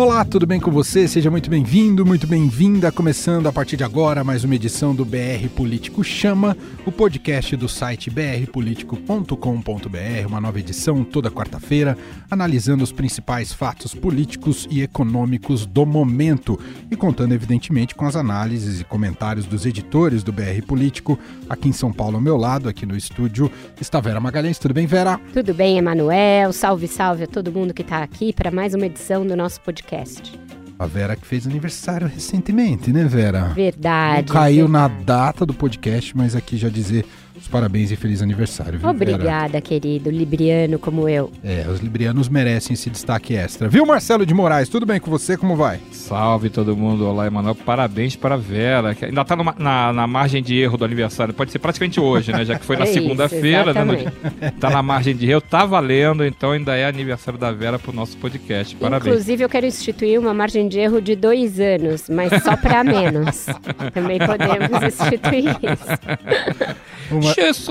Olá, 0.00 0.24
tudo 0.24 0.46
bem 0.46 0.58
com 0.58 0.70
você? 0.70 1.06
Seja 1.06 1.30
muito 1.30 1.50
bem-vindo, 1.50 2.06
muito 2.06 2.26
bem-vinda. 2.26 2.90
Começando 2.90 3.48
a 3.48 3.52
partir 3.52 3.76
de 3.76 3.84
agora 3.84 4.24
mais 4.24 4.44
uma 4.44 4.54
edição 4.54 4.94
do 4.94 5.04
BR 5.04 5.46
Político 5.54 6.02
Chama, 6.02 6.56
o 6.86 6.90
podcast 6.90 7.54
do 7.54 7.68
site 7.68 8.08
brpolitico.com.br, 8.08 10.26
uma 10.26 10.40
nova 10.40 10.58
edição 10.58 11.04
toda 11.04 11.30
quarta-feira, 11.30 11.98
analisando 12.30 12.82
os 12.82 12.92
principais 12.92 13.52
fatos 13.52 13.94
políticos 13.94 14.66
e 14.70 14.80
econômicos 14.80 15.66
do 15.66 15.84
momento 15.84 16.58
e 16.90 16.96
contando, 16.96 17.34
evidentemente, 17.34 17.94
com 17.94 18.06
as 18.06 18.16
análises 18.16 18.80
e 18.80 18.84
comentários 18.84 19.44
dos 19.44 19.66
editores 19.66 20.22
do 20.22 20.32
BR 20.32 20.62
Político. 20.66 21.18
Aqui 21.46 21.68
em 21.68 21.72
São 21.72 21.92
Paulo, 21.92 22.16
ao 22.16 22.22
meu 22.22 22.38
lado, 22.38 22.70
aqui 22.70 22.86
no 22.86 22.96
estúdio, 22.96 23.52
está 23.78 24.00
Vera 24.00 24.18
Magalhães. 24.18 24.58
Tudo 24.58 24.72
bem, 24.72 24.86
Vera? 24.86 25.20
Tudo 25.34 25.52
bem, 25.52 25.76
Emanuel. 25.76 26.54
Salve, 26.54 26.88
salve 26.88 27.24
a 27.24 27.26
todo 27.26 27.52
mundo 27.52 27.74
que 27.74 27.82
está 27.82 28.02
aqui 28.02 28.32
para 28.32 28.50
mais 28.50 28.72
uma 28.72 28.86
edição 28.86 29.26
do 29.26 29.36
nosso 29.36 29.60
podcast 29.60 29.89
podcast. 29.90 30.38
A 30.78 30.86
Vera 30.86 31.16
que 31.16 31.26
fez 31.26 31.46
aniversário 31.46 32.06
recentemente, 32.06 32.92
né, 32.92 33.04
Vera? 33.04 33.48
Verdade. 33.48 34.28
Não 34.28 34.34
caiu 34.34 34.66
verdade. 34.66 34.94
na 34.94 35.04
data 35.04 35.44
do 35.44 35.52
podcast, 35.52 36.16
mas 36.16 36.34
aqui 36.34 36.56
já 36.56 36.68
dizer 36.70 37.04
os 37.40 37.48
parabéns 37.48 37.90
e 37.90 37.96
feliz 37.96 38.20
aniversário. 38.20 38.78
Viu, 38.78 38.88
Obrigada, 38.88 39.48
Vera? 39.48 39.60
querido. 39.60 40.10
Libriano 40.10 40.78
como 40.78 41.08
eu. 41.08 41.32
É, 41.42 41.66
os 41.68 41.80
librianos 41.80 42.28
merecem 42.28 42.74
esse 42.74 42.90
destaque 42.90 43.34
extra. 43.34 43.68
Viu, 43.68 43.86
Marcelo 43.86 44.26
de 44.26 44.34
Moraes? 44.34 44.68
Tudo 44.68 44.84
bem 44.84 45.00
com 45.00 45.10
você? 45.10 45.36
Como 45.36 45.56
vai? 45.56 45.80
Salve 45.90 46.50
todo 46.50 46.76
mundo. 46.76 47.06
Olá, 47.06 47.26
Emanuel. 47.26 47.54
Parabéns 47.54 48.14
para 48.14 48.34
a 48.34 48.38
Vera, 48.38 48.94
que 48.94 49.06
ainda 49.06 49.22
está 49.22 49.34
na, 49.36 49.92
na, 49.92 50.06
margem 50.06 50.42
de 50.42 50.56
erro 50.58 50.76
do 50.76 50.84
aniversário. 50.84 51.32
Pode 51.32 51.50
ser 51.50 51.58
praticamente 51.58 51.98
hoje, 51.98 52.32
né? 52.32 52.44
Já 52.44 52.58
que 52.58 52.64
foi 52.64 52.76
na 52.76 52.84
é 52.84 52.86
segunda-feira, 52.86 53.72
né? 53.72 54.12
Tá 54.60 54.68
na 54.68 54.82
margem 54.82 55.16
de 55.16 55.30
erro, 55.30 55.40
tá 55.40 55.64
valendo, 55.64 56.24
então 56.24 56.52
ainda 56.52 56.76
é 56.76 56.86
aniversário 56.86 57.38
da 57.38 57.50
Vera 57.52 57.78
pro 57.78 57.92
nosso 57.92 58.16
podcast. 58.18 58.76
Parabéns. 58.76 59.06
Inclusive, 59.06 59.44
eu 59.44 59.48
quero 59.48 59.66
instituir 59.66 60.20
uma 60.20 60.34
margem 60.34 60.68
de 60.68 60.78
erro 60.78 61.00
de 61.00 61.16
dois 61.16 61.58
anos, 61.58 62.08
mas 62.10 62.42
só 62.42 62.56
para 62.56 62.84
menos. 62.84 63.46
Também 63.94 64.18
podemos 64.18 64.82
instituir 64.82 65.56
isso. 65.62 67.10
Uma... 67.10 67.29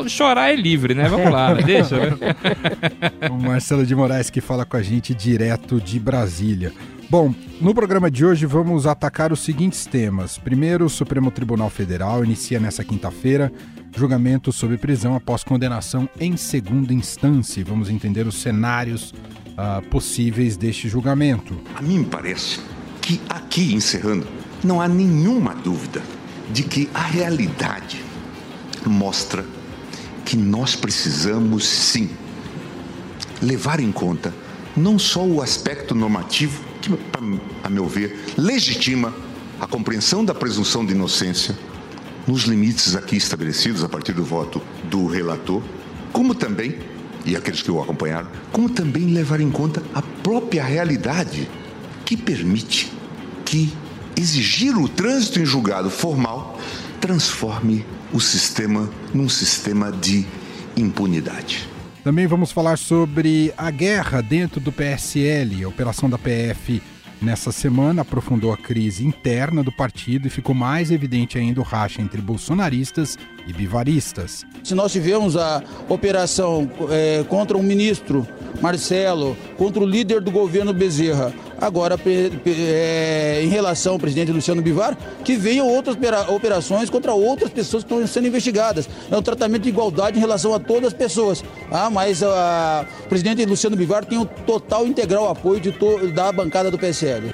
Chorar 0.09 0.49
é 0.49 0.55
livre, 0.55 0.93
né? 0.93 1.07
Vamos 1.07 1.31
lá, 1.31 1.53
né? 1.53 1.61
deixa. 1.65 1.97
Né? 1.97 2.17
o 3.29 3.33
Marcelo 3.41 3.85
de 3.85 3.95
Moraes 3.95 4.29
que 4.29 4.41
fala 4.41 4.65
com 4.65 4.77
a 4.77 4.81
gente 4.81 5.13
direto 5.13 5.79
de 5.79 5.99
Brasília. 5.99 6.71
Bom, 7.09 7.33
no 7.59 7.73
programa 7.73 8.11
de 8.11 8.23
hoje 8.23 8.45
vamos 8.45 8.85
atacar 8.85 9.31
os 9.31 9.39
seguintes 9.39 9.85
temas. 9.85 10.37
Primeiro, 10.37 10.85
o 10.85 10.89
Supremo 10.89 11.31
Tribunal 11.31 11.69
Federal 11.69 12.23
inicia 12.23 12.59
nessa 12.59 12.83
quinta-feira 12.83 13.51
julgamento 13.95 14.51
sobre 14.51 14.77
prisão 14.77 15.15
após 15.15 15.43
condenação 15.43 16.07
em 16.19 16.37
segunda 16.37 16.93
instância. 16.93 17.65
Vamos 17.65 17.89
entender 17.89 18.27
os 18.27 18.35
cenários 18.35 19.11
uh, 19.11 19.81
possíveis 19.89 20.55
deste 20.55 20.87
julgamento. 20.87 21.59
A 21.75 21.81
mim 21.81 21.99
me 21.99 22.05
parece 22.05 22.59
que 23.01 23.19
aqui, 23.27 23.73
encerrando, 23.73 24.27
não 24.63 24.79
há 24.79 24.87
nenhuma 24.87 25.55
dúvida 25.55 26.01
de 26.51 26.63
que 26.63 26.89
a 26.93 27.01
realidade 27.01 28.03
mostra 28.87 29.43
que 30.23 30.37
nós 30.37 30.75
precisamos 30.75 31.67
sim 31.67 32.09
levar 33.41 33.79
em 33.79 33.91
conta 33.91 34.33
não 34.77 34.99
só 34.99 35.25
o 35.25 35.41
aspecto 35.41 35.95
normativo, 35.95 36.61
que, 36.81 36.89
a 37.63 37.69
meu 37.69 37.87
ver, 37.87 38.17
legitima 38.37 39.13
a 39.59 39.67
compreensão 39.67 40.23
da 40.23 40.33
presunção 40.33 40.85
de 40.85 40.93
inocência 40.93 41.57
nos 42.27 42.43
limites 42.43 42.95
aqui 42.95 43.17
estabelecidos 43.17 43.83
a 43.83 43.89
partir 43.89 44.13
do 44.13 44.23
voto 44.23 44.61
do 44.83 45.07
relator, 45.07 45.61
como 46.13 46.35
também, 46.35 46.77
e 47.25 47.35
aqueles 47.35 47.61
que 47.61 47.71
o 47.71 47.81
acompanharam, 47.81 48.29
como 48.51 48.69
também 48.69 49.07
levar 49.07 49.41
em 49.41 49.49
conta 49.49 49.83
a 49.93 50.01
própria 50.01 50.63
realidade 50.63 51.49
que 52.05 52.15
permite 52.15 52.91
que 53.43 53.73
exigir 54.15 54.77
o 54.77 54.87
trânsito 54.87 55.39
em 55.39 55.45
julgado 55.45 55.89
formal 55.89 56.59
transforme 57.01 57.85
o 58.11 58.19
sistema 58.19 58.89
num 59.13 59.29
sistema 59.29 59.91
de 59.91 60.25
impunidade. 60.75 61.67
Também 62.03 62.25
vamos 62.27 62.51
falar 62.51 62.77
sobre 62.77 63.53
a 63.57 63.69
guerra 63.69 64.21
dentro 64.21 64.59
do 64.59 64.71
PSL. 64.71 65.63
A 65.63 65.67
operação 65.67 66.09
da 66.09 66.17
PF 66.17 66.81
nessa 67.21 67.51
semana 67.51 68.01
aprofundou 68.01 68.53
a 68.53 68.57
crise 68.57 69.05
interna 69.05 69.61
do 69.61 69.71
partido 69.71 70.27
e 70.27 70.29
ficou 70.29 70.55
mais 70.55 70.91
evidente 70.91 71.37
ainda 71.37 71.59
o 71.59 71.63
racha 71.63 72.01
entre 72.01 72.21
bolsonaristas 72.21 73.17
e 73.45 73.53
bivaristas. 73.53 74.45
Se 74.63 74.73
nós 74.73 74.91
tivemos 74.91 75.35
a 75.35 75.61
operação 75.87 76.69
é, 76.89 77.23
contra 77.27 77.57
um 77.57 77.63
ministro, 77.63 78.25
Marcelo, 78.61 79.35
contra 79.57 79.81
o 79.81 79.85
líder 79.85 80.21
do 80.21 80.31
governo 80.31 80.73
Bezerra, 80.73 81.33
agora 81.59 81.99
é, 82.45 83.41
em 83.43 83.47
relação 83.47 83.93
ao 83.93 83.99
presidente 83.99 84.31
Luciano 84.31 84.61
Bivar, 84.61 84.97
que 85.23 85.35
venham 85.35 85.67
outras 85.67 85.97
operações 86.29 86.89
contra 86.89 87.13
outras 87.13 87.51
pessoas 87.51 87.83
que 87.83 87.93
estão 87.93 88.07
sendo 88.07 88.27
investigadas. 88.27 88.89
É 89.09 89.17
um 89.17 89.21
tratamento 89.21 89.63
de 89.63 89.69
igualdade 89.69 90.17
em 90.17 90.19
relação 90.19 90.53
a 90.53 90.59
todas 90.59 90.87
as 90.87 90.93
pessoas. 90.93 91.43
Ah, 91.71 91.89
mas 91.89 92.21
o 92.21 93.07
presidente 93.07 93.45
Luciano 93.45 93.75
Bivar 93.75 94.05
tem 94.05 94.17
o 94.17 94.25
total 94.25 94.85
integral 94.85 95.29
apoio 95.29 95.59
da 96.13 96.31
bancada 96.31 96.71
do 96.71 96.77
PSL. 96.77 97.33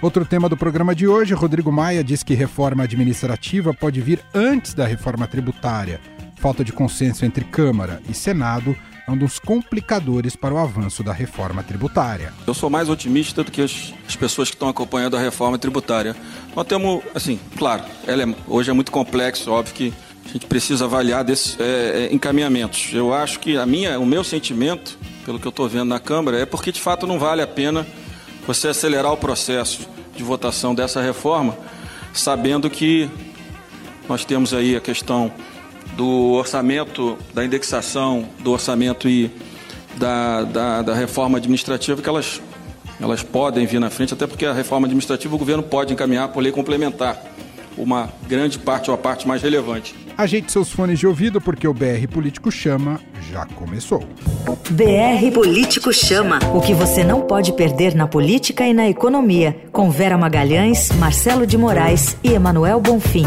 Outro 0.00 0.24
tema 0.24 0.48
do 0.48 0.56
programa 0.56 0.96
de 0.96 1.06
hoje, 1.06 1.32
Rodrigo 1.32 1.70
Maia 1.70 2.02
diz 2.02 2.24
que 2.24 2.34
reforma 2.34 2.82
administrativa 2.82 3.72
pode 3.72 4.00
vir 4.00 4.20
antes 4.34 4.74
da 4.74 4.84
reforma 4.84 5.28
tributária. 5.28 6.00
Falta 6.34 6.64
de 6.64 6.72
consenso 6.72 7.24
entre 7.24 7.44
Câmara 7.44 8.00
e 8.10 8.12
Senado 8.12 8.76
é 9.06 9.10
um 9.10 9.16
dos 9.16 9.38
complicadores 9.38 10.36
para 10.36 10.54
o 10.54 10.58
avanço 10.58 11.02
da 11.02 11.12
reforma 11.12 11.62
tributária. 11.62 12.32
Eu 12.46 12.54
sou 12.54 12.70
mais 12.70 12.88
otimista 12.88 13.42
do 13.42 13.50
que 13.50 13.60
as, 13.60 13.92
as 14.08 14.16
pessoas 14.16 14.48
que 14.48 14.54
estão 14.54 14.68
acompanhando 14.68 15.16
a 15.16 15.20
reforma 15.20 15.58
tributária. 15.58 16.14
Nós 16.54 16.66
temos, 16.66 17.02
assim, 17.14 17.38
claro, 17.56 17.84
ela 18.06 18.22
é, 18.22 18.34
hoje 18.46 18.70
é 18.70 18.72
muito 18.72 18.92
complexo, 18.92 19.50
óbvio 19.50 19.74
que 19.74 19.92
a 20.24 20.28
gente 20.32 20.46
precisa 20.46 20.84
avaliar 20.84 21.24
desses 21.24 21.58
é, 21.58 22.08
é, 22.10 22.14
encaminhamentos. 22.14 22.90
Eu 22.92 23.12
acho 23.12 23.40
que 23.40 23.56
a 23.56 23.66
minha, 23.66 23.98
o 23.98 24.06
meu 24.06 24.22
sentimento, 24.22 24.98
pelo 25.24 25.38
que 25.38 25.46
eu 25.46 25.50
estou 25.50 25.68
vendo 25.68 25.86
na 25.86 25.98
Câmara, 25.98 26.38
é 26.38 26.46
porque 26.46 26.70
de 26.70 26.80
fato 26.80 27.06
não 27.06 27.18
vale 27.18 27.42
a 27.42 27.46
pena 27.46 27.86
você 28.46 28.68
acelerar 28.68 29.12
o 29.12 29.16
processo 29.16 29.88
de 30.14 30.22
votação 30.22 30.74
dessa 30.74 31.00
reforma, 31.00 31.56
sabendo 32.12 32.70
que 32.70 33.10
nós 34.08 34.24
temos 34.24 34.52
aí 34.54 34.76
a 34.76 34.80
questão 34.80 35.32
do 35.96 36.32
orçamento, 36.32 37.18
da 37.34 37.44
indexação 37.44 38.26
do 38.40 38.52
orçamento 38.52 39.08
e 39.08 39.30
da, 39.96 40.42
da, 40.44 40.82
da, 40.82 40.94
reforma 40.94 41.38
administrativa, 41.38 42.00
que 42.00 42.08
elas, 42.08 42.40
elas 43.00 43.22
podem 43.22 43.66
vir 43.66 43.78
na 43.78 43.90
frente, 43.90 44.14
até 44.14 44.26
porque 44.26 44.46
a 44.46 44.52
reforma 44.52 44.86
administrativa 44.86 45.34
o 45.34 45.38
governo 45.38 45.62
pode 45.62 45.92
encaminhar 45.92 46.28
por 46.28 46.42
lei 46.42 46.52
complementar 46.52 47.22
uma 47.76 48.10
grande 48.28 48.58
parte 48.58 48.90
ou 48.90 48.94
a 48.94 48.98
parte 48.98 49.26
mais 49.26 49.42
relevante. 49.42 49.94
Ajeite 50.16 50.52
seus 50.52 50.70
fones 50.70 50.98
de 50.98 51.06
ouvido 51.06 51.40
porque 51.40 51.66
o 51.66 51.72
BR 51.72 52.06
Político 52.10 52.50
Chama 52.50 53.00
já 53.30 53.46
começou. 53.46 54.00
BR 54.70 55.32
Político 55.32 55.92
Chama. 55.92 56.38
O 56.54 56.60
que 56.60 56.74
você 56.74 57.02
não 57.02 57.22
pode 57.22 57.52
perder 57.52 57.94
na 57.94 58.06
política 58.06 58.66
e 58.66 58.74
na 58.74 58.88
economia. 58.88 59.56
Com 59.72 59.90
Vera 59.90 60.18
Magalhães, 60.18 60.90
Marcelo 60.92 61.46
de 61.46 61.56
Moraes 61.56 62.16
e 62.22 62.32
Emanuel 62.32 62.80
Bonfim. 62.80 63.26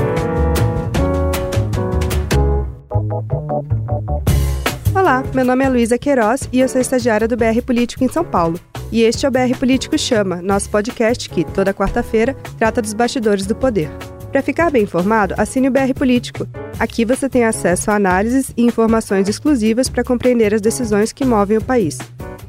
Olá, 5.05 5.23
meu 5.35 5.45
nome 5.45 5.63
é 5.63 5.69
Luísa 5.69 5.99
Queiroz 5.99 6.49
e 6.51 6.59
eu 6.59 6.67
sou 6.67 6.81
estagiária 6.81 7.27
do 7.27 7.37
BR 7.37 7.61
Político 7.63 8.03
em 8.03 8.09
São 8.09 8.25
Paulo. 8.25 8.59
E 8.91 9.03
este 9.03 9.23
é 9.23 9.29
o 9.29 9.31
BR 9.31 9.55
Político 9.55 9.95
Chama, 9.99 10.41
nosso 10.41 10.67
podcast 10.67 11.29
que, 11.29 11.43
toda 11.43 11.75
quarta-feira, 11.75 12.33
trata 12.57 12.81
dos 12.81 12.91
bastidores 12.91 13.45
do 13.45 13.55
poder. 13.55 13.87
Para 14.31 14.41
ficar 14.41 14.71
bem 14.71 14.81
informado, 14.81 15.35
assine 15.37 15.67
o 15.67 15.71
BR 15.71 15.93
Político. 15.95 16.47
Aqui 16.79 17.05
você 17.05 17.29
tem 17.29 17.45
acesso 17.45 17.91
a 17.91 17.97
análises 17.97 18.51
e 18.57 18.63
informações 18.63 19.29
exclusivas 19.29 19.89
para 19.89 20.03
compreender 20.03 20.55
as 20.55 20.61
decisões 20.61 21.13
que 21.13 21.23
movem 21.23 21.59
o 21.59 21.63
país. 21.63 21.99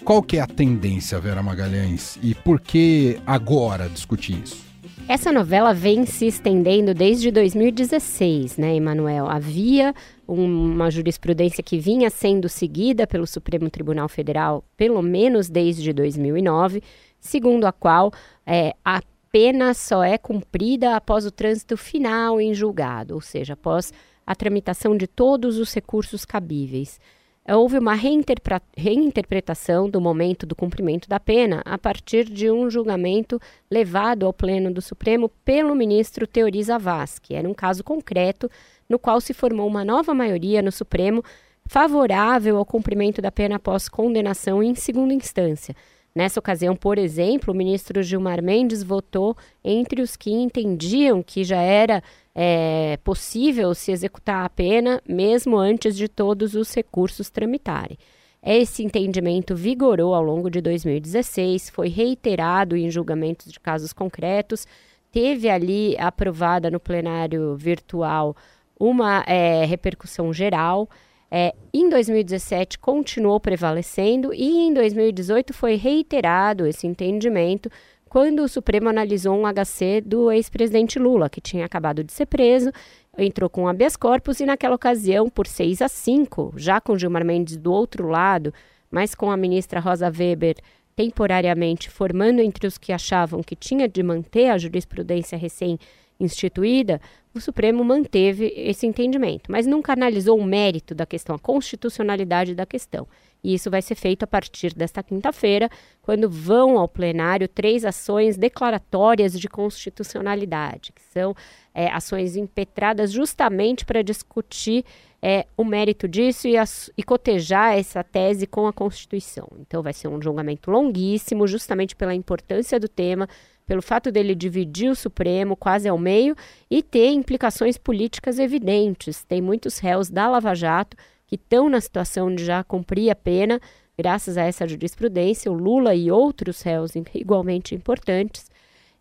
Qual 0.05 0.23
que 0.23 0.37
é 0.37 0.41
a 0.41 0.47
tendência, 0.47 1.19
Vera 1.19 1.43
Magalhães? 1.43 2.17
E 2.23 2.33
por 2.33 2.61
que 2.61 3.19
agora 3.27 3.89
discutir 3.89 4.41
isso? 4.41 4.63
Essa 5.05 5.33
novela 5.33 5.73
vem 5.73 6.05
se 6.05 6.27
estendendo 6.27 6.93
desde 6.93 7.29
2016, 7.29 8.55
né, 8.55 8.73
Emanuel? 8.73 9.27
Havia 9.27 9.93
uma 10.31 10.91
jurisprudência 10.91 11.63
que 11.63 11.79
vinha 11.79 12.09
sendo 12.09 12.47
seguida 12.47 13.07
pelo 13.07 13.25
Supremo 13.25 13.69
Tribunal 13.69 14.07
Federal, 14.07 14.63
pelo 14.77 15.01
menos 15.01 15.49
desde 15.49 15.91
2009, 15.91 16.83
segundo 17.19 17.65
a 17.65 17.71
qual 17.71 18.11
é, 18.45 18.75
a 18.85 19.01
pena 19.31 19.73
só 19.73 20.03
é 20.03 20.17
cumprida 20.17 20.95
após 20.95 21.25
o 21.25 21.31
trânsito 21.31 21.75
final 21.75 22.39
em 22.39 22.53
julgado, 22.53 23.15
ou 23.15 23.21
seja, 23.21 23.53
após 23.53 23.91
a 24.25 24.35
tramitação 24.35 24.95
de 24.95 25.07
todos 25.07 25.57
os 25.57 25.73
recursos 25.73 26.25
cabíveis. 26.25 26.99
Houve 27.47 27.79
uma 27.79 27.95
reinterpretação 27.95 29.89
do 29.89 29.99
momento 29.99 30.45
do 30.45 30.55
cumprimento 30.55 31.09
da 31.09 31.19
pena 31.19 31.63
a 31.65 31.79
partir 31.79 32.25
de 32.25 32.51
um 32.51 32.69
julgamento 32.69 33.41
levado 33.71 34.27
ao 34.27 34.33
Pleno 34.33 34.71
do 34.71 34.83
Supremo 34.83 35.29
pelo 35.43 35.73
ministro 35.73 36.27
Teori 36.27 36.61
Zavas, 36.61 37.17
que 37.17 37.33
era 37.33 37.49
um 37.49 37.53
caso 37.55 37.83
concreto 37.83 38.47
no 38.89 38.97
qual 38.97 39.21
se 39.21 39.33
formou 39.33 39.67
uma 39.67 39.85
nova 39.85 40.13
maioria 40.13 40.61
no 40.61 40.71
Supremo 40.71 41.23
favorável 41.65 42.57
ao 42.57 42.65
cumprimento 42.65 43.21
da 43.21 43.31
pena 43.31 43.57
após 43.57 43.87
condenação 43.87 44.63
em 44.63 44.73
segunda 44.73 45.13
instância. 45.13 45.75
Nessa 46.15 46.39
ocasião, 46.39 46.75
por 46.75 46.97
exemplo, 46.97 47.53
o 47.53 47.55
ministro 47.55 48.01
Gilmar 48.01 48.41
Mendes 48.41 48.81
votou 48.81 49.37
entre 49.63 50.01
os 50.01 50.15
que 50.15 50.31
entendiam 50.31 51.21
que 51.21 51.43
já 51.43 51.61
era 51.61 52.01
é, 52.33 52.97
possível 53.03 53.75
se 53.75 53.91
executar 53.91 54.43
a 54.43 54.49
pena 54.49 54.99
mesmo 55.07 55.55
antes 55.55 55.95
de 55.95 56.07
todos 56.07 56.55
os 56.55 56.73
recursos 56.73 57.29
tramitarem. 57.29 57.97
Esse 58.41 58.83
entendimento 58.83 59.55
vigorou 59.55 60.15
ao 60.15 60.23
longo 60.23 60.49
de 60.49 60.61
2016, 60.61 61.69
foi 61.69 61.89
reiterado 61.89 62.75
em 62.75 62.89
julgamentos 62.89 63.51
de 63.51 63.59
casos 63.59 63.93
concretos, 63.93 64.65
teve 65.11 65.49
ali 65.49 65.95
aprovada 65.99 66.71
no 66.71 66.79
plenário 66.79 67.55
virtual 67.55 68.35
uma 68.79 69.23
é, 69.27 69.65
repercussão 69.65 70.31
geral. 70.31 70.89
É, 71.29 71.53
em 71.73 71.89
2017 71.89 72.79
continuou 72.79 73.39
prevalecendo 73.39 74.33
e 74.33 74.61
em 74.61 74.73
2018 74.73 75.53
foi 75.53 75.75
reiterado 75.75 76.65
esse 76.65 76.87
entendimento 76.87 77.69
quando 78.09 78.39
o 78.39 78.47
Supremo 78.47 78.89
analisou 78.89 79.37
um 79.37 79.45
HC 79.45 80.01
do 80.01 80.31
ex-presidente 80.31 80.97
Lula, 80.97 81.29
que 81.29 81.39
tinha 81.39 81.63
acabado 81.63 82.03
de 82.03 82.11
ser 82.11 82.25
preso, 82.25 82.71
entrou 83.15 83.47
com 83.49 83.67
habeas 83.67 83.95
corpus 83.95 84.39
e 84.39 84.45
naquela 84.47 84.75
ocasião, 84.75 85.29
por 85.29 85.45
6 85.45 85.83
a 85.83 85.87
5, 85.87 86.53
já 86.57 86.81
com 86.81 86.97
Gilmar 86.97 87.23
Mendes 87.23 87.55
do 87.55 87.71
outro 87.71 88.07
lado, 88.07 88.51
mas 88.89 89.13
com 89.13 89.29
a 89.29 89.37
ministra 89.37 89.79
Rosa 89.79 90.09
Weber 90.09 90.55
temporariamente 90.95 91.89
formando 91.89 92.41
entre 92.41 92.67
os 92.67 92.77
que 92.77 92.91
achavam 92.91 93.43
que 93.43 93.55
tinha 93.55 93.87
de 93.87 94.01
manter 94.01 94.49
a 94.49 94.57
jurisprudência 94.57 95.37
recém 95.37 95.79
instituída, 96.19 96.99
o 97.33 97.39
Supremo 97.39 97.83
manteve 97.83 98.51
esse 98.55 98.85
entendimento, 98.85 99.51
mas 99.51 99.65
nunca 99.65 99.93
analisou 99.93 100.37
o 100.37 100.43
mérito 100.43 100.95
da 100.95 101.05
questão, 101.05 101.35
a 101.35 101.39
constitucionalidade 101.39 102.55
da 102.55 102.65
questão. 102.65 103.07
E 103.43 103.53
isso 103.53 103.71
vai 103.71 103.81
ser 103.81 103.95
feito 103.95 104.23
a 104.23 104.27
partir 104.27 104.73
desta 104.73 105.01
quinta-feira, 105.01 105.69
quando 106.01 106.29
vão 106.29 106.77
ao 106.77 106.87
plenário 106.87 107.47
três 107.47 107.85
ações 107.85 108.37
declaratórias 108.37 109.39
de 109.39 109.47
constitucionalidade, 109.47 110.91
que 110.91 111.01
são 111.01 111.33
é, 111.73 111.87
ações 111.87 112.35
impetradas 112.35 113.11
justamente 113.11 113.85
para 113.85 114.01
discutir 114.01 114.83
é, 115.21 115.45
o 115.55 115.63
mérito 115.63 116.07
disso 116.07 116.47
e, 116.47 116.55
e 116.97 117.03
cotejar 117.03 117.77
essa 117.77 118.03
tese 118.03 118.45
com 118.45 118.67
a 118.67 118.73
Constituição. 118.73 119.47
Então, 119.59 119.81
vai 119.81 119.93
ser 119.93 120.07
um 120.07 120.21
julgamento 120.21 120.71
longuíssimo, 120.71 121.47
justamente 121.47 121.95
pela 121.95 122.15
importância 122.15 122.79
do 122.79 122.89
tema, 122.89 123.27
pelo 123.69 123.83
fato 123.83 124.11
dele 124.11 124.33
dividir 124.33 124.89
o 124.89 124.95
Supremo 124.95 125.55
quase 125.55 125.87
ao 125.87 125.95
meio 125.95 126.35
e 126.71 126.81
ter 126.81 127.11
implicações 127.11 127.77
políticas 127.77 128.39
evidentes. 128.39 129.23
Tem 129.23 129.43
muitos 129.43 129.77
réus 129.77 130.09
da 130.09 130.27
Lava 130.27 130.55
Jato 130.55 130.97
que 131.27 131.35
estão 131.35 131.69
na 131.69 131.79
situação 131.79 132.33
de 132.33 132.43
já 132.43 132.63
cumprir 132.63 133.11
a 133.11 133.15
pena, 133.15 133.61
graças 133.95 134.39
a 134.39 134.41
essa 134.41 134.67
jurisprudência, 134.67 135.51
o 135.51 135.53
Lula 135.53 135.93
e 135.93 136.09
outros 136.09 136.63
réus 136.63 136.93
igualmente 137.13 137.75
importantes, 137.75 138.49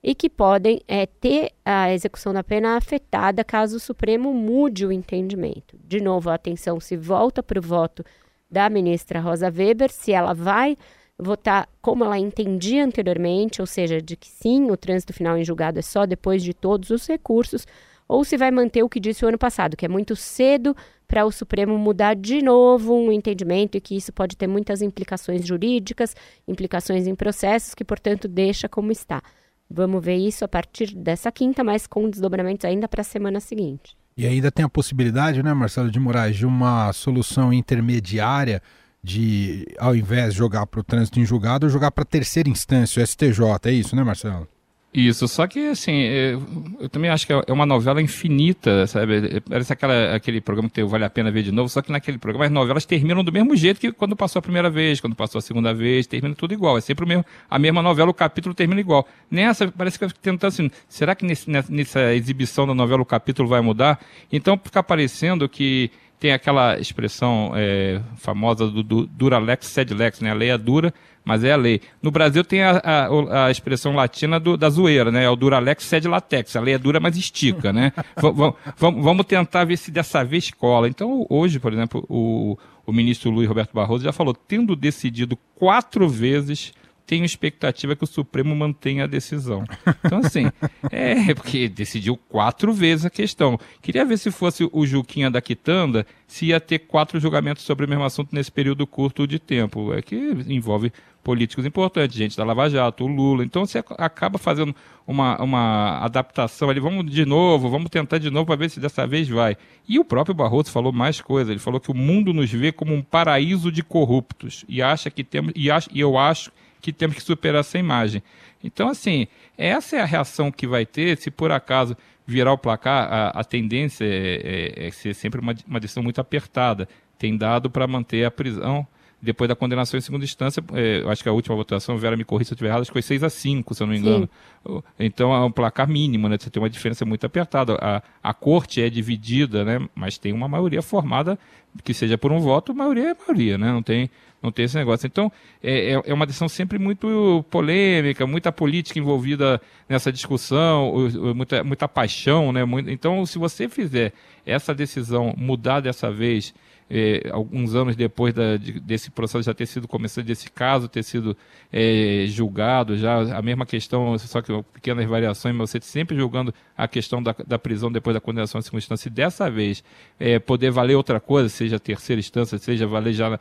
e 0.02 0.14
que 0.14 0.28
podem 0.28 0.82
é, 0.86 1.06
ter 1.06 1.52
a 1.64 1.90
execução 1.94 2.34
da 2.34 2.44
pena 2.44 2.76
afetada 2.76 3.42
caso 3.42 3.78
o 3.78 3.80
Supremo 3.80 4.34
mude 4.34 4.84
o 4.84 4.92
entendimento. 4.92 5.78
De 5.82 5.98
novo, 5.98 6.28
a 6.28 6.34
atenção 6.34 6.78
se 6.78 6.94
volta 6.94 7.42
para 7.42 7.58
o 7.58 7.62
voto 7.62 8.04
da 8.50 8.68
ministra 8.68 9.18
Rosa 9.18 9.46
Weber, 9.46 9.90
se 9.90 10.12
ela 10.12 10.34
vai 10.34 10.76
votar 11.20 11.68
como 11.82 12.04
ela 12.04 12.18
entendia 12.18 12.84
anteriormente, 12.84 13.60
ou 13.60 13.66
seja, 13.66 14.00
de 14.00 14.16
que 14.16 14.28
sim, 14.28 14.70
o 14.70 14.76
trânsito 14.76 15.12
final 15.12 15.36
em 15.36 15.44
julgado 15.44 15.78
é 15.78 15.82
só 15.82 16.06
depois 16.06 16.42
de 16.42 16.54
todos 16.54 16.90
os 16.90 17.06
recursos, 17.06 17.66
ou 18.06 18.24
se 18.24 18.36
vai 18.36 18.50
manter 18.50 18.82
o 18.82 18.88
que 18.88 19.00
disse 19.00 19.24
o 19.24 19.28
ano 19.28 19.36
passado, 19.36 19.76
que 19.76 19.84
é 19.84 19.88
muito 19.88 20.16
cedo 20.16 20.74
para 21.06 21.24
o 21.24 21.32
Supremo 21.32 21.76
mudar 21.76 22.14
de 22.14 22.42
novo 22.42 22.94
um 22.94 23.10
entendimento 23.10 23.76
e 23.76 23.80
que 23.80 23.96
isso 23.96 24.12
pode 24.12 24.36
ter 24.36 24.46
muitas 24.46 24.80
implicações 24.80 25.46
jurídicas, 25.46 26.14
implicações 26.46 27.06
em 27.06 27.14
processos, 27.14 27.74
que, 27.74 27.84
portanto, 27.84 28.28
deixa 28.28 28.68
como 28.68 28.92
está. 28.92 29.22
Vamos 29.70 30.02
ver 30.02 30.16
isso 30.16 30.44
a 30.44 30.48
partir 30.48 30.94
dessa 30.94 31.30
quinta, 31.32 31.64
mas 31.64 31.86
com 31.86 32.08
desdobramentos 32.08 32.64
ainda 32.64 32.88
para 32.88 33.02
a 33.02 33.04
semana 33.04 33.40
seguinte. 33.40 33.96
E 34.16 34.26
ainda 34.26 34.50
tem 34.50 34.64
a 34.64 34.68
possibilidade, 34.68 35.42
né, 35.42 35.52
Marcelo 35.54 35.90
de 35.90 36.00
Moraes, 36.00 36.36
de 36.36 36.46
uma 36.46 36.92
solução 36.92 37.52
intermediária 37.52 38.62
de, 39.02 39.66
ao 39.78 39.94
invés 39.94 40.32
de 40.32 40.38
jogar 40.38 40.66
para 40.66 40.80
o 40.80 40.84
trânsito 40.84 41.20
em 41.20 41.24
julgado, 41.24 41.68
jogar 41.68 41.90
para 41.90 42.02
a 42.02 42.06
terceira 42.06 42.48
instância, 42.48 43.02
o 43.02 43.06
STJ. 43.06 43.42
É 43.64 43.72
isso, 43.72 43.94
né, 43.94 44.02
Marcelo? 44.02 44.48
Isso, 44.92 45.28
só 45.28 45.46
que 45.46 45.68
assim, 45.68 45.92
eu, 45.92 46.42
eu, 46.80 46.88
também 46.88 47.10
acho 47.10 47.26
que 47.26 47.32
é 47.32 47.52
uma 47.52 47.66
novela 47.66 48.00
infinita, 48.00 48.86
sabe? 48.86 49.38
Parece 49.42 49.70
aquela, 49.70 50.14
aquele 50.14 50.40
programa 50.40 50.70
que 50.70 50.82
vale 50.82 51.04
a 51.04 51.10
pena 51.10 51.30
ver 51.30 51.42
de 51.42 51.52
novo, 51.52 51.68
só 51.68 51.82
que 51.82 51.92
naquele 51.92 52.16
programa 52.16 52.46
as 52.46 52.50
novelas 52.50 52.86
terminam 52.86 53.22
do 53.22 53.30
mesmo 53.30 53.54
jeito 53.54 53.78
que 53.78 53.92
quando 53.92 54.16
passou 54.16 54.40
a 54.40 54.42
primeira 54.42 54.70
vez, 54.70 54.98
quando 54.98 55.14
passou 55.14 55.40
a 55.40 55.42
segunda 55.42 55.74
vez, 55.74 56.06
termina 56.06 56.34
tudo 56.34 56.54
igual. 56.54 56.78
É 56.78 56.80
sempre 56.80 57.04
mesmo, 57.04 57.22
a 57.50 57.58
mesma 57.58 57.82
novela, 57.82 58.10
o 58.10 58.14
capítulo 58.14 58.54
termina 58.54 58.80
igual. 58.80 59.06
Nessa, 59.30 59.70
parece 59.70 59.98
que 59.98 60.06
eu 60.06 60.08
fico 60.08 60.20
tentando 60.20 60.48
assim, 60.48 60.70
será 60.88 61.14
que 61.14 61.24
nesse, 61.24 61.50
nessa 61.50 62.14
exibição 62.14 62.66
da 62.66 62.74
novela 62.74 63.02
o 63.02 63.06
capítulo 63.06 63.46
vai 63.46 63.60
mudar? 63.60 64.00
Então 64.32 64.58
fica 64.64 64.82
parecendo 64.82 65.46
que 65.50 65.90
tem 66.18 66.32
aquela 66.32 66.78
expressão 66.78 67.52
é, 67.54 68.00
famosa 68.16 68.68
do, 68.68 68.82
do 68.82 69.06
Duralex 69.06 69.66
sed 69.66 69.94
lex, 69.94 70.20
né? 70.20 70.30
A 70.30 70.34
lei 70.34 70.50
é 70.50 70.58
dura, 70.58 70.92
mas 71.24 71.44
é 71.44 71.52
a 71.52 71.56
lei. 71.56 71.80
No 72.02 72.10
Brasil 72.10 72.42
tem 72.42 72.62
a, 72.62 72.80
a, 72.82 73.46
a 73.46 73.50
expressão 73.50 73.94
latina 73.94 74.40
do, 74.40 74.56
da 74.56 74.68
zoeira, 74.68 75.12
né? 75.12 75.24
É 75.24 75.30
o 75.30 75.36
Duralex 75.36 75.84
sed 75.84 76.08
latex. 76.08 76.56
A 76.56 76.60
lei 76.60 76.74
é 76.74 76.78
dura, 76.78 76.98
mas 76.98 77.16
estica, 77.16 77.72
né? 77.72 77.92
vamos, 78.16 78.54
vamos 78.78 79.26
tentar 79.26 79.64
ver 79.64 79.76
se 79.76 79.90
dessa 79.90 80.24
vez 80.24 80.50
cola. 80.50 80.88
Então, 80.88 81.26
hoje, 81.28 81.60
por 81.60 81.72
exemplo, 81.72 82.04
o, 82.08 82.58
o 82.84 82.92
ministro 82.92 83.30
Luiz 83.30 83.48
Roberto 83.48 83.72
Barroso 83.72 84.04
já 84.04 84.12
falou, 84.12 84.34
tendo 84.34 84.74
decidido 84.74 85.38
quatro 85.54 86.08
vezes 86.08 86.72
tenho 87.08 87.24
expectativa 87.24 87.96
que 87.96 88.04
o 88.04 88.06
Supremo 88.06 88.54
mantenha 88.54 89.04
a 89.04 89.06
decisão. 89.06 89.64
Então, 90.04 90.18
assim, 90.18 90.52
é 90.92 91.34
porque 91.34 91.66
decidiu 91.66 92.18
quatro 92.28 92.70
vezes 92.70 93.06
a 93.06 93.10
questão. 93.10 93.58
Queria 93.80 94.04
ver 94.04 94.18
se 94.18 94.30
fosse 94.30 94.68
o 94.70 94.86
Juquinha 94.86 95.30
da 95.30 95.40
Quitanda, 95.40 96.06
se 96.26 96.46
ia 96.46 96.60
ter 96.60 96.80
quatro 96.80 97.18
julgamentos 97.18 97.64
sobre 97.64 97.86
o 97.86 97.88
mesmo 97.88 98.04
assunto 98.04 98.34
nesse 98.34 98.52
período 98.52 98.86
curto 98.86 99.26
de 99.26 99.38
tempo. 99.38 99.94
É 99.94 100.02
que 100.02 100.16
envolve 100.48 100.92
políticos 101.24 101.64
importantes, 101.64 102.14
gente 102.14 102.36
da 102.36 102.44
Lava 102.44 102.68
Jato, 102.68 103.04
o 103.04 103.06
Lula. 103.06 103.42
Então 103.42 103.64
você 103.64 103.82
acaba 103.96 104.36
fazendo 104.36 104.76
uma, 105.06 105.42
uma 105.42 106.04
adaptação 106.04 106.68
ali, 106.68 106.78
vamos 106.78 107.10
de 107.10 107.24
novo, 107.24 107.70
vamos 107.70 107.88
tentar 107.88 108.18
de 108.18 108.28
novo 108.28 108.44
para 108.44 108.56
ver 108.56 108.68
se 108.68 108.78
dessa 108.78 109.06
vez 109.06 109.30
vai. 109.30 109.56
E 109.88 109.98
o 109.98 110.04
próprio 110.04 110.34
Barroso 110.34 110.70
falou 110.70 110.92
mais 110.92 111.22
coisas. 111.22 111.50
Ele 111.50 111.58
falou 111.58 111.80
que 111.80 111.90
o 111.90 111.94
mundo 111.94 112.34
nos 112.34 112.52
vê 112.52 112.70
como 112.70 112.92
um 112.92 113.00
paraíso 113.00 113.72
de 113.72 113.82
corruptos 113.82 114.66
e 114.68 114.82
acha 114.82 115.10
que 115.10 115.24
temos 115.24 115.54
e, 115.56 115.70
acho, 115.70 115.88
e 115.90 116.00
eu 116.00 116.18
acho 116.18 116.52
que 116.80 116.92
temos 116.92 117.16
que 117.16 117.22
superar 117.22 117.60
essa 117.60 117.78
imagem. 117.78 118.22
Então, 118.62 118.88
assim, 118.88 119.26
essa 119.56 119.96
é 119.96 120.00
a 120.00 120.04
reação 120.04 120.50
que 120.50 120.66
vai 120.66 120.84
ter 120.84 121.16
se 121.18 121.30
por 121.30 121.52
acaso 121.52 121.96
virar 122.26 122.52
o 122.52 122.58
placar. 122.58 123.12
A, 123.12 123.28
a 123.40 123.44
tendência 123.44 124.04
é, 124.04 124.76
é, 124.78 124.86
é, 124.86 124.90
ser 124.90 125.14
sempre 125.14 125.40
uma, 125.40 125.54
uma 125.66 125.80
decisão 125.80 126.02
muito 126.02 126.20
apertada. 126.20 126.88
Tem 127.18 127.36
dado 127.36 127.70
para 127.70 127.86
manter 127.86 128.24
a 128.24 128.30
prisão 128.30 128.86
depois 129.20 129.48
da 129.48 129.56
condenação 129.56 129.98
em 129.98 130.00
segunda 130.00 130.24
instância, 130.24 130.62
é, 130.72 131.02
acho 131.10 131.22
que 131.22 131.28
a 131.28 131.32
última 131.32 131.56
votação, 131.56 131.98
Vera 131.98 132.16
me 132.16 132.24
corri 132.24 132.44
se 132.44 132.52
eu 132.52 132.54
estiver 132.54 132.68
errado, 132.68 132.82
acho 132.82 132.90
que 132.90 132.94
foi 132.94 133.02
6 133.02 133.24
a 133.24 133.30
5 133.30 133.74
se 133.74 133.82
eu 133.82 133.86
não 133.86 133.94
me 133.94 133.98
engano. 133.98 134.30
Sim. 134.64 134.82
Então 134.98 135.34
é 135.34 135.44
um 135.44 135.50
placar 135.50 135.88
mínimo, 135.88 136.28
né? 136.28 136.36
Você 136.38 136.48
tem 136.48 136.62
uma 136.62 136.70
diferença 136.70 137.04
muito 137.04 137.26
apertada. 137.26 137.76
A, 137.80 138.02
a 138.22 138.32
corte 138.32 138.80
é 138.80 138.88
dividida, 138.88 139.64
né? 139.64 139.88
Mas 139.94 140.18
tem 140.18 140.32
uma 140.32 140.46
maioria 140.46 140.82
formada, 140.82 141.36
que 141.82 141.92
seja 141.92 142.16
por 142.16 142.30
um 142.30 142.38
voto, 142.38 142.72
maioria 142.72 143.10
é 143.10 143.14
maioria, 143.14 143.58
né? 143.58 143.72
Não 143.72 143.82
tem, 143.82 144.08
não 144.42 144.52
tem 144.52 144.64
esse 144.64 144.76
negócio. 144.76 145.06
Então, 145.06 145.30
é, 145.62 145.94
é, 145.94 146.02
é 146.06 146.14
uma 146.14 146.26
decisão 146.26 146.48
sempre 146.48 146.78
muito 146.78 147.44
polêmica, 147.50 148.26
muita 148.26 148.52
política 148.52 148.98
envolvida 148.98 149.60
nessa 149.88 150.12
discussão, 150.12 150.92
muita, 151.34 151.64
muita 151.64 151.88
paixão, 151.88 152.52
né? 152.52 152.62
Então, 152.86 153.24
se 153.26 153.38
você 153.38 153.68
fizer 153.68 154.12
essa 154.46 154.74
decisão 154.74 155.34
mudar 155.36 155.80
dessa 155.80 156.10
vez 156.10 156.54
é, 156.90 157.28
alguns 157.30 157.74
anos 157.74 157.94
depois 157.94 158.32
da, 158.32 158.56
de, 158.56 158.80
desse 158.80 159.10
processo 159.10 159.42
já 159.42 159.54
ter 159.54 159.66
sido 159.66 159.86
começado, 159.86 160.24
desse 160.24 160.50
caso 160.50 160.88
ter 160.88 161.02
sido 161.02 161.36
é, 161.72 162.24
julgado, 162.28 162.96
já 162.96 163.36
a 163.36 163.42
mesma 163.42 163.66
questão, 163.66 164.16
só 164.18 164.40
que 164.40 164.52
pequenas 164.72 165.04
variações, 165.06 165.54
mas 165.54 165.70
você 165.70 165.80
sempre 165.80 166.16
julgando 166.16 166.52
a 166.76 166.88
questão 166.88 167.22
da, 167.22 167.34
da 167.46 167.58
prisão 167.58 167.90
depois 167.90 168.14
da 168.14 168.20
condenação 168.20 168.58
em 168.58 168.62
segunda 168.62 168.78
instância, 168.78 169.08
e 169.08 169.12
dessa 169.12 169.50
vez 169.50 169.84
é, 170.18 170.38
poder 170.38 170.70
valer 170.70 170.94
outra 170.94 171.20
coisa, 171.20 171.48
seja 171.48 171.78
terceira 171.78 172.20
instância, 172.20 172.58
seja 172.58 172.86
valer 172.86 173.12
já 173.12 173.38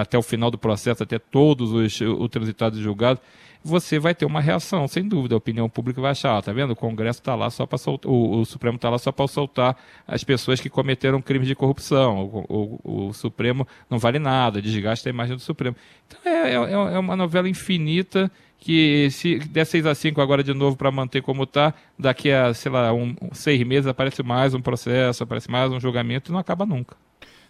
até 0.00 0.18
o 0.18 0.22
final 0.22 0.50
do 0.50 0.58
processo, 0.58 1.02
até 1.02 1.18
todos 1.18 1.72
os, 1.72 2.00
os 2.00 2.28
transitados 2.28 2.78
julgados, 2.78 3.22
você 3.62 3.98
vai 3.98 4.14
ter 4.14 4.24
uma 4.24 4.40
reação, 4.40 4.88
sem 4.88 5.06
dúvida. 5.06 5.34
A 5.34 5.38
opinião 5.38 5.68
pública 5.68 6.00
vai 6.00 6.12
achar, 6.12 6.38
ah, 6.38 6.42
tá 6.42 6.52
vendo? 6.52 6.70
O 6.70 6.76
Congresso 6.76 7.20
está 7.20 7.34
lá 7.34 7.50
só 7.50 7.66
para 7.66 7.78
soltar, 7.78 8.10
o, 8.10 8.40
o 8.40 8.44
Supremo 8.46 8.76
está 8.76 8.88
lá 8.88 8.98
só 8.98 9.12
para 9.12 9.26
soltar 9.28 9.76
as 10.06 10.24
pessoas 10.24 10.60
que 10.60 10.70
cometeram 10.70 11.20
crimes 11.20 11.46
de 11.46 11.54
corrupção. 11.54 12.24
O, 12.24 12.44
o, 12.48 12.79
o, 12.84 13.12
Supremo 13.12 13.66
não 13.88 13.98
vale 13.98 14.18
nada, 14.18 14.60
desgasta 14.60 15.08
a 15.08 15.10
imagem 15.10 15.36
do 15.36 15.42
Supremo. 15.42 15.76
Então 16.06 16.20
é, 16.24 16.50
é, 16.50 16.54
é 16.54 16.98
uma 16.98 17.16
novela 17.16 17.48
infinita 17.48 18.30
que 18.58 19.08
se 19.10 19.38
der 19.38 19.64
6 19.64 19.86
a 19.86 19.94
5 19.94 20.20
agora 20.20 20.44
de 20.44 20.52
novo 20.52 20.76
para 20.76 20.90
manter 20.90 21.22
como 21.22 21.44
está, 21.44 21.72
daqui 21.98 22.30
a, 22.30 22.52
sei 22.52 22.70
lá, 22.70 22.92
um, 22.92 23.16
seis 23.32 23.66
meses 23.66 23.86
aparece 23.86 24.22
mais 24.22 24.54
um 24.54 24.60
processo, 24.60 25.22
aparece 25.22 25.50
mais 25.50 25.72
um 25.72 25.80
julgamento 25.80 26.30
e 26.30 26.32
não 26.32 26.38
acaba 26.38 26.66
nunca. 26.66 26.94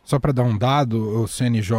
Só 0.05 0.19
para 0.19 0.33
dar 0.33 0.45
um 0.45 0.57
dado, 0.57 1.23
o 1.23 1.29
CNJ 1.29 1.77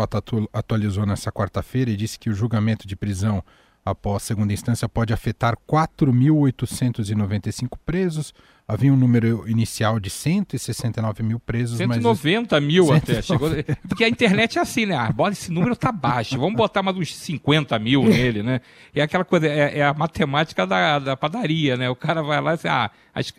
atualizou 0.53 1.05
nessa 1.05 1.31
quarta-feira 1.31 1.89
e 1.89 1.95
disse 1.95 2.19
que 2.19 2.29
o 2.29 2.33
julgamento 2.33 2.87
de 2.87 2.95
prisão 2.95 3.43
após 3.85 4.23
segunda 4.23 4.53
instância 4.53 4.87
pode 4.87 5.13
afetar 5.13 5.57
4.895 5.67 7.77
presos. 7.85 8.33
Havia 8.67 8.93
um 8.93 8.95
número 8.95 9.47
inicial 9.49 9.99
de 9.99 10.09
169 10.09 11.23
mil 11.23 11.39
presos. 11.39 11.77
190 11.77 12.55
mas... 12.55 12.63
mil 12.63 12.85
190. 12.85 13.11
até. 13.11 13.21
Chegou... 13.21 13.49
Porque 13.87 14.03
a 14.03 14.07
internet 14.07 14.57
é 14.57 14.61
assim, 14.61 14.85
né? 14.85 14.95
Ah, 14.95 15.11
bora, 15.11 15.33
esse 15.33 15.51
número 15.51 15.75
tá 15.75 15.91
baixo. 15.91 16.39
Vamos 16.39 16.55
botar 16.55 16.81
mais 16.81 16.95
uns 16.95 17.15
50 17.15 17.77
mil 17.79 18.03
nele, 18.03 18.43
né? 18.43 18.61
É 18.95 19.01
aquela 19.01 19.25
coisa, 19.25 19.47
é, 19.47 19.79
é 19.79 19.83
a 19.83 19.93
matemática 19.93 20.65
da, 20.65 20.99
da, 20.99 21.17
padaria, 21.17 21.75
né? 21.75 21.89
O 21.89 21.95
cara 21.95 22.21
vai 22.21 22.39
lá 22.39 22.53
e 22.53 22.57
diz, 22.57 22.65
ah, 22.65 22.89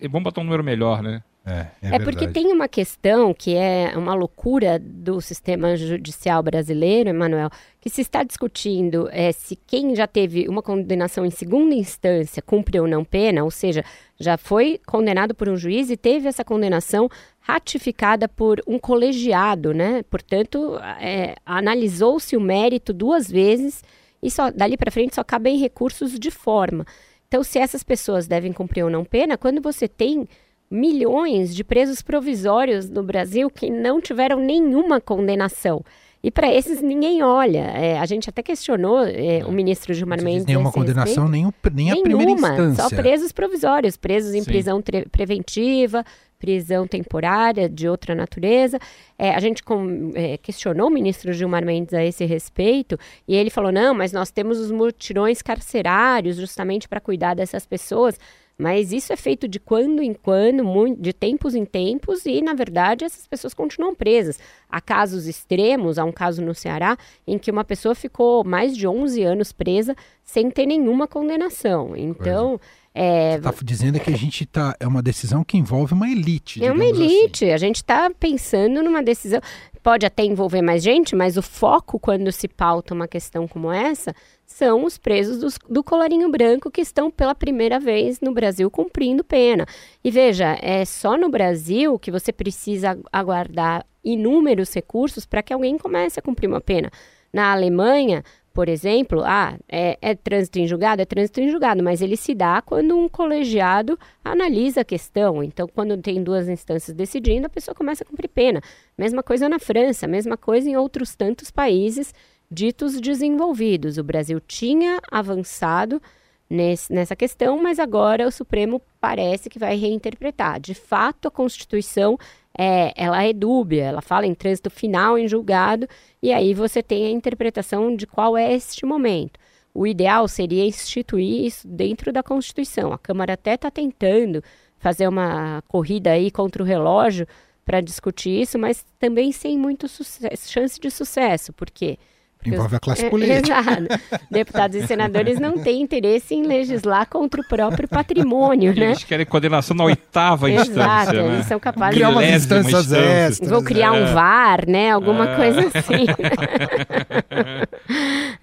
vamos 0.03 0.25
botar 0.25 0.43
um 0.43 0.45
número 0.45 0.63
melhor, 0.63 1.03
né? 1.03 1.23
É, 1.45 1.67
é, 1.83 1.97
é 1.97 1.99
porque 1.99 2.29
tem 2.29 2.53
uma 2.53 2.69
questão 2.69 3.35
que 3.35 3.57
é 3.57 3.95
uma 3.97 4.15
loucura 4.15 4.79
do 4.79 5.21
sistema 5.21 5.77
judicial 5.77 6.41
brasileiro, 6.41 7.11
Emanuel, 7.11 7.51
que 7.83 7.91
se 7.91 8.01
está 8.01 8.23
discutindo 8.23 9.09
é, 9.11 9.33
se 9.33 9.57
quem 9.57 9.97
já 9.97 10.07
teve 10.07 10.49
uma 10.49 10.63
condenação 10.63 11.27
em 11.27 11.31
segunda 11.33 11.75
instância 11.75 12.41
cumpriu 12.41 12.85
ou 12.85 12.89
não 12.89 13.05
pena, 13.05 13.43
ou 13.43 13.51
seja, 13.51 13.85
já 14.21 14.39
foi 14.39 14.81
condenado 14.87 15.35
por 15.35 15.49
um 15.49 15.57
juiz 15.57 15.91
e 15.91 15.97
teve 15.97 16.29
essa 16.29 16.45
condenação 16.45 17.09
ratificada 17.41 18.29
por 18.29 18.63
um 18.69 18.79
colegiado, 18.79 19.75
né? 19.75 20.05
Portanto, 20.05 20.79
é, 21.01 21.35
analisou-se 21.45 22.37
o 22.37 22.41
mérito 22.41 22.93
duas 22.93 23.29
vezes 23.29 23.83
e 24.23 24.31
só 24.31 24.49
dali 24.53 24.77
para 24.77 24.93
frente 24.93 25.17
só 25.17 25.25
cabem 25.25 25.59
recursos 25.59 26.17
de 26.21 26.31
forma. 26.31 26.87
Então, 27.27 27.43
se 27.43 27.59
essas 27.59 27.83
pessoas 27.83 28.29
devem 28.29 28.53
cumprir 28.53 28.85
ou 28.85 28.91
não 28.91 29.05
pena, 29.05 29.37
quando 29.37 29.61
você 29.61 29.89
tem 29.89 30.29
milhões 30.71 31.53
de 31.53 31.65
presos 31.65 32.01
provisórios 32.01 32.89
no 32.89 33.03
Brasil 33.03 33.51
que 33.51 33.69
não 33.69 34.01
tiveram 34.01 34.39
nenhuma 34.39 35.01
condenação. 35.01 35.85
E 36.23 36.31
para 36.31 36.53
esses 36.53 36.81
ninguém 36.81 37.23
olha. 37.23 37.59
É, 37.59 37.99
a 37.99 38.07
gente 38.07 38.31
até 38.31 38.43
questionou 38.43 39.01
é, 39.05 39.45
o 39.45 39.51
ministro 39.51 39.93
Gilmar 39.93 40.23
Mendes. 40.23 40.47
Nenhuma 40.47 40.71
condenação, 40.71 41.29
nem, 41.29 41.47
o, 41.47 41.53
nem 41.73 41.91
a 41.91 41.97
primeira 41.97 42.31
instância. 42.31 42.89
Só 42.89 42.89
presos 42.91 43.33
provisórios, 43.33 43.97
presos 43.97 44.33
em 44.33 44.41
Sim. 44.41 44.45
prisão 44.45 44.83
preventiva, 45.11 46.05
prisão 46.39 46.87
temporária 46.87 47.69
de 47.69 47.89
outra 47.89 48.15
natureza. 48.15 48.79
É, 49.19 49.35
a 49.35 49.41
gente 49.41 49.65
com, 49.65 50.13
é, 50.15 50.37
questionou 50.37 50.89
o 50.89 50.91
ministro 50.91 51.33
Gilmar 51.33 51.65
Mendes 51.65 51.93
a 51.93 52.05
esse 52.05 52.25
respeito 52.25 52.97
e 53.27 53.35
ele 53.35 53.51
falou: 53.51 53.73
não, 53.73 53.93
mas 53.93 54.13
nós 54.13 54.31
temos 54.31 54.59
os 54.59 54.71
mutirões 54.71 55.43
carcerários 55.43 56.37
justamente 56.37 56.89
para 56.89 57.01
cuidar 57.01 57.35
dessas 57.35 57.67
pessoas. 57.67 58.19
Mas 58.57 58.93
isso 58.93 59.13
é 59.13 59.17
feito 59.17 59.49
de 59.49 59.59
quando 59.59 60.03
em 60.03 60.13
quando, 60.13 60.63
de 60.97 61.13
tempos 61.13 61.55
em 61.55 61.65
tempos, 61.65 62.27
e 62.27 62.41
na 62.41 62.55
verdade 62.55 63.05
essas 63.05 63.27
pessoas 63.27 63.55
continuam 63.55 63.95
presas. 63.95 64.39
Há 64.69 64.81
casos 64.81 65.27
extremos, 65.27 65.99
há 65.99 66.05
um 66.05 66.13
caso 66.13 66.43
no 66.43 66.55
Ceará 66.55 66.97
em 67.27 67.39
que 67.39 67.51
uma 67.51 67.65
pessoa 67.65 67.95
ficou 67.95 68.45
mais 68.45 68.77
de 68.77 68.87
11 68.87 69.23
anos 69.23 69.53
presa 69.53 69.97
sem 70.25 70.51
ter 70.51 70.67
nenhuma 70.67 71.07
condenação. 71.09 71.97
Então. 71.97 72.61
É... 72.95 73.39
Você 73.39 73.49
está 73.49 73.65
dizendo 73.65 74.01
que 74.01 74.11
a 74.11 74.17
gente 74.17 74.45
tá. 74.45 74.77
É 74.79 74.87
uma 74.87 75.03
decisão 75.03 75.43
que 75.43 75.57
envolve 75.57 75.95
uma 75.95 76.11
elite. 76.11 76.63
É 76.63 76.71
uma 76.71 76.85
assim. 76.85 77.03
elite. 77.03 77.45
Assim. 77.47 77.55
A 77.55 77.57
gente 77.57 77.77
está 77.77 78.11
pensando 78.11 78.83
numa 78.83 79.03
decisão. 79.03 79.41
Pode 79.83 80.07
até 80.07 80.25
envolver 80.25 80.63
mais 80.63 80.83
gente, 80.83 81.17
mas 81.17 81.37
o 81.37 81.43
foco, 81.43 81.99
quando 81.99 82.31
se 82.31 82.47
pauta 82.47 82.95
uma 82.95 83.09
questão 83.09 83.49
como 83.49 83.73
essa, 83.73 84.15
são 84.47 84.85
os 84.85 84.97
presos 84.97 85.39
do, 85.39 85.75
do 85.75 85.83
colarinho 85.83 86.31
branco 86.31 86.71
que 86.71 86.81
estão 86.81 87.11
pela 87.11 87.35
primeira 87.35 87.81
vez 87.81 88.21
no 88.21 88.33
Brasil 88.33 88.71
cumprindo 88.71 89.25
pena. 89.25 89.67
E 90.05 90.11
veja, 90.11 90.57
é 90.63 90.85
só 90.85 91.17
no 91.17 91.29
Brasil 91.29 91.99
que 91.99 92.13
você 92.13 92.33
precisa 92.33 92.97
aguardar 93.13 93.85
inúmeros 94.05 94.73
recursos 94.73 95.27
para 95.27 95.43
que 95.43 95.53
alguém 95.53 95.77
comece 95.77 96.19
a 96.19 96.23
cumprir 96.23 96.49
uma 96.49 96.61
pena. 96.61 96.91
Na 97.33 97.51
Alemanha, 97.51 98.23
por 98.53 98.69
exemplo, 98.69 99.23
ah, 99.25 99.57
é, 99.69 99.99
é, 100.01 100.15
trânsito 100.15 100.59
em 100.59 100.67
julgado? 100.67 101.01
É 101.01 101.05
trânsito 101.05 101.41
em 101.41 101.49
julgado, 101.49 101.83
mas 101.83 102.03
ele 102.03 102.17
se 102.17 102.35
dá 102.35 102.61
quando 102.61 102.97
um 102.97 103.09
colegiado 103.09 103.99
analisa 104.23 104.83
a 104.83 104.85
questão. 104.85 105.43
Então, 105.43 105.67
quando 105.67 105.97
tem 105.97 106.23
duas 106.23 106.49
instâncias 106.49 106.95
decidindo, 106.95 107.47
a 107.47 107.51
pessoa 107.51 107.75
começa 107.75 108.05
a 108.05 108.07
cumprir 108.07 108.29
pena. 108.29 108.61
Mesma 108.97 109.23
coisa 109.23 109.49
na 109.49 109.59
França, 109.59 110.07
mesma 110.07 110.37
coisa 110.37 110.69
em 110.69 110.77
outros 110.77 111.15
tantos 111.15 111.51
países 111.51 112.15
ditos 112.51 113.01
desenvolvidos. 113.01 113.97
O 113.97 114.05
Brasil 114.05 114.39
tinha 114.41 115.01
avançado 115.11 116.01
nesse, 116.49 116.93
nessa 116.93 117.17
questão, 117.17 117.61
mas 117.61 117.79
agora 117.79 118.29
o 118.29 118.31
Supremo 118.31 118.83
parece 119.01 119.49
que 119.49 119.59
vai 119.59 119.77
reinterpretar. 119.77 120.61
De 120.61 120.75
fato, 120.75 121.29
a 121.29 121.31
Constituição 121.31 122.19
é, 122.59 122.93
ela 122.97 123.23
é 123.25 123.33
dúbia, 123.33 123.85
ela 123.85 124.03
fala 124.03 124.27
em 124.27 124.35
trânsito 124.35 124.71
final 124.71 125.19
em 125.19 125.27
julgado, 125.27 125.89
e 126.23 126.33
aí 126.33 126.55
você 126.55 126.83
tem 126.83 127.07
a 127.07 127.11
interpretação 127.11 127.95
de 127.95 128.07
qual 128.07 128.37
é 128.37 128.53
este 128.53 128.85
momento. 128.85 129.39
O 129.75 129.87
ideal 129.87 130.29
seria 130.29 130.65
instituir 130.67 131.47
isso 131.47 131.67
dentro 131.67 132.13
da 132.13 132.23
Constituição. 132.23 132.93
A 132.93 132.99
Câmara 132.99 133.35
até 133.35 133.55
está 133.55 133.71
tentando 133.71 134.43
fazer 134.79 135.09
uma 135.09 135.63
corrida 135.67 136.11
aí 136.11 136.31
contra 136.31 136.63
o 136.63 136.67
relógio 136.67 137.27
para 137.65 137.81
discutir 137.81 138.43
isso, 138.43 138.59
mas 138.59 138.85
também 138.99 139.33
sem 139.33 139.57
muito 139.57 139.87
chance 139.89 140.79
de 140.79 140.91
sucesso, 140.91 141.53
porque 141.53 141.97
quê? 141.97 141.99
Envolve 142.45 142.77
a 142.77 142.81
classe 142.81 143.05
é, 143.05 143.11
política. 143.11 143.59
Exato. 143.59 143.87
Deputados 144.31 144.77
e 144.77 144.87
senadores 144.87 145.39
não 145.39 145.59
têm 145.59 145.81
interesse 145.81 146.35
em 146.35 146.43
legislar 146.43 147.07
contra 147.09 147.41
o 147.41 147.45
próprio 147.45 147.89
patrimônio, 147.89 148.75
né? 148.75 148.87
Eles 148.87 149.05
querem 149.05 149.25
condenação 149.25 149.77
na 149.77 149.85
oitava 149.85 150.51
instância. 150.51 150.73
Exato, 150.73 151.13
né? 151.13 151.35
eles 151.35 151.47
são 151.47 151.61
capazes 151.61 151.95
criar 151.95 152.09
umas 152.09 152.29
instâncias 152.29 152.93
extras. 152.93 153.51
Vou 153.51 153.63
criar 153.63 153.97
é. 153.97 154.03
um 154.03 154.13
VAR, 154.13 154.69
né? 154.69 154.91
Alguma 154.91 155.31
é. 155.31 155.37
coisa 155.37 155.71
assim. 155.79 156.07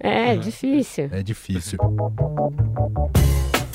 é, 0.00 0.36
difícil. 0.36 1.10
É 1.12 1.22
difícil. 1.22 1.78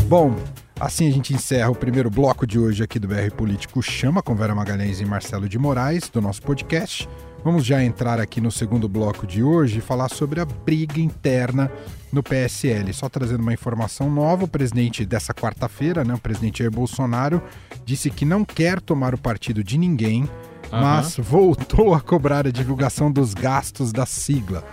Bom, 0.08 0.36
Assim 0.78 1.08
a 1.08 1.12
gente 1.12 1.34
encerra 1.34 1.70
o 1.72 1.76
primeiro 1.76 2.10
bloco 2.10 2.46
de 2.46 2.60
hoje 2.60 2.84
aqui 2.84 3.00
do 3.00 3.08
BR 3.08 3.32
Político 3.34 3.82
Chama 3.82 4.22
com 4.22 4.36
Vera 4.36 4.54
Magalhães 4.54 5.00
e 5.00 5.06
Marcelo 5.06 5.48
de 5.48 5.58
Moraes, 5.58 6.10
do 6.10 6.22
nosso 6.22 6.42
podcast. 6.42 7.08
Vamos 7.46 7.64
já 7.64 7.84
entrar 7.84 8.20
aqui 8.20 8.42
no 8.42 8.52
segundo 8.52 8.90
bloco 8.90 9.28
de 9.28 9.44
hoje 9.44 9.78
e 9.78 9.82
falar 9.82 10.10
sobre 10.10 10.42
a 10.42 10.46
briga 10.46 11.00
interna 11.00 11.72
no 12.12 12.24
PSL. 12.24 12.92
Só 12.92 13.08
trazendo 13.08 13.42
uma 13.42 13.54
informação 13.54 14.10
nova, 14.10 14.46
o 14.46 14.48
presidente 14.48 15.06
dessa 15.06 15.32
quarta-feira, 15.32 16.04
né, 16.04 16.16
o 16.16 16.18
presidente 16.18 16.64
Jair 16.64 16.72
Bolsonaro, 16.72 17.40
disse 17.86 18.10
que 18.10 18.26
não 18.26 18.44
quer 18.44 18.82
tomar 18.82 19.14
o 19.14 19.18
partido 19.20 19.64
de 19.64 19.78
ninguém, 19.78 20.24
uhum. 20.24 20.30
mas 20.72 21.18
voltou 21.18 21.94
a 21.94 22.02
cobrar 22.02 22.48
a 22.48 22.52
divulgação 22.52 23.12
dos 23.12 23.36
gastos 23.36 23.94
da 23.94 24.08
sigla. 24.08 24.64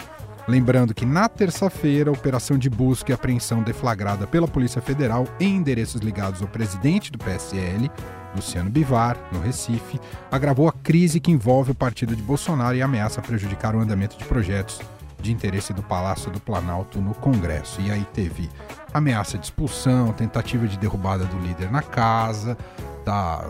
Lembrando 0.49 0.95
que 0.95 1.05
na 1.05 1.29
terça-feira, 1.29 2.09
a 2.09 2.15
operação 2.15 2.57
de 2.57 2.71
busca 2.71 3.13
e 3.13 3.15
apreensão 3.15 3.63
deflagrada 3.63 4.27
pela 4.27 4.49
Polícia 4.49 4.81
Federal 4.81 5.27
em 5.39 5.57
endereços 5.57 6.01
ligados 6.01 6.41
ao 6.41 6.49
presidente 6.49 7.13
do 7.13 7.19
PSL 7.19 7.91
Luciano 8.35 8.71
Bivar, 8.71 9.17
no 9.33 9.41
Recife, 9.41 10.01
agravou 10.31 10.69
a 10.69 10.73
crise 10.73 11.21
que 11.21 11.31
envolve 11.31 11.73
o 11.73 11.75
partido 11.75 12.17
de 12.17 12.23
Bolsonaro 12.23 12.77
e 12.77 12.83
ameaça 12.83 13.21
prejudicar 13.21 13.75
o 13.75 13.81
andamento 13.81 14.17
de 14.17 14.25
projetos 14.25 14.81
de 15.21 15.33
interesse 15.33 15.73
do 15.73 15.83
Palácio 15.83 16.31
do 16.31 16.41
Planalto 16.41 17.01
no 17.01 17.15
Congresso. 17.15 17.81
E 17.81 17.91
aí 17.91 18.05
teve 18.13 18.51
ameaça 18.93 19.39
de 19.39 19.45
expulsão, 19.45 20.13
tentativa 20.13 20.67
de 20.67 20.77
derrubada 20.77 21.25
do 21.25 21.39
líder 21.39 21.71
na 21.71 21.83
casa, 21.83 22.59
da 23.05 23.45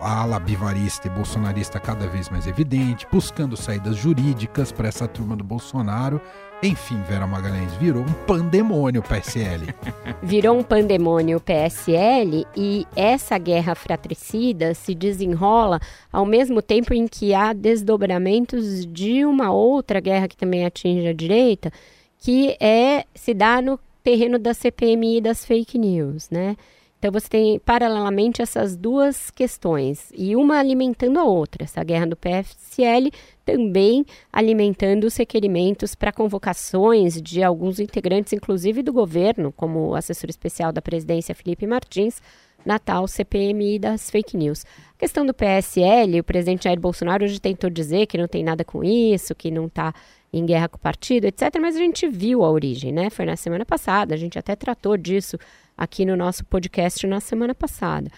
a 0.00 0.22
ala 0.22 0.38
bivarista 0.38 1.08
e 1.08 1.10
bolsonarista 1.10 1.80
cada 1.80 2.06
vez 2.06 2.28
mais 2.28 2.46
evidente, 2.46 3.06
buscando 3.10 3.56
saídas 3.56 3.96
jurídicas 3.96 4.72
para 4.72 4.88
essa 4.88 5.06
turma 5.06 5.36
do 5.36 5.44
Bolsonaro. 5.44 6.20
Enfim, 6.62 7.02
Vera 7.02 7.26
Magalhães, 7.26 7.74
virou 7.74 8.02
um 8.02 8.12
pandemônio 8.26 9.02
o 9.02 9.04
PSL. 9.04 9.66
virou 10.22 10.58
um 10.58 10.62
pandemônio 10.62 11.36
o 11.36 11.40
PSL 11.40 12.46
e 12.56 12.86
essa 12.96 13.36
guerra 13.36 13.74
fratricida 13.74 14.72
se 14.72 14.94
desenrola 14.94 15.78
ao 16.10 16.24
mesmo 16.24 16.62
tempo 16.62 16.94
em 16.94 17.06
que 17.06 17.34
há 17.34 17.52
desdobramentos 17.52 18.86
de 18.86 19.24
uma 19.26 19.52
outra 19.52 20.00
guerra 20.00 20.28
que 20.28 20.36
também 20.36 20.64
atinge 20.64 21.06
a 21.06 21.12
direita, 21.12 21.70
que 22.18 22.56
é 22.58 23.04
se 23.14 23.34
dá 23.34 23.60
no 23.60 23.78
terreno 24.02 24.38
da 24.38 24.54
CPMI 24.54 25.18
e 25.18 25.20
das 25.20 25.44
fake 25.44 25.76
news, 25.78 26.30
né? 26.30 26.56
Então 27.04 27.12
você 27.12 27.28
tem 27.28 27.58
paralelamente 27.58 28.40
essas 28.40 28.74
duas 28.74 29.30
questões 29.30 30.10
e 30.16 30.34
uma 30.34 30.58
alimentando 30.58 31.20
a 31.20 31.24
outra. 31.24 31.64
Essa 31.64 31.84
guerra 31.84 32.06
do 32.06 32.16
PFSL 32.16 33.10
também 33.44 34.06
alimentando 34.32 35.04
os 35.04 35.14
requerimentos 35.14 35.94
para 35.94 36.10
convocações 36.10 37.20
de 37.20 37.42
alguns 37.42 37.78
integrantes, 37.78 38.32
inclusive 38.32 38.82
do 38.82 38.90
governo, 38.90 39.52
como 39.52 39.90
o 39.90 39.94
assessor 39.94 40.30
especial 40.30 40.72
da 40.72 40.80
presidência 40.80 41.34
Felipe 41.34 41.66
Martins, 41.66 42.22
na 42.64 42.78
tal 42.78 43.06
CPMI 43.06 43.78
das 43.78 44.08
fake 44.08 44.34
news. 44.34 44.64
A 44.96 44.98
questão 44.98 45.26
do 45.26 45.34
PSL, 45.34 46.20
o 46.20 46.24
presidente 46.24 46.64
Jair 46.64 46.80
Bolsonaro 46.80 47.26
hoje 47.26 47.38
tentou 47.38 47.68
dizer 47.68 48.06
que 48.06 48.16
não 48.16 48.26
tem 48.26 48.42
nada 48.42 48.64
com 48.64 48.82
isso, 48.82 49.34
que 49.34 49.50
não 49.50 49.66
está 49.66 49.92
em 50.38 50.44
guerra 50.44 50.68
com 50.68 50.76
o 50.76 50.80
partido, 50.80 51.26
etc. 51.26 51.42
Mas 51.60 51.76
a 51.76 51.78
gente 51.78 52.08
viu 52.08 52.42
a 52.42 52.50
origem, 52.50 52.92
né? 52.92 53.08
Foi 53.08 53.24
na 53.24 53.36
semana 53.36 53.64
passada, 53.64 54.14
a 54.14 54.18
gente 54.18 54.38
até 54.38 54.56
tratou 54.56 54.96
disso 54.96 55.38
aqui 55.76 56.04
no 56.04 56.16
nosso 56.16 56.44
podcast 56.44 57.06
na 57.06 57.20
semana 57.20 57.54
passada. 57.54 58.10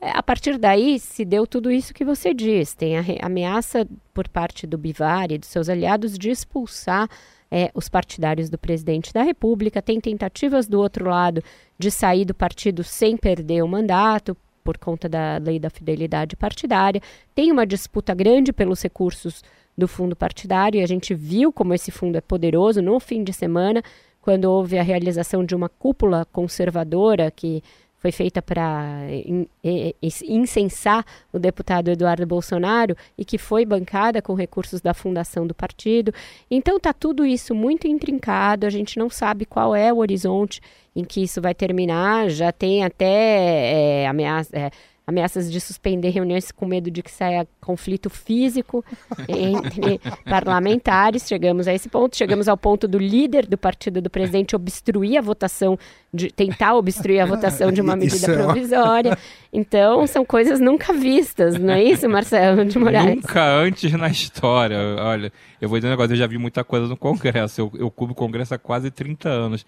É, 0.00 0.10
a 0.10 0.22
partir 0.22 0.58
daí 0.58 0.98
se 0.98 1.24
deu 1.24 1.46
tudo 1.46 1.70
isso 1.70 1.94
que 1.94 2.04
você 2.04 2.34
diz. 2.34 2.74
Tem 2.74 2.98
a 2.98 3.04
ameaça 3.22 3.86
por 4.12 4.28
parte 4.28 4.66
do 4.66 4.76
Bivar 4.76 5.30
e 5.30 5.38
dos 5.38 5.48
seus 5.48 5.68
aliados 5.68 6.18
de 6.18 6.30
expulsar 6.30 7.08
é, 7.50 7.70
os 7.74 7.88
partidários 7.88 8.50
do 8.50 8.58
presidente 8.58 9.12
da 9.12 9.22
República. 9.22 9.82
Tem 9.82 10.00
tentativas 10.00 10.66
do 10.66 10.80
outro 10.80 11.08
lado 11.08 11.42
de 11.78 11.90
sair 11.90 12.24
do 12.24 12.34
partido 12.34 12.82
sem 12.82 13.16
perder 13.16 13.62
o 13.62 13.68
mandato 13.68 14.36
por 14.64 14.78
conta 14.78 15.08
da 15.08 15.38
lei 15.38 15.58
da 15.58 15.70
fidelidade 15.70 16.36
partidária. 16.36 17.00
Tem 17.34 17.50
uma 17.50 17.66
disputa 17.66 18.14
grande 18.14 18.52
pelos 18.52 18.82
recursos 18.82 19.42
do 19.80 19.88
fundo 19.88 20.14
partidário 20.14 20.78
e 20.78 20.84
a 20.84 20.86
gente 20.86 21.14
viu 21.14 21.52
como 21.52 21.74
esse 21.74 21.90
fundo 21.90 22.16
é 22.16 22.20
poderoso 22.20 22.80
no 22.80 23.00
fim 23.00 23.24
de 23.24 23.32
semana 23.32 23.82
quando 24.22 24.44
houve 24.44 24.78
a 24.78 24.82
realização 24.82 25.44
de 25.44 25.54
uma 25.54 25.68
cúpula 25.68 26.24
conservadora 26.30 27.30
que 27.30 27.62
foi 28.00 28.12
feita 28.12 28.40
para 28.40 29.02
incensar 30.26 31.04
o 31.30 31.38
deputado 31.38 31.90
Eduardo 31.90 32.26
Bolsonaro 32.26 32.96
e 33.16 33.26
que 33.26 33.36
foi 33.36 33.66
bancada 33.66 34.22
com 34.22 34.32
recursos 34.32 34.80
da 34.80 34.94
fundação 34.94 35.46
do 35.46 35.54
partido. 35.54 36.12
Então 36.50 36.78
está 36.78 36.94
tudo 36.94 37.26
isso 37.26 37.54
muito 37.54 37.86
intrincado, 37.86 38.66
a 38.66 38.70
gente 38.70 38.98
não 38.98 39.10
sabe 39.10 39.44
qual 39.44 39.76
é 39.76 39.92
o 39.92 39.98
horizonte 39.98 40.62
em 40.96 41.04
que 41.04 41.22
isso 41.22 41.42
vai 41.42 41.54
terminar, 41.54 42.30
já 42.30 42.50
tem 42.50 42.84
até 42.84 44.02
é, 44.02 44.08
ameaça. 44.08 44.56
É, 44.56 44.70
ameaças 45.10 45.50
de 45.50 45.60
suspender 45.60 46.10
reuniões 46.10 46.50
com 46.50 46.64
medo 46.64 46.90
de 46.90 47.02
que 47.02 47.10
saia 47.10 47.46
conflito 47.60 48.08
físico 48.08 48.84
entre 49.28 50.00
parlamentares. 50.24 51.26
Chegamos 51.28 51.68
a 51.68 51.74
esse 51.74 51.88
ponto. 51.88 52.16
Chegamos 52.16 52.48
ao 52.48 52.56
ponto 52.56 52.88
do 52.88 52.98
líder 52.98 53.46
do 53.46 53.58
partido 53.58 54.00
do 54.00 54.08
presidente 54.08 54.56
obstruir 54.56 55.18
a 55.18 55.20
votação, 55.20 55.78
de 56.12 56.30
tentar 56.30 56.74
obstruir 56.74 57.20
a 57.20 57.26
votação 57.26 57.70
de 57.70 57.80
uma 57.80 57.94
medida 57.96 58.32
é 58.32 58.36
provisória. 58.36 59.18
Então, 59.52 60.06
são 60.06 60.24
coisas 60.24 60.60
nunca 60.60 60.92
vistas, 60.92 61.58
não 61.58 61.74
é 61.74 61.82
isso, 61.82 62.08
Marcelo 62.08 62.64
de 62.64 62.78
Moraes? 62.78 63.16
Nunca 63.16 63.44
antes 63.44 63.92
na 63.92 64.08
história. 64.08 64.78
Olha, 64.98 65.32
eu 65.60 65.68
vou 65.68 65.78
dizer 65.78 65.88
um 65.88 65.90
negócio, 65.90 66.12
eu 66.12 66.16
já 66.16 66.26
vi 66.26 66.38
muita 66.38 66.64
coisa 66.64 66.86
no 66.86 66.96
Congresso. 66.96 67.60
Eu, 67.60 67.72
eu 67.74 67.90
cubro 67.90 68.12
o 68.12 68.16
Congresso 68.16 68.54
há 68.54 68.58
quase 68.58 68.90
30 68.90 69.28
anos. 69.28 69.66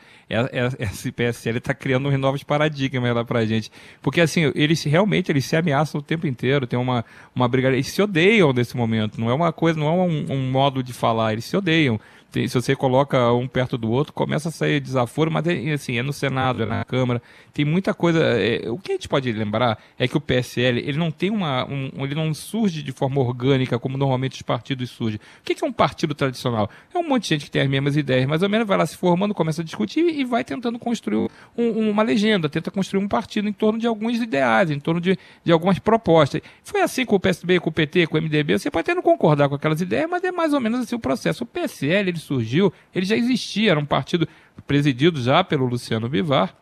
Esse 0.79 1.13
PSL 1.13 1.59
está 1.59 1.75
criando 1.75 2.11
novos 2.17 2.43
paradigmas 2.43 3.15
lá 3.15 3.25
pra 3.25 3.45
gente. 3.45 3.71
Porque, 4.01 4.21
assim, 4.21 4.51
eles 4.55 4.83
realmente 4.85 5.31
eles 5.31 5.45
se 5.45 5.55
ameaçam 5.55 6.01
o 6.01 6.03
tempo 6.03 6.27
inteiro. 6.27 6.67
Tem 6.67 6.79
uma, 6.79 7.05
uma 7.35 7.47
briga. 7.47 7.69
Eles 7.69 7.89
se 7.89 8.01
odeiam 8.01 8.53
nesse 8.53 8.77
momento. 8.77 9.21
Não 9.21 9.29
é 9.29 9.35
uma 9.35 9.53
coisa, 9.53 9.79
não 9.79 9.87
é 9.89 9.91
um, 9.91 10.33
um 10.33 10.51
modo 10.51 10.83
de 10.83 10.93
falar. 10.93 11.33
Eles 11.33 11.45
se 11.45 11.57
odeiam 11.57 12.01
tem, 12.33 12.49
se 12.49 12.55
você 12.55 12.75
coloca 12.75 13.31
um 13.33 13.47
perto 13.47 13.77
do 13.77 13.91
outro, 13.91 14.13
começa 14.13 14.49
a 14.49 14.53
sair 14.53 14.81
desaforo, 14.81 15.31
mas 15.31 15.47
é, 15.47 15.73
assim, 15.73 15.99
é 15.99 16.03
no 16.03 16.15
Senado, 16.15 16.63
é 16.63 16.67
na 16.67 16.83
Câmara, 16.83 17.21
tem 17.53 17.65
muita 17.65 17.93
coisa. 17.93 18.21
É, 18.21 18.71
o 18.71 18.79
que 18.79 18.93
a 18.93 18.95
gente 18.95 19.07
pode 19.07 19.31
lembrar 19.31 19.79
é 19.99 20.09
que 20.09 20.17
o 20.17 20.21
PSL 20.21 20.81
ele 20.81 20.97
não 20.97 21.11
tem 21.11 21.31
uma. 21.31 21.67
Um, 21.69 21.91
ele 22.03 22.15
não 22.15 22.33
surge 22.33 22.83
de 22.83 22.91
forma 22.91 23.21
orgânica, 23.21 23.79
como 23.79 23.99
normalmente 23.99 24.37
os 24.37 24.43
partidos 24.43 24.91
surgem. 24.91 25.21
O 25.41 25.45
que 25.45 25.63
é 25.63 25.67
um 25.67 25.73
partido 25.73 26.15
tradicional? 26.15 26.71
É 26.95 26.99
um 26.99 27.07
monte 27.07 27.25
de 27.25 27.29
gente 27.29 27.45
que 27.45 27.51
tem 27.51 27.61
as 27.61 27.69
mesmas 27.69 27.97
ideias, 27.97 28.27
mais 28.27 28.43
ou 28.43 28.49
menos 28.49 28.67
vai 28.67 28.79
lá 28.79 28.87
se 28.87 28.97
formando, 28.97 29.35
começa 29.35 29.61
a 29.61 29.65
discutir 29.65 30.19
e 30.19 30.25
vai 30.25 30.43
tentando 30.43 30.79
construir 30.79 31.29
um, 31.57 31.91
uma 31.91 32.03
legenda, 32.03 32.49
tenta 32.49 32.71
construir 32.71 33.05
um 33.05 33.09
partido 33.09 33.47
em 33.47 33.53
torno 33.53 33.79
de 33.79 33.87
alguns 33.87 34.19
ideais, 34.21 34.71
em 34.71 34.81
torno 34.81 35.01
de, 35.01 35.19
de 35.45 35.53
algumas 35.53 35.79
propostas. 35.79 36.41
Foi 36.65 36.81
assim 36.81 37.05
com 37.05 37.17
o 37.17 37.21
PSB, 37.21 37.61
com 37.61 37.69
o 37.69 37.73
PT, 37.73 38.07
com 38.07 38.17
o 38.17 38.23
MDB. 38.23 38.59
Você 38.59 38.71
pode 38.71 38.91
até 38.91 38.95
não 38.95 39.03
concordar 39.03 39.51
com 39.51 39.55
aquelas 39.55 39.83
ideias, 39.83 40.09
mas 40.09 40.25
é 40.25 40.33
mais 40.33 40.55
ou 40.55 40.61
menos 40.61 40.81
assim 40.81 40.95
o 40.95 40.99
processo. 40.99 41.45
O 41.45 41.47
PSL 41.47 42.09
ele 42.09 42.22
surgiu, 42.23 42.73
ele 42.95 43.07
já 43.07 43.17
existia, 43.17 43.73
era 43.73 43.81
um 43.81 43.87
partido 43.87 44.27
presidido 44.67 45.21
já 45.21 45.43
pelo 45.45 45.67
Luciano 45.67 46.09
Bivar. 46.09 46.55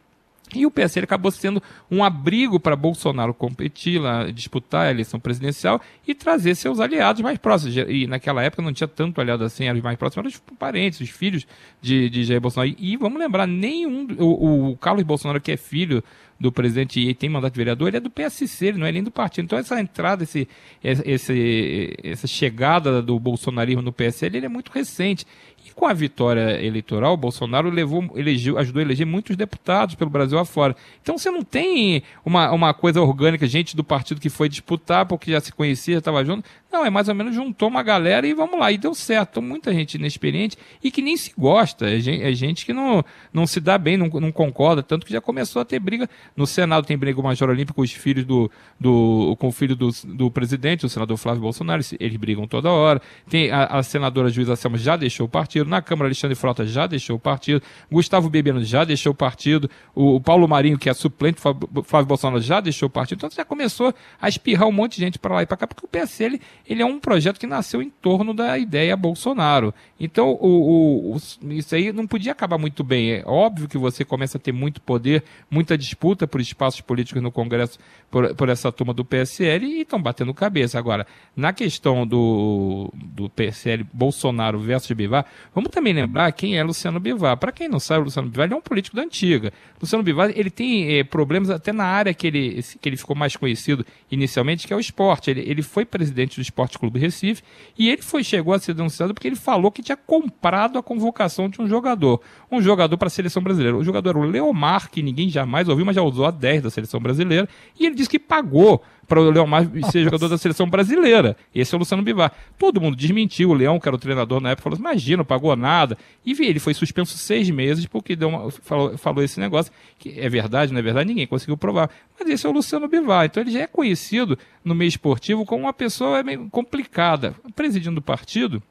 E 0.54 0.66
o 0.66 0.70
PSL 0.70 1.04
acabou 1.04 1.30
sendo 1.30 1.62
um 1.88 2.02
abrigo 2.02 2.58
para 2.58 2.74
Bolsonaro 2.74 3.32
competir, 3.32 4.00
lá, 4.00 4.30
disputar 4.30 4.88
a 4.88 4.90
eleição 4.90 5.20
presidencial 5.20 5.80
e 6.06 6.14
trazer 6.14 6.56
seus 6.56 6.80
aliados 6.80 7.22
mais 7.22 7.38
próximos. 7.38 7.76
E 7.76 8.06
naquela 8.06 8.42
época 8.42 8.62
não 8.62 8.72
tinha 8.72 8.88
tanto 8.88 9.20
aliado 9.20 9.44
assim, 9.44 9.66
eram 9.66 9.78
os 9.78 9.84
mais 9.84 9.96
próximos, 9.96 10.18
eram 10.18 10.28
os 10.28 10.58
parentes, 10.58 11.00
os 11.00 11.08
filhos 11.08 11.46
de, 11.80 12.10
de 12.10 12.24
Jair 12.24 12.40
Bolsonaro. 12.40 12.74
E, 12.76 12.96
vamos 12.96 13.20
lembrar, 13.20 13.46
nenhum. 13.46 14.08
O, 14.18 14.70
o 14.70 14.76
Carlos 14.76 15.04
Bolsonaro, 15.04 15.40
que 15.40 15.52
é 15.52 15.56
filho 15.56 16.02
do 16.40 16.50
presidente 16.50 16.98
e 16.98 17.14
tem 17.14 17.28
mandato 17.28 17.52
de 17.52 17.58
vereador, 17.58 17.88
ele 17.88 17.98
é 17.98 18.00
do 18.00 18.08
PSC, 18.08 18.66
ele 18.68 18.78
não 18.78 18.86
é 18.86 18.92
nem 18.92 19.02
do 19.02 19.10
partido. 19.10 19.44
Então 19.44 19.58
essa 19.58 19.78
entrada, 19.78 20.24
esse, 20.24 20.48
esse, 20.82 21.94
essa 22.02 22.26
chegada 22.26 23.02
do 23.02 23.20
bolsonarismo 23.20 23.82
no 23.82 23.92
PSL, 23.92 24.38
ele 24.38 24.46
é 24.46 24.48
muito 24.48 24.72
recente. 24.72 25.26
E 25.64 25.70
com 25.70 25.86
a 25.86 25.92
vitória 25.92 26.64
eleitoral, 26.64 27.16
Bolsonaro 27.16 27.68
levou, 27.68 28.10
elegeu, 28.16 28.58
ajudou 28.58 28.80
a 28.80 28.84
eleger 28.84 29.06
muitos 29.06 29.36
deputados 29.36 29.94
pelo 29.94 30.10
Brasil 30.10 30.38
afora. 30.38 30.74
Então 31.02 31.18
você 31.18 31.30
não 31.30 31.42
tem 31.42 32.02
uma, 32.24 32.50
uma 32.50 32.72
coisa 32.72 33.00
orgânica, 33.00 33.46
gente 33.46 33.76
do 33.76 33.84
partido 33.84 34.20
que 34.20 34.30
foi 34.30 34.48
disputar 34.48 35.06
porque 35.06 35.30
já 35.30 35.40
se 35.40 35.52
conhecia, 35.52 35.94
já 35.94 35.98
estava 35.98 36.24
junto. 36.24 36.48
Não, 36.72 36.86
é 36.86 36.90
mais 36.90 37.08
ou 37.08 37.14
menos 37.16 37.34
juntou 37.34 37.68
uma 37.68 37.82
galera 37.82 38.26
e 38.26 38.32
vamos 38.32 38.58
lá. 38.58 38.70
E 38.70 38.78
deu 38.78 38.94
certo. 38.94 39.30
Então, 39.32 39.42
muita 39.42 39.72
gente 39.74 39.94
inexperiente 39.94 40.56
e 40.82 40.90
que 40.90 41.02
nem 41.02 41.16
se 41.16 41.32
gosta. 41.36 41.90
É 41.90 41.98
gente, 41.98 42.22
é 42.22 42.32
gente 42.32 42.64
que 42.64 42.72
não, 42.72 43.04
não 43.32 43.46
se 43.46 43.60
dá 43.60 43.76
bem, 43.76 43.96
não, 43.96 44.06
não, 44.08 44.30
concorda. 44.30 44.82
Tanto 44.82 45.04
que 45.04 45.12
já 45.12 45.20
começou 45.20 45.60
a 45.60 45.64
ter 45.64 45.80
briga. 45.80 46.08
No 46.36 46.46
Senado 46.46 46.86
tem 46.86 46.96
briga 46.96 47.18
o 47.18 47.24
Major 47.24 47.50
Olímpico 47.50 47.74
com 47.74 47.82
os 47.82 47.90
filhos 47.90 48.24
do, 48.24 48.48
do, 48.78 49.36
com 49.40 49.48
o 49.48 49.52
filho 49.52 49.74
do, 49.74 49.90
do 50.04 50.30
presidente, 50.30 50.86
o 50.86 50.88
senador 50.88 51.16
Flávio 51.16 51.42
Bolsonaro. 51.42 51.82
Eles 51.98 52.16
brigam 52.16 52.46
toda 52.46 52.70
hora. 52.70 53.02
Tem 53.28 53.50
a, 53.50 53.64
a 53.64 53.82
senadora 53.82 54.28
Juíza 54.28 54.54
Selma 54.54 54.78
já 54.78 54.96
deixou 54.96 55.26
o 55.26 55.28
partido. 55.50 55.68
Na 55.68 55.82
Câmara, 55.82 56.06
Alexandre 56.06 56.36
Frota 56.36 56.64
já 56.64 56.86
deixou 56.86 57.16
o 57.16 57.18
partido. 57.18 57.60
Gustavo 57.90 58.30
Bebiano 58.30 58.62
já 58.62 58.84
deixou 58.84 59.12
o 59.12 59.14
partido. 59.14 59.68
O, 59.94 60.16
o 60.16 60.20
Paulo 60.20 60.46
Marinho, 60.46 60.78
que 60.78 60.88
é 60.88 60.94
suplente 60.94 61.40
Flávio 61.40 62.06
Bolsonaro, 62.06 62.40
já 62.40 62.60
deixou 62.60 62.86
o 62.86 62.90
partido. 62.90 63.18
Então 63.18 63.30
já 63.30 63.44
começou 63.44 63.92
a 64.20 64.28
espirrar 64.28 64.68
um 64.68 64.72
monte 64.72 64.94
de 64.94 65.00
gente 65.00 65.18
para 65.18 65.34
lá 65.34 65.42
e 65.42 65.46
para 65.46 65.56
cá, 65.56 65.66
porque 65.66 65.84
o 65.84 65.88
PSL 65.88 66.40
ele 66.66 66.82
é 66.82 66.86
um 66.86 67.00
projeto 67.00 67.38
que 67.38 67.46
nasceu 67.46 67.82
em 67.82 67.90
torno 67.90 68.32
da 68.32 68.56
ideia 68.56 68.96
Bolsonaro. 68.96 69.74
Então, 69.98 70.30
o, 70.40 71.12
o, 71.12 71.16
o, 71.16 71.52
isso 71.52 71.74
aí 71.74 71.92
não 71.92 72.06
podia 72.06 72.32
acabar 72.32 72.56
muito 72.56 72.84
bem. 72.84 73.12
É 73.12 73.22
óbvio 73.26 73.68
que 73.68 73.76
você 73.76 74.04
começa 74.04 74.38
a 74.38 74.40
ter 74.40 74.52
muito 74.52 74.80
poder, 74.80 75.24
muita 75.50 75.76
disputa 75.76 76.26
por 76.26 76.40
espaços 76.40 76.80
políticos 76.80 77.22
no 77.22 77.32
Congresso 77.32 77.78
por, 78.10 78.34
por 78.34 78.48
essa 78.48 78.70
turma 78.70 78.94
do 78.94 79.04
PSL 79.04 79.66
e 79.66 79.80
estão 79.82 80.00
batendo 80.00 80.32
cabeça. 80.32 80.78
Agora, 80.78 81.06
na 81.36 81.52
questão 81.52 82.06
do, 82.06 82.92
do 82.94 83.28
PSL 83.28 83.84
Bolsonaro 83.92 84.58
versus 84.58 84.90
Bivar, 84.92 85.26
vamos 85.54 85.70
também 85.70 85.92
lembrar 85.92 86.30
quem 86.32 86.58
é 86.58 86.62
Luciano 86.62 87.00
Bivar. 87.00 87.36
Para 87.36 87.52
quem 87.52 87.68
não 87.68 87.80
sabe, 87.80 88.04
Luciano 88.04 88.28
Bivar 88.28 88.52
é 88.52 88.54
um 88.54 88.60
político 88.60 88.96
da 88.96 89.02
antiga. 89.02 89.52
Luciano 89.80 90.02
Bivar 90.02 90.30
ele 90.34 90.50
tem 90.50 90.98
eh, 90.98 91.04
problemas 91.04 91.50
até 91.50 91.72
na 91.72 91.84
área 91.84 92.12
que 92.14 92.26
ele, 92.26 92.62
que 92.80 92.88
ele 92.88 92.96
ficou 92.96 93.16
mais 93.16 93.36
conhecido 93.36 93.84
inicialmente, 94.10 94.66
que 94.66 94.72
é 94.72 94.76
o 94.76 94.80
esporte. 94.80 95.30
Ele, 95.30 95.40
ele 95.40 95.62
foi 95.62 95.84
presidente 95.84 96.36
do 96.36 96.42
Esporte 96.42 96.78
Clube 96.78 96.98
Recife 96.98 97.42
e 97.78 97.88
ele 97.88 98.02
foi 98.02 98.22
chegou 98.22 98.54
a 98.54 98.58
ser 98.58 98.74
denunciado 98.74 99.14
porque 99.14 99.28
ele 99.28 99.36
falou 99.36 99.70
que 99.70 99.82
tinha 99.82 99.96
comprado 99.96 100.78
a 100.78 100.82
convocação 100.82 101.48
de 101.48 101.60
um 101.60 101.68
jogador. 101.68 102.20
Um 102.50 102.60
jogador 102.60 102.96
para 102.96 103.06
a 103.06 103.10
seleção 103.10 103.42
brasileira. 103.42 103.76
O 103.76 103.84
jogador 103.84 104.10
era 104.10 104.18
o 104.18 104.24
Leomar, 104.24 104.90
que 104.90 105.02
ninguém 105.02 105.28
jamais 105.28 105.68
ouviu, 105.68 105.84
mas 105.84 105.96
já 105.96 106.02
usou 106.02 106.26
a 106.26 106.30
10 106.30 106.62
da 106.62 106.70
seleção 106.70 107.00
brasileira. 107.00 107.48
E 107.78 107.86
ele 107.86 107.94
disse 107.94 108.08
que 108.08 108.18
pagou 108.18 108.82
para 109.10 109.20
o 109.20 109.28
Leomar 109.28 109.68
ser 109.90 110.04
jogador 110.04 110.28
da 110.28 110.38
seleção 110.38 110.70
brasileira. 110.70 111.36
Esse 111.52 111.74
é 111.74 111.76
o 111.76 111.80
Luciano 111.80 112.00
Bivar. 112.00 112.32
Todo 112.56 112.80
mundo 112.80 112.96
desmentiu. 112.96 113.50
O 113.50 113.54
Leão, 113.54 113.80
que 113.80 113.88
era 113.88 113.96
o 113.96 113.98
treinador 113.98 114.40
na 114.40 114.50
época, 114.50 114.62
falou: 114.62 114.78
imagina, 114.78 115.16
não 115.18 115.24
pagou 115.24 115.54
nada. 115.56 115.98
E 116.24 116.30
ele 116.40 116.60
foi 116.60 116.72
suspenso 116.74 117.18
seis 117.18 117.50
meses 117.50 117.86
porque 117.86 118.14
deu 118.14 118.28
uma, 118.28 118.48
falou, 118.52 118.96
falou 118.96 119.24
esse 119.24 119.40
negócio, 119.40 119.72
que 119.98 120.14
é 120.16 120.28
verdade, 120.28 120.72
não 120.72 120.78
é 120.78 120.82
verdade, 120.82 121.08
ninguém 121.08 121.26
conseguiu 121.26 121.56
provar. 121.56 121.90
Mas 122.16 122.28
esse 122.28 122.46
é 122.46 122.48
o 122.48 122.52
Luciano 122.52 122.86
Bivar. 122.86 123.26
Então 123.26 123.42
ele 123.42 123.50
já 123.50 123.62
é 123.62 123.66
conhecido 123.66 124.38
no 124.64 124.76
meio 124.76 124.88
esportivo 124.88 125.44
como 125.44 125.64
uma 125.64 125.72
pessoa 125.72 126.22
meio 126.22 126.48
complicada. 126.48 127.34
Presidindo 127.56 127.98
o 127.98 128.02
partido, 128.02 128.62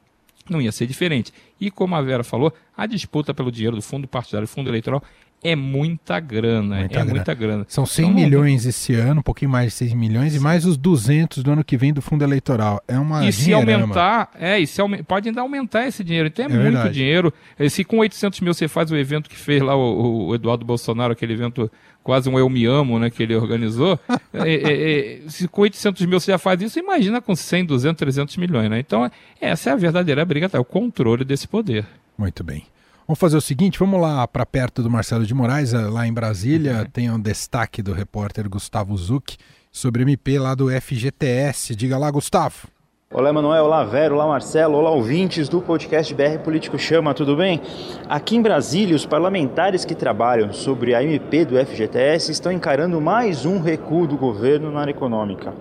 não 0.48 0.58
ia 0.58 0.72
ser 0.72 0.86
diferente. 0.86 1.34
E 1.60 1.70
como 1.70 1.94
a 1.94 2.00
Vera 2.00 2.24
falou, 2.24 2.50
a 2.74 2.86
disputa 2.86 3.34
pelo 3.34 3.52
dinheiro 3.52 3.76
do 3.76 3.82
fundo 3.82 4.08
partidário, 4.08 4.48
fundo 4.48 4.70
eleitoral, 4.70 5.04
é 5.42 5.56
muita 5.56 6.20
grana, 6.20 6.80
muita 6.80 6.84
é 6.84 6.88
grana. 6.88 7.10
muita 7.10 7.34
grana. 7.34 7.66
São 7.68 7.86
100 7.86 8.04
então, 8.04 8.14
milhões 8.14 8.66
esse 8.66 8.94
ano, 8.94 9.20
um 9.20 9.22
pouquinho 9.22 9.50
mais 9.50 9.66
de 9.66 9.78
6 9.78 9.94
milhões, 9.94 10.34
e 10.34 10.38
mais 10.38 10.66
os 10.66 10.76
200 10.76 11.42
do 11.42 11.52
ano 11.52 11.64
que 11.64 11.76
vem 11.76 11.92
do 11.92 12.02
fundo 12.02 12.22
eleitoral. 12.22 12.82
É 12.86 12.98
uma 12.98 13.26
E 13.26 13.32
se 13.32 13.52
aumentar, 13.52 14.30
é, 14.38 14.58
e 14.58 14.66
se 14.66 14.80
pode 15.06 15.28
ainda 15.28 15.40
aumentar 15.40 15.86
esse 15.86 16.04
dinheiro, 16.04 16.28
então 16.28 16.44
é, 16.44 16.48
é 16.48 16.50
muito 16.50 16.62
verdade. 16.62 16.94
dinheiro. 16.94 17.32
Se 17.70 17.84
com 17.84 17.98
800 17.98 18.40
mil 18.40 18.52
você 18.52 18.68
faz 18.68 18.90
o 18.90 18.96
evento 18.96 19.30
que 19.30 19.36
fez 19.36 19.62
lá 19.62 19.74
o, 19.74 20.28
o 20.28 20.34
Eduardo 20.34 20.64
Bolsonaro, 20.64 21.12
aquele 21.12 21.32
evento 21.32 21.70
quase 22.02 22.28
um 22.28 22.38
Eu 22.38 22.48
Me 22.48 22.66
Amo, 22.66 22.98
né, 22.98 23.10
que 23.10 23.22
ele 23.22 23.34
organizou, 23.34 23.98
é, 24.32 24.54
é, 24.54 25.20
é, 25.24 25.28
se 25.28 25.48
com 25.48 25.62
800 25.62 26.04
mil 26.06 26.20
você 26.20 26.32
já 26.32 26.38
faz 26.38 26.60
isso, 26.60 26.78
imagina 26.78 27.20
com 27.20 27.34
100, 27.34 27.64
200, 27.64 27.98
300 27.98 28.36
milhões, 28.36 28.70
né? 28.70 28.78
Então, 28.78 29.10
essa 29.40 29.70
é 29.70 29.72
a 29.72 29.76
verdadeira 29.76 30.24
briga, 30.24 30.48
tá? 30.48 30.60
o 30.60 30.64
controle 30.64 31.24
desse 31.24 31.48
poder. 31.48 31.86
Muito 32.18 32.44
bem. 32.44 32.64
Vamos 33.10 33.18
fazer 33.18 33.36
o 33.36 33.40
seguinte, 33.40 33.76
vamos 33.76 34.00
lá 34.00 34.28
para 34.28 34.46
perto 34.46 34.84
do 34.84 34.88
Marcelo 34.88 35.26
de 35.26 35.34
Moraes, 35.34 35.74
eh, 35.74 35.78
lá 35.78 36.06
em 36.06 36.12
Brasília, 36.12 36.82
uhum. 36.82 36.84
tem 36.84 37.10
um 37.10 37.18
destaque 37.18 37.82
do 37.82 37.92
repórter 37.92 38.48
Gustavo 38.48 38.96
Zuc 38.96 39.36
sobre 39.72 40.02
MP 40.02 40.38
lá 40.38 40.54
do 40.54 40.68
FGTS. 40.70 41.74
Diga 41.74 41.98
lá, 41.98 42.08
Gustavo. 42.08 42.68
Olá, 43.12 43.30
Emanuel. 43.30 43.64
Olá, 43.64 43.82
Vero. 43.82 44.14
Olá, 44.14 44.24
Marcelo. 44.24 44.78
Olá, 44.78 44.90
ouvintes 44.90 45.48
do 45.48 45.60
podcast 45.60 46.14
BR 46.14 46.38
Político 46.44 46.78
Chama, 46.78 47.12
tudo 47.12 47.34
bem? 47.34 47.60
Aqui 48.08 48.36
em 48.36 48.40
Brasília, 48.40 48.94
os 48.94 49.04
parlamentares 49.04 49.84
que 49.84 49.96
trabalham 49.96 50.52
sobre 50.52 50.94
a 50.94 51.02
MP 51.02 51.44
do 51.44 51.56
FGTS 51.56 52.30
estão 52.30 52.52
encarando 52.52 53.00
mais 53.00 53.44
um 53.44 53.58
recuo 53.58 54.06
do 54.06 54.16
governo 54.16 54.70
na 54.70 54.82
área 54.82 54.92
econômica. 54.92 55.52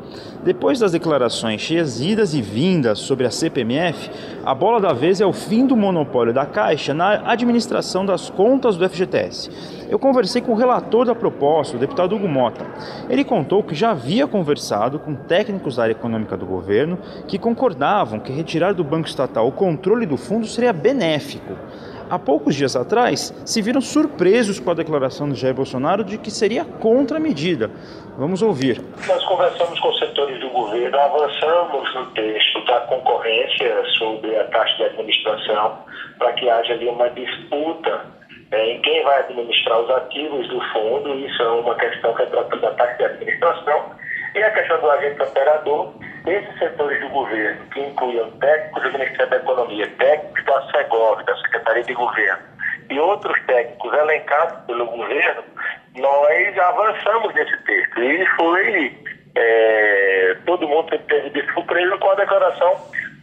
Depois 0.43 0.77
das 0.77 0.91
declarações 0.91 1.59
cheias 1.59 1.99
idas 1.99 2.35
e 2.35 2.41
vindas 2.43 2.99
sobre 2.99 3.25
a 3.25 3.31
CPMF, 3.31 4.11
a 4.45 4.53
bola 4.53 4.79
da 4.79 4.93
vez 4.93 5.19
é 5.19 5.25
o 5.25 5.33
fim 5.33 5.65
do 5.65 5.75
monopólio 5.75 6.31
da 6.31 6.45
Caixa 6.45 6.93
na 6.93 7.31
administração 7.31 8.05
das 8.05 8.29
contas 8.29 8.77
do 8.77 8.87
FGTS 8.87 9.78
eu 9.89 9.97
conversei 9.97 10.41
com 10.41 10.51
o 10.51 10.55
relator 10.55 11.03
da 11.03 11.15
proposta, 11.15 11.75
o 11.75 11.79
deputado 11.79 12.15
Hugo 12.15 12.27
Mota. 12.27 12.65
Ele 13.09 13.25
contou 13.25 13.63
que 13.63 13.73
já 13.73 13.91
havia 13.91 14.27
conversado 14.27 14.99
com 14.99 15.15
técnicos 15.15 15.77
da 15.77 15.83
área 15.83 15.93
econômica 15.93 16.37
do 16.37 16.45
governo 16.45 16.99
que 17.27 17.39
concordavam 17.39 18.19
que 18.19 18.31
retirar 18.31 18.73
do 18.73 18.83
Banco 18.83 19.07
Estatal 19.07 19.47
o 19.47 19.51
controle 19.51 20.05
do 20.05 20.15
fundo 20.15 20.45
seria 20.45 20.71
benéfico. 20.71 21.55
Há 22.07 22.17
poucos 22.17 22.55
dias 22.55 22.75
atrás, 22.75 23.33
se 23.45 23.61
viram 23.61 23.81
surpresos 23.81 24.59
com 24.59 24.71
a 24.71 24.73
declaração 24.73 25.29
do 25.29 25.35
Jair 25.35 25.53
Bolsonaro 25.53 26.03
de 26.03 26.17
que 26.17 26.31
seria 26.31 26.65
contra 26.65 27.17
a 27.17 27.19
medida. 27.19 27.69
Vamos 28.17 28.41
ouvir. 28.41 28.81
Nós 29.07 29.23
conversamos 29.25 29.79
com 29.79 29.93
setores 29.93 30.39
do 30.39 30.49
governo, 30.49 30.97
avançamos 30.99 31.95
no 31.95 32.05
texto 32.07 32.65
da 32.65 32.79
concorrência 32.81 33.83
sobre 33.97 34.35
a 34.35 34.43
taxa 34.45 34.75
de 34.77 34.83
administração 34.85 35.79
para 36.17 36.33
que 36.33 36.49
haja 36.49 36.73
ali 36.73 36.87
uma 36.87 37.09
disputa 37.09 38.18
é, 38.51 38.71
em 38.71 38.81
quem 38.81 39.03
vai 39.03 39.19
administrar 39.19 39.79
os 39.79 39.89
ativos 39.91 40.47
do 40.47 40.59
fundo, 40.71 41.13
isso 41.15 41.41
é 41.41 41.49
uma 41.49 41.75
questão 41.75 42.13
que 42.15 42.23
é 42.23 42.25
tratada 42.25 42.57
da 42.57 42.71
taxa 42.71 42.97
de 42.97 43.05
administração, 43.05 43.95
e 44.35 44.43
a 44.43 44.51
questão 44.51 44.79
do 44.79 44.91
agente 44.91 45.21
operador, 45.21 45.93
esses 46.27 46.59
setores 46.59 46.99
do 47.01 47.09
governo, 47.09 47.65
que 47.67 47.79
incluem 47.79 48.31
técnicos 48.39 48.83
do 48.83 48.91
Ministério 48.91 49.29
da 49.29 49.37
Economia, 49.37 49.87
técnicos 49.97 50.45
da 50.45 50.71
SEGOV, 50.71 51.23
da 51.23 51.35
Secretaria 51.37 51.83
de 51.83 51.93
Governo, 51.93 52.43
e 52.89 52.99
outros 52.99 53.39
técnicos 53.45 53.93
elencados 53.93 54.65
pelo 54.65 54.85
governo, 54.85 55.43
nós 55.95 56.57
avançamos 56.57 57.33
nesse 57.35 57.57
texto. 57.63 58.01
E 58.01 58.25
foi. 58.35 58.97
É, 59.35 60.37
todo 60.45 60.67
mundo 60.67 60.97
teve 61.07 61.29
de 61.29 61.53
surpresa 61.53 61.97
com 61.97 62.09
a 62.09 62.15
declaração 62.15 62.73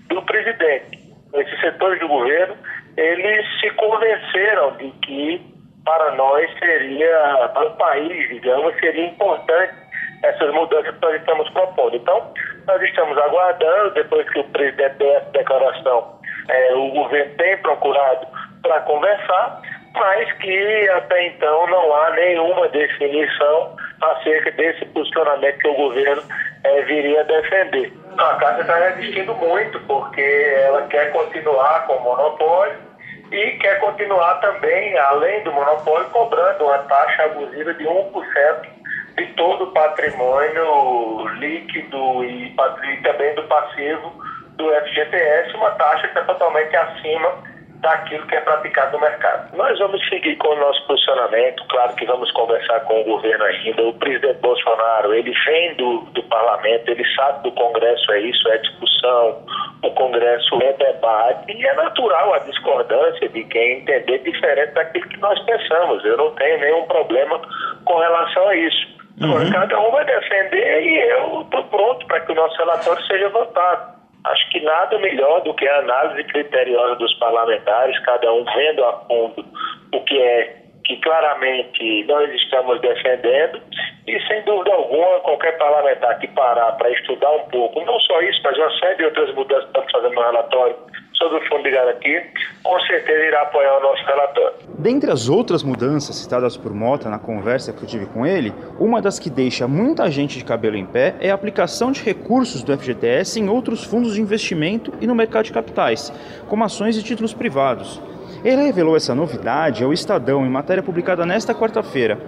do 0.08 0.22
presidente. 0.22 0.98
Esses 1.34 1.60
setores 1.60 1.98
do 1.98 2.08
governo 2.08 2.56
eles 2.96 3.60
se 3.60 3.70
convenceram 3.72 4.76
de 4.76 4.90
que 5.02 5.56
para 5.84 6.12
nós 6.12 6.50
seria, 6.58 7.50
para 7.54 7.66
o 7.66 7.76
país, 7.76 8.28
digamos, 8.28 8.74
seria 8.80 9.06
importante 9.06 9.74
essas 10.22 10.52
mudanças 10.52 10.94
que 10.94 11.02
nós 11.02 11.14
estamos 11.16 11.48
propondo. 11.50 11.96
Então, 11.96 12.32
nós 12.66 12.82
estamos 12.82 13.16
aguardando, 13.18 13.94
depois 13.94 14.28
que 14.30 14.40
o 14.40 14.44
presidente 14.44 14.96
deu 14.96 15.14
essa 15.14 15.30
declaração, 15.30 16.18
é, 16.48 16.74
o 16.74 16.90
governo 16.90 17.34
tem 17.36 17.56
procurado 17.58 18.26
para 18.62 18.80
conversar, 18.80 19.60
mas 19.94 20.32
que 20.34 20.88
até 20.90 21.28
então 21.28 21.66
não 21.68 21.94
há 21.94 22.10
nenhuma 22.10 22.68
definição 22.68 23.76
acerca 24.02 24.50
desse 24.52 24.84
posicionamento 24.86 25.58
que 25.58 25.68
o 25.68 25.74
governo 25.74 26.22
é, 26.64 26.82
viria 26.82 27.20
a 27.20 27.24
defender. 27.24 27.92
A 28.18 28.34
Caixa 28.34 28.60
está 28.62 28.76
resistindo 28.76 29.34
muito, 29.34 29.78
porque 29.80 30.20
ela 30.64 30.86
quer 30.88 31.12
continuar 31.12 31.86
com 31.86 31.94
o 31.94 32.02
monopólio, 32.02 32.85
e 33.30 33.50
quer 33.58 33.80
continuar 33.80 34.34
também, 34.40 34.96
além 34.98 35.42
do 35.42 35.52
monopólio, 35.52 36.08
cobrando 36.10 36.64
uma 36.64 36.78
taxa 36.78 37.24
abusiva 37.24 37.74
de 37.74 37.84
1% 37.84 38.76
de 39.16 39.26
todo 39.34 39.64
o 39.64 39.72
patrimônio 39.72 41.26
líquido 41.38 42.24
e, 42.24 42.54
e 42.54 43.02
também 43.02 43.34
do 43.34 43.42
passivo 43.44 44.12
do 44.56 44.70
FGTS, 44.70 45.54
uma 45.56 45.70
taxa 45.72 46.08
que 46.08 46.18
é 46.18 46.22
totalmente 46.22 46.76
acima 46.76 47.55
daquilo 47.86 48.26
que 48.26 48.34
é 48.34 48.40
praticado 48.40 48.96
no 48.96 49.00
mercado. 49.00 49.56
Nós 49.56 49.78
vamos 49.78 50.04
seguir 50.08 50.34
com 50.36 50.48
o 50.48 50.56
nosso 50.56 50.84
posicionamento, 50.88 51.62
claro 51.68 51.94
que 51.94 52.04
vamos 52.04 52.28
conversar 52.32 52.80
com 52.80 53.00
o 53.00 53.04
governo 53.04 53.44
ainda. 53.44 53.82
O 53.82 53.94
presidente 53.94 54.40
Bolsonaro, 54.40 55.14
ele 55.14 55.32
vem 55.46 55.74
do, 55.76 56.00
do 56.12 56.22
parlamento, 56.24 56.90
ele 56.90 57.04
sabe 57.14 57.42
que 57.42 57.48
o 57.48 57.52
Congresso 57.52 58.10
é 58.10 58.20
isso, 58.22 58.48
é 58.48 58.58
discussão, 58.58 59.46
o 59.84 59.90
Congresso 59.92 60.60
é 60.62 60.72
debate, 60.72 61.52
e 61.52 61.64
é 61.64 61.74
natural 61.74 62.34
a 62.34 62.38
discordância 62.40 63.28
de 63.28 63.44
quem 63.44 63.78
entender 63.78 64.18
diferente 64.18 64.72
daquilo 64.72 65.08
que 65.08 65.20
nós 65.20 65.38
pensamos. 65.44 66.04
Eu 66.04 66.16
não 66.16 66.34
tenho 66.34 66.58
nenhum 66.58 66.82
problema 66.86 67.40
com 67.84 67.98
relação 67.98 68.48
a 68.48 68.56
isso. 68.56 68.96
Uhum. 69.20 69.50
Cada 69.50 69.80
um 69.80 69.92
vai 69.92 70.04
defender 70.04 70.82
e 70.82 71.10
eu 71.12 71.42
estou 71.42 71.62
pronto 71.64 72.04
para 72.06 72.20
que 72.20 72.32
o 72.32 72.34
nosso 72.34 72.56
relatório 72.58 73.02
seja 73.06 73.28
votado. 73.28 73.95
Acho 74.26 74.50
que 74.50 74.60
nada 74.60 74.98
melhor 74.98 75.40
do 75.42 75.54
que 75.54 75.68
a 75.68 75.78
análise 75.78 76.24
criteriosa 76.24 76.96
dos 76.96 77.14
parlamentares, 77.14 77.98
cada 78.00 78.32
um 78.32 78.44
vendo 78.44 78.84
a 78.84 78.92
fundo 79.06 79.44
o 79.92 80.00
que 80.02 80.20
é 80.20 80.62
que 80.84 80.96
claramente 80.98 82.04
nós 82.04 82.30
estamos 82.32 82.80
defendendo. 82.80 83.60
E, 84.06 84.20
sem 84.26 84.42
dúvida 84.42 84.72
alguma, 84.72 85.20
qualquer 85.20 85.58
parlamentar 85.58 86.18
que 86.18 86.28
parar 86.28 86.72
para 86.72 86.90
estudar 86.90 87.30
um 87.32 87.48
pouco, 87.50 87.84
não 87.84 87.98
só 88.00 88.20
isso, 88.22 88.40
mas 88.44 88.56
uma 88.56 88.70
série 88.78 88.96
de 88.96 89.04
outras 89.04 89.34
mudanças 89.34 89.64
que 89.64 89.70
estamos 89.70 89.92
fazendo 89.92 90.14
no 90.14 90.22
relatório 90.22 90.76
sobre 91.18 91.38
o 91.38 91.48
Fundo 91.48 91.62
de 91.62 91.70
Garantia, 91.70 92.26
com 92.62 92.80
certeza 92.80 93.24
irá 93.24 93.42
apoiar 93.42 93.78
o 93.78 93.82
nosso 93.82 94.04
relatório. 94.04 94.56
Dentre 94.78 95.10
as 95.10 95.28
outras 95.28 95.62
mudanças 95.62 96.16
citadas 96.16 96.56
por 96.56 96.72
Mota 96.72 97.08
na 97.08 97.18
conversa 97.18 97.72
que 97.72 97.82
eu 97.82 97.88
tive 97.88 98.06
com 98.06 98.26
ele, 98.26 98.52
uma 98.78 99.00
das 99.00 99.18
que 99.18 99.30
deixa 99.30 99.66
muita 99.66 100.10
gente 100.10 100.38
de 100.38 100.44
cabelo 100.44 100.76
em 100.76 100.84
pé 100.84 101.14
é 101.20 101.30
a 101.30 101.34
aplicação 101.34 101.90
de 101.90 102.02
recursos 102.02 102.62
do 102.62 102.76
FGTS 102.76 103.40
em 103.40 103.48
outros 103.48 103.84
fundos 103.84 104.14
de 104.14 104.20
investimento 104.20 104.92
e 105.00 105.06
no 105.06 105.14
mercado 105.14 105.46
de 105.46 105.52
capitais, 105.52 106.12
como 106.48 106.64
ações 106.64 106.96
e 106.96 107.02
títulos 107.02 107.32
privados. 107.32 108.00
Ele 108.44 108.62
revelou 108.62 108.96
essa 108.96 109.14
novidade 109.14 109.82
ao 109.82 109.92
Estadão 109.92 110.44
em 110.44 110.50
matéria 110.50 110.82
publicada 110.82 111.24
nesta 111.24 111.54
quarta-feira. 111.54 112.18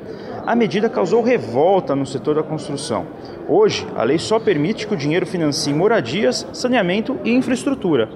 A 0.46 0.56
medida 0.56 0.88
causou 0.88 1.22
revolta 1.22 1.94
no 1.94 2.06
setor 2.06 2.36
da 2.36 2.42
construção. 2.42 3.06
Hoje, 3.46 3.86
a 3.94 4.02
lei 4.02 4.18
só 4.18 4.40
permite 4.40 4.86
que 4.86 4.94
o 4.94 4.96
dinheiro 4.96 5.26
financie 5.26 5.74
moradias, 5.74 6.48
saneamento 6.52 7.20
e 7.22 7.34
infraestrutura. 7.34 8.08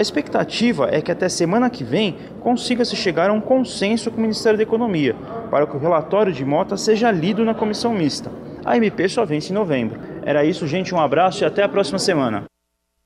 A 0.00 0.02
expectativa 0.02 0.88
é 0.90 1.02
que 1.02 1.12
até 1.12 1.28
semana 1.28 1.68
que 1.68 1.84
vem 1.84 2.16
consiga-se 2.40 2.96
chegar 2.96 3.28
a 3.28 3.34
um 3.34 3.40
consenso 3.40 4.10
com 4.10 4.16
o 4.16 4.20
Ministério 4.22 4.56
da 4.56 4.62
Economia, 4.62 5.14
para 5.50 5.66
que 5.66 5.76
o 5.76 5.78
relatório 5.78 6.32
de 6.32 6.42
Mota 6.42 6.74
seja 6.78 7.10
lido 7.10 7.44
na 7.44 7.52
comissão 7.52 7.92
mista. 7.92 8.32
A 8.64 8.78
MP 8.78 9.06
só 9.10 9.26
vence 9.26 9.50
em 9.50 9.54
novembro. 9.54 10.00
Era 10.22 10.42
isso, 10.42 10.66
gente. 10.66 10.94
Um 10.94 10.98
abraço 10.98 11.44
e 11.44 11.46
até 11.46 11.62
a 11.62 11.68
próxima 11.68 11.98
semana. 11.98 12.44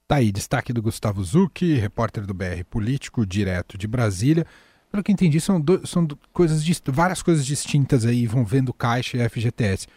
Tá 0.06 0.18
aí, 0.18 0.30
destaque 0.30 0.72
do 0.72 0.80
Gustavo 0.80 1.24
Zucchi, 1.24 1.74
repórter 1.74 2.24
do 2.24 2.32
BR 2.32 2.62
Político, 2.70 3.26
direto 3.26 3.76
de 3.76 3.88
Brasília. 3.88 4.46
Pelo 4.88 5.02
que 5.02 5.10
entendi, 5.10 5.40
são, 5.40 5.60
do, 5.60 5.84
são 5.84 6.04
do, 6.04 6.16
coisas 6.32 6.64
várias 6.86 7.24
coisas 7.24 7.44
distintas 7.44 8.06
aí, 8.06 8.24
vão 8.24 8.44
vendo 8.44 8.72
Caixa 8.72 9.16
e 9.16 9.28
FGTS. 9.28 9.88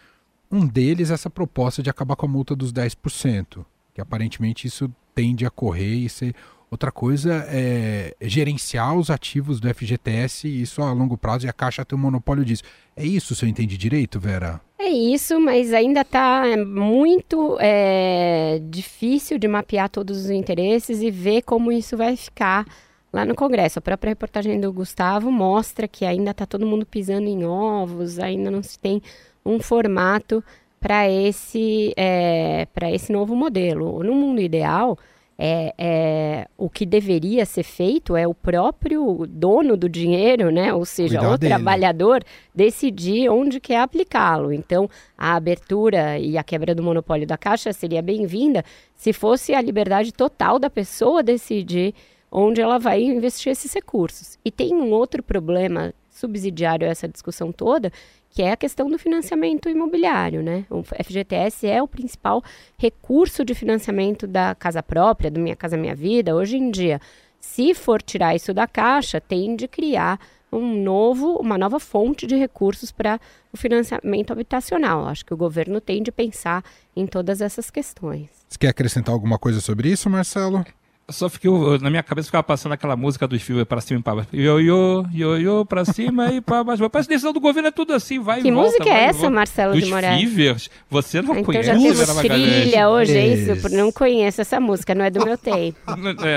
Um 0.51 0.65
deles 0.65 1.12
é 1.12 1.13
essa 1.13 1.29
proposta 1.29 1.83
de 1.83 1.91
acabar 1.91 2.15
com 2.15 2.25
a 2.25 2.29
multa 2.29 2.55
dos 2.55 2.73
10%, 2.73 3.63
que 3.93 4.01
aparentemente 4.01 4.65
isso 4.65 4.91
tende 5.13 5.45
a 5.45 5.51
correr 5.51 5.93
e 5.93 6.10
ser. 6.10 6.33
Outra 6.69 6.91
coisa 6.91 7.45
é 7.49 8.13
gerenciar 8.21 8.97
os 8.97 9.10
ativos 9.10 9.60
do 9.60 9.73
FGTS, 9.73 10.47
isso 10.49 10.82
a 10.82 10.91
longo 10.91 11.17
prazo, 11.17 11.45
e 11.45 11.49
a 11.49 11.53
Caixa 11.53 11.86
tem 11.86 11.97
um 11.97 12.01
monopólio 12.01 12.43
disso. 12.43 12.63
É 12.95 13.06
isso, 13.06 13.34
se 13.34 13.45
eu 13.45 13.49
entendi 13.49 13.77
direito, 13.77 14.19
Vera? 14.19 14.60
É 14.77 14.89
isso, 14.89 15.39
mas 15.39 15.73
ainda 15.73 16.01
está 16.01 16.43
muito 16.65 17.58
é, 17.62 18.60
difícil 18.69 19.39
de 19.39 19.47
mapear 19.47 19.89
todos 19.89 20.25
os 20.25 20.30
interesses 20.30 21.01
e 21.01 21.10
ver 21.10 21.41
como 21.43 21.71
isso 21.71 21.95
vai 21.95 22.17
ficar 22.17 22.65
lá 23.13 23.25
no 23.25 23.34
Congresso. 23.34 23.80
A 23.80 23.82
própria 23.82 24.10
reportagem 24.10 24.60
do 24.60 24.71
Gustavo 24.73 25.32
mostra 25.32 25.88
que 25.88 26.06
ainda 26.06 26.32
está 26.32 26.45
todo 26.45 26.65
mundo 26.65 26.86
pisando 26.86 27.27
em 27.27 27.45
ovos, 27.45 28.19
ainda 28.19 28.51
não 28.51 28.62
se 28.62 28.77
tem 28.77 29.01
um 29.45 29.60
formato 29.60 30.43
para 30.80 31.10
esse, 31.10 31.93
é, 31.95 32.67
esse 32.93 33.12
novo 33.12 33.36
modelo. 33.36 34.03
No 34.03 34.13
mundo 34.13 34.41
ideal, 34.41 34.97
é, 35.39 35.73
é, 35.78 36.47
o 36.58 36.67
que 36.69 36.86
deveria 36.86 37.45
ser 37.45 37.63
feito 37.63 38.15
é 38.15 38.28
o 38.28 38.34
próprio 38.34 39.26
dono 39.28 39.78
do 39.78 39.88
dinheiro, 39.88 40.50
né? 40.50 40.73
Ou 40.73 40.84
seja, 40.84 41.19
Cuidar 41.19 41.34
o 41.34 41.38
dele. 41.38 41.54
trabalhador 41.54 42.23
decidir 42.56 43.30
onde 43.30 43.60
quer 43.60 43.80
aplicá-lo. 43.80 44.52
Então, 44.52 44.89
a 45.15 45.36
abertura 45.36 46.17
e 46.17 46.38
a 46.38 46.43
quebra 46.43 46.73
do 46.73 46.82
monopólio 46.82 47.28
da 47.28 47.38
Caixa 47.38 47.71
seria 47.71 48.02
bem-vinda 48.02 48.65
se 48.95 49.13
fosse 49.13 49.54
a 49.54 49.62
liberdade 49.62 50.12
total 50.12 50.58
da 50.58 50.69
pessoa 50.69 51.21
decidir 51.21 51.93
onde 52.32 52.60
ela 52.60 52.80
vai 52.80 53.04
investir 53.04 53.52
esses 53.52 53.71
recursos. 53.71 54.39
E 54.43 54.52
tem 54.52 54.73
um 54.73 54.91
outro 54.91 55.21
problema 55.21 55.93
subsidiário 56.10 56.88
a 56.88 56.91
essa 56.91 57.08
discussão 57.08 57.52
toda, 57.52 57.91
que 58.38 58.43
é 58.43 58.52
a 58.52 58.56
questão 58.56 58.88
do 58.88 59.00
financiamento 59.00 59.67
imobiliário, 59.67 60.43
né? 60.43 60.63
O 60.69 60.84
FGTS 60.84 61.65
é 61.65 61.82
o 61.82 61.88
principal 61.88 62.43
recurso 62.78 63.43
de 63.43 63.56
financiamento 63.56 64.28
da 64.28 64.54
casa 64.54 64.84
própria, 64.84 65.32
do 65.32 65.39
Minha 65.39 65.56
Casa 65.56 65.76
Minha 65.76 65.95
Vida. 65.95 66.36
Hoje 66.36 66.56
em 66.56 66.69
dia, 66.69 67.02
se 67.39 67.73
for 67.73 68.00
tirar 68.00 68.36
isso 68.36 68.54
da 68.54 68.67
caixa, 68.67 69.19
tem 69.19 69.56
de 69.56 69.67
criar 69.67 70.19
um 70.52 70.84
novo, 70.84 71.38
uma 71.38 71.58
nova 71.58 71.80
fonte 71.80 72.28
de 72.28 72.36
recursos 72.36 72.91
para 72.91 73.19
o 73.52 73.58
financiamento 73.58 74.32
habitacional. 74.32 75.08
Acho 75.08 75.26
que 75.26 75.34
o 75.34 75.38
governo 75.38 75.82
tem 75.82 76.04
de 76.04 76.12
pensar 76.12 76.63
em 76.95 77.08
todas 77.08 77.41
essas 77.41 77.71
questões. 77.71 78.30
Você 78.47 78.60
quer 78.60 78.67
acrescentar 78.67 79.15
alguma 79.15 79.39
coisa 79.39 79.60
sobre 79.60 79.89
isso, 79.89 80.12
Marcelo? 80.12 80.63
Só 81.09 81.29
fiquei, 81.29 81.49
na 81.81 81.89
minha 81.89 82.03
cabeça 82.03 82.25
ficava 82.25 82.43
passando 82.43 82.73
aquela 82.73 82.97
música 82.97 83.25
dos 83.25 83.41
filmes 83.41 83.63
pra 83.63 83.79
cima 83.79 83.99
e 83.99 84.03
pra 84.03 84.15
baixo. 84.15 84.29
Ioiô, 84.33 85.05
ioiô, 85.13 85.65
pra 85.65 85.85
cima 85.85 86.33
e 86.33 86.41
pra 86.41 86.65
baixo. 86.65 86.89
Parece 86.89 87.07
que 87.07 87.15
decisão 87.15 87.31
do 87.31 87.39
governo 87.39 87.69
é 87.69 87.71
tudo 87.71 87.93
assim, 87.93 88.19
vai 88.19 88.41
que 88.41 88.49
e 88.49 88.51
volta. 88.51 88.71
Que 88.71 88.79
música 88.79 88.93
é 88.93 89.03
essa, 89.05 89.29
Marcelo 89.29 89.73
dos 89.73 89.85
de 89.85 89.89
Moraes? 89.89 90.19
Fivers. 90.19 90.69
Você 90.89 91.21
não 91.21 91.31
então 91.31 91.45
conhece? 91.45 91.67
Já 91.67 92.05
temos 92.05 92.17
trilha 92.17 92.89
hoje, 92.89 93.15
é 93.15 93.27
isso? 93.27 93.69
Não 93.69 93.89
conheço 93.89 94.41
essa 94.41 94.59
música, 94.59 94.93
não 94.93 95.05
é 95.05 95.09
do 95.09 95.23
meu 95.23 95.37
tempo. 95.37 95.77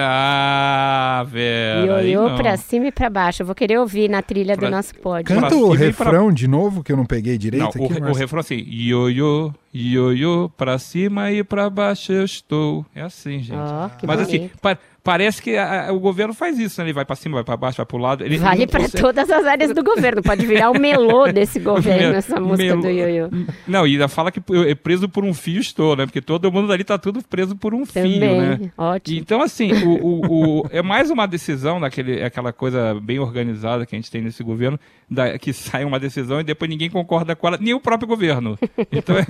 ah, 0.01 1.27
Vera. 1.27 1.87
Ioiô 1.87 2.37
pra 2.37 2.57
cima 2.57 2.87
e 2.87 2.93
pra 2.93 3.11
baixo. 3.11 3.43
Eu 3.43 3.47
vou 3.47 3.57
querer 3.57 3.79
ouvir 3.79 4.09
na 4.09 4.23
trilha 4.23 4.57
pra... 4.57 4.69
do 4.69 4.71
nosso 4.71 4.95
pódio. 4.95 5.25
Canta 5.25 5.57
o 5.57 5.73
refrão 5.73 6.27
pra... 6.27 6.35
de 6.35 6.47
novo, 6.47 6.85
que 6.85 6.93
eu 6.93 6.97
não 6.97 7.07
peguei 7.07 7.37
direito. 7.37 7.63
Não, 7.63 7.69
aqui, 7.71 7.99
o, 7.99 8.01
mas... 8.03 8.17
o 8.17 8.19
refrão 8.19 8.39
assim, 8.39 8.65
ioiô, 8.71 9.53
ioiô, 9.75 10.51
pra 10.57 10.79
cima 10.79 11.31
e 11.31 11.45
pra 11.45 11.71
baixo 11.71 12.13
eu 12.13 12.25
estou. 12.25 12.85
É 12.95 13.03
assim, 13.03 13.39
gente. 13.41 13.59
Oh, 13.59 14.07
mas 14.07 14.21
assim, 14.21 14.39
bonito. 14.39 14.59
assim, 14.63 14.79
parece 15.03 15.43
que 15.43 15.57
a, 15.57 15.89
a, 15.89 15.93
o 15.93 16.01
governo 16.01 16.35
faz 16.35 16.59
isso, 16.59 16.81
né? 16.81 16.87
Ele 16.87 16.93
vai 16.93 17.05
para 17.05 17.17
cima, 17.17 17.37
vai 17.37 17.45
para 17.45 17.57
baixo, 17.57 17.77
vai 17.79 17.87
para 17.87 17.97
o 17.97 18.01
lado. 18.01 18.25
Ele 18.25 18.39
vale 18.39 18.67
para 18.67 18.81
consegue... 18.81 19.03
todas 19.03 19.31
as 19.31 19.45
áreas 19.47 19.75
do 19.75 19.83
governo. 19.83 20.23
Pode 20.23 20.47
virar 20.47 20.71
o 20.71 20.79
melô 20.79 21.31
desse 21.33 21.59
governo, 21.61 22.17
essa 22.17 22.41
música 22.41 22.77
melô... 22.77 22.83
do 22.83 22.89
Ioiô. 22.89 23.29
Não, 23.67 23.87
e 23.87 23.93
ainda 23.93 24.09
fala 24.09 24.31
que 24.31 24.41
é 24.69 24.75
preso 24.75 25.09
por 25.09 25.25
um 25.25 25.33
fio 25.33 25.61
estou, 25.61 25.97
né? 25.97 26.07
Porque 26.07 26.21
todo 26.21 26.51
mundo 26.53 26.73
ali 26.73 26.85
tá 26.85 26.99
tudo 26.99 27.23
preso 27.23 27.57
por 27.57 27.75
um 27.75 27.85
Também. 27.85 28.21
fio, 28.21 28.41
né? 28.41 28.73
Ótimo. 28.77 29.19
Então, 29.19 29.43
assim, 29.43 29.73
o, 29.73 29.91
o, 29.91 30.61
o, 30.61 30.67
é 30.73 30.83
mais 30.83 31.11
uma 31.11 31.27
decisão 31.27 31.81
daquele, 31.81 32.23
aquela 32.23 32.53
coisa 32.53 32.95
bem 33.01 33.19
organizada 33.19 33.87
que 33.87 33.95
a 33.95 33.99
gente 33.99 34.11
tem 34.11 34.21
nesse 34.21 34.43
governo, 34.43 34.79
da, 35.09 35.39
que 35.39 35.53
sai 35.53 35.85
uma 35.85 35.99
decisão 35.99 36.41
e 36.41 36.45
depois 36.45 36.71
ninguém 36.71 36.91
concorda 36.91 37.35
com 37.35 37.47
ela, 37.47 37.59
nem 37.61 37.75
o 37.75 37.81
próprio 37.81 38.09
governo. 38.09 38.59
Então, 38.93 39.17
é, 39.17 39.27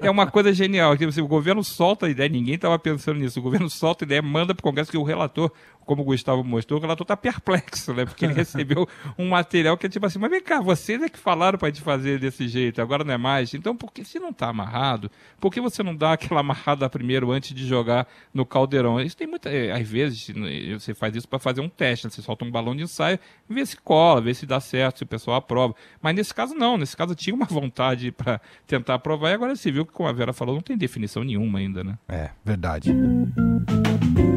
é 0.06 0.10
uma 0.10 0.26
coisa 0.26 0.52
genial. 0.52 0.96
Que, 0.96 1.04
assim, 1.04 1.20
o 1.20 1.28
governo 1.28 1.62
solta 1.62 2.06
a 2.06 2.10
ideia, 2.10 2.28
ninguém 2.28 2.54
estava 2.54 2.78
pensando 2.78 3.18
nisso. 3.18 3.38
O 3.38 3.42
governo 3.42 3.68
solta 3.68 4.04
a 4.04 4.06
ideia, 4.06 4.22
manda 4.22 4.54
para 4.54 4.60
o 4.60 4.64
Congresso 4.64 4.90
que 4.90 5.01
o 5.02 5.04
relator, 5.04 5.52
como 5.84 6.02
o 6.02 6.04
Gustavo 6.04 6.42
mostrou, 6.44 6.78
o 6.78 6.82
relator 6.82 7.04
está 7.04 7.16
perplexo, 7.16 7.92
né? 7.92 8.04
Porque 8.04 8.24
ele 8.24 8.34
recebeu 8.34 8.88
um 9.18 9.28
material 9.28 9.76
que 9.76 9.86
é 9.86 9.88
tipo 9.88 10.06
assim, 10.06 10.18
mas 10.18 10.30
vem 10.30 10.42
cá, 10.42 10.60
vocês 10.60 11.02
é 11.02 11.08
que 11.08 11.18
falaram 11.18 11.58
para 11.58 11.68
a 11.68 11.70
gente 11.70 11.82
fazer 11.82 12.18
desse 12.18 12.48
jeito, 12.48 12.80
agora 12.80 13.04
não 13.04 13.14
é 13.14 13.18
mais. 13.18 13.54
Então, 13.54 13.76
porque 13.76 14.04
se 14.04 14.18
não 14.18 14.30
está 14.30 14.48
amarrado, 14.48 15.10
por 15.40 15.52
que 15.52 15.60
você 15.60 15.82
não 15.82 15.94
dá 15.94 16.12
aquela 16.12 16.40
amarrada 16.40 16.88
primeiro 16.88 17.30
antes 17.30 17.54
de 17.54 17.66
jogar 17.66 18.06
no 18.32 18.44
caldeirão? 18.46 19.00
Isso 19.00 19.16
tem 19.16 19.26
muita. 19.26 19.50
É, 19.50 19.72
às 19.72 19.88
vezes, 19.88 20.30
você 20.72 20.94
faz 20.94 21.14
isso 21.16 21.28
para 21.28 21.38
fazer 21.38 21.60
um 21.60 21.68
teste, 21.68 22.06
né? 22.06 22.10
você 22.10 22.22
solta 22.22 22.44
um 22.44 22.50
balão 22.50 22.74
de 22.74 22.82
ensaio, 22.82 23.18
vê 23.48 23.64
se 23.64 23.76
cola, 23.76 24.20
vê 24.20 24.34
se 24.34 24.46
dá 24.46 24.60
certo, 24.60 24.98
se 24.98 25.04
o 25.04 25.06
pessoal 25.06 25.36
aprova. 25.36 25.74
Mas 26.00 26.14
nesse 26.14 26.34
caso, 26.34 26.54
não. 26.54 26.76
Nesse 26.76 26.96
caso, 26.96 27.14
tinha 27.14 27.34
uma 27.34 27.46
vontade 27.50 28.12
para 28.12 28.40
tentar 28.66 28.94
aprovar 28.94 29.30
e 29.30 29.34
agora 29.34 29.56
se 29.56 29.70
viu 29.70 29.84
que, 29.86 29.92
como 29.92 30.08
a 30.08 30.12
Vera 30.12 30.32
falou, 30.32 30.54
não 30.54 30.62
tem 30.62 30.76
definição 30.76 31.24
nenhuma 31.24 31.58
ainda, 31.58 31.82
né? 31.84 31.98
É, 32.08 32.30
verdade. 32.44 32.92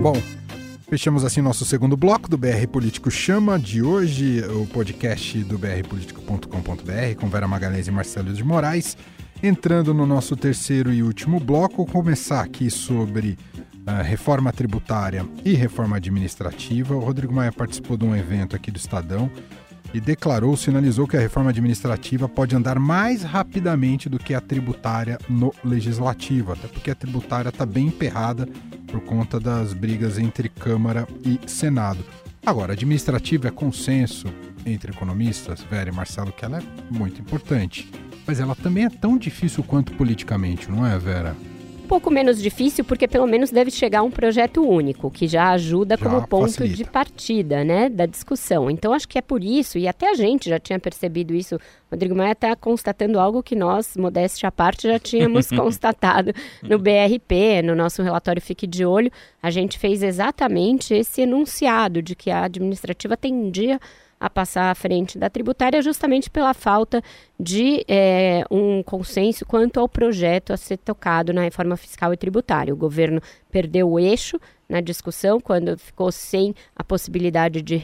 Bom, 0.02 0.16
Fechamos 0.88 1.26
assim 1.26 1.42
nosso 1.42 1.66
segundo 1.66 1.98
bloco 1.98 2.30
do 2.30 2.38
BR 2.38 2.68
Político 2.72 3.10
Chama 3.10 3.58
de 3.58 3.82
hoje, 3.82 4.42
o 4.42 4.68
podcast 4.68 5.44
do 5.44 5.58
brpolitico.com.br 5.58 7.20
com 7.20 7.28
Vera 7.28 7.48
Magalhães 7.48 7.88
e 7.88 7.92
Marcelo 7.92 8.32
de 8.32 8.44
Moraes. 8.44 8.96
Entrando 9.42 9.96
no 9.96 10.06
nosso 10.06 10.36
terceiro 10.36 10.94
e 10.94 11.02
último 11.02 11.40
bloco, 11.40 11.88
começar 11.88 12.42
aqui 12.42 12.70
sobre 12.70 13.36
uh, 13.88 14.04
reforma 14.04 14.54
tributária 14.54 15.26
e 15.44 15.56
reforma 15.56 15.98
administrativa. 15.98 16.96
O 16.96 17.00
Rodrigo 17.00 17.34
Maia 17.34 17.52
participou 17.52 17.98
de 17.98 18.06
um 18.06 18.16
evento 18.16 18.56
aqui 18.56 18.70
do 18.70 18.78
Estadão 18.78 19.30
e 19.92 20.00
declarou, 20.00 20.56
sinalizou 20.56 21.08
que 21.08 21.18
a 21.18 21.20
reforma 21.20 21.50
administrativa 21.50 22.30
pode 22.30 22.56
andar 22.56 22.78
mais 22.78 23.24
rapidamente 23.24 24.08
do 24.08 24.20
que 24.20 24.36
a 24.36 24.42
tributária 24.42 25.18
no 25.28 25.52
legislativo, 25.64 26.54
até 26.54 26.68
porque 26.68 26.92
a 26.92 26.96
tributária 26.96 27.50
está 27.50 27.66
bem 27.66 27.88
emperrada 27.88 28.48
por 28.86 29.02
conta 29.02 29.40
das 29.40 29.74
brigas 29.74 30.18
entre 30.18 30.50
Câmara 30.50 31.08
e 31.24 31.40
Senado. 31.50 32.04
Agora, 32.46 32.74
administrativa 32.74 33.48
é 33.48 33.52
consenso 33.52 34.28
entre 34.66 34.92
economistas, 34.92 35.62
Vera 35.70 35.90
e 35.90 35.94
Marcelo, 35.94 36.32
que 36.32 36.46
ela 36.46 36.60
é 36.60 36.64
muito 36.90 37.20
importante. 37.22 37.90
Mas 38.26 38.40
ela 38.40 38.56
também 38.56 38.86
é 38.86 38.90
tão 38.90 39.18
difícil 39.18 39.64
quanto 39.64 39.94
politicamente, 39.94 40.70
não 40.70 40.86
é, 40.86 40.98
Vera? 40.98 41.36
Um 41.86 41.88
pouco 41.88 42.10
menos 42.10 42.42
difícil, 42.42 42.84
porque 42.84 43.08
pelo 43.08 43.28
menos 43.28 43.52
deve 43.52 43.70
chegar 43.70 44.02
um 44.02 44.10
projeto 44.10 44.68
único, 44.68 45.12
que 45.12 45.28
já 45.28 45.52
ajuda 45.52 45.96
já 45.96 46.04
como 46.04 46.28
ponto 46.28 46.52
facilita. 46.52 46.76
de 46.76 46.84
partida, 46.84 47.64
né, 47.64 47.88
da 47.88 48.08
discussão. 48.08 48.72
Então 48.72 48.92
acho 48.92 49.08
que 49.08 49.20
é 49.20 49.22
por 49.22 49.44
isso, 49.44 49.78
e 49.78 49.88
até 49.88 50.10
a 50.10 50.16
gente 50.16 50.50
já 50.50 50.60
tinha 50.60 50.80
percebido 50.80 51.34
isso. 51.34 51.60
Rodrigo 51.90 52.16
Maia 52.16 52.32
está 52.32 52.56
constatando 52.56 53.20
algo 53.20 53.44
que 53.44 53.56
nós, 53.56 53.96
modéstia 53.96 54.50
à 54.50 54.52
parte, 54.52 54.88
já 54.88 54.98
tínhamos 54.98 55.48
constatado 55.56 56.34
no 56.64 56.80
BRP, 56.80 57.62
no 57.64 57.76
nosso 57.76 58.02
relatório 58.02 58.42
Fique 58.42 58.66
de 58.66 58.84
Olho. 58.84 59.12
A 59.42 59.52
gente 59.52 59.78
fez 59.78 60.02
exatamente 60.02 60.94
esse 60.96 61.22
enunciado 61.22 62.02
de 62.02 62.16
que 62.16 62.32
a 62.32 62.46
administrativa 62.46 63.16
tendia 63.16 63.80
a 64.20 64.30
passar 64.30 64.72
à 64.72 64.76
frente 64.76 65.18
da 65.18 65.30
tributária 65.30 65.82
justamente 65.82 66.30
pela 66.30 66.54
falta 66.54 67.02
de 67.40 67.84
é, 67.88 68.44
um 68.50 68.82
consenso 68.82 69.46
quanto 69.46 69.80
ao 69.80 69.90
projeto 69.90 70.54
a 70.54 70.58
ser 70.58 70.78
tocado 70.78 71.34
na 71.34 71.42
reforma 71.42 71.76
fiscal 71.76 72.14
e 72.14 72.18
tributária. 72.18 72.74
O 72.74 72.78
governo 72.78 73.22
perdeu 73.52 73.90
o 73.90 74.00
eixo 74.00 74.40
na 74.68 74.82
discussão 74.82 75.40
quando 75.40 75.78
ficou 75.78 76.12
sem 76.12 76.56
a 76.76 76.84
possibilidade 76.84 77.62
de 77.62 77.76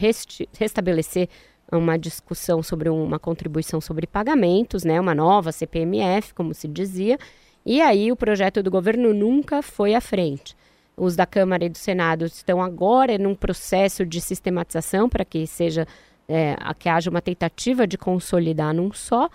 restabelecer 0.58 1.28
uma 1.70 1.98
discussão 1.98 2.62
sobre 2.62 2.88
uma 2.88 3.18
contribuição 3.18 3.80
sobre 3.80 4.06
pagamentos, 4.06 4.84
né, 4.84 5.00
uma 5.00 5.14
nova 5.14 5.52
CPMF, 5.52 6.34
como 6.34 6.52
se 6.52 6.68
dizia, 6.68 7.18
e 7.64 7.80
aí 7.80 8.10
o 8.10 8.16
projeto 8.16 8.62
do 8.62 8.70
governo 8.70 9.14
nunca 9.14 9.62
foi 9.62 9.94
à 9.94 10.00
frente. 10.00 10.56
Os 10.96 11.16
da 11.16 11.24
Câmara 11.24 11.64
e 11.64 11.68
do 11.68 11.78
Senado 11.78 12.26
estão 12.26 12.60
agora 12.60 13.16
num 13.16 13.34
processo 13.34 14.04
de 14.04 14.20
sistematização 14.20 15.08
para 15.08 15.24
que 15.24 15.46
seja 15.46 15.86
é, 16.32 16.56
que 16.78 16.88
haja 16.88 17.10
uma 17.10 17.20
tentativa 17.20 17.86
de 17.86 17.98
consolidar 17.98 18.74
num 18.74 18.92
só. 18.92 19.28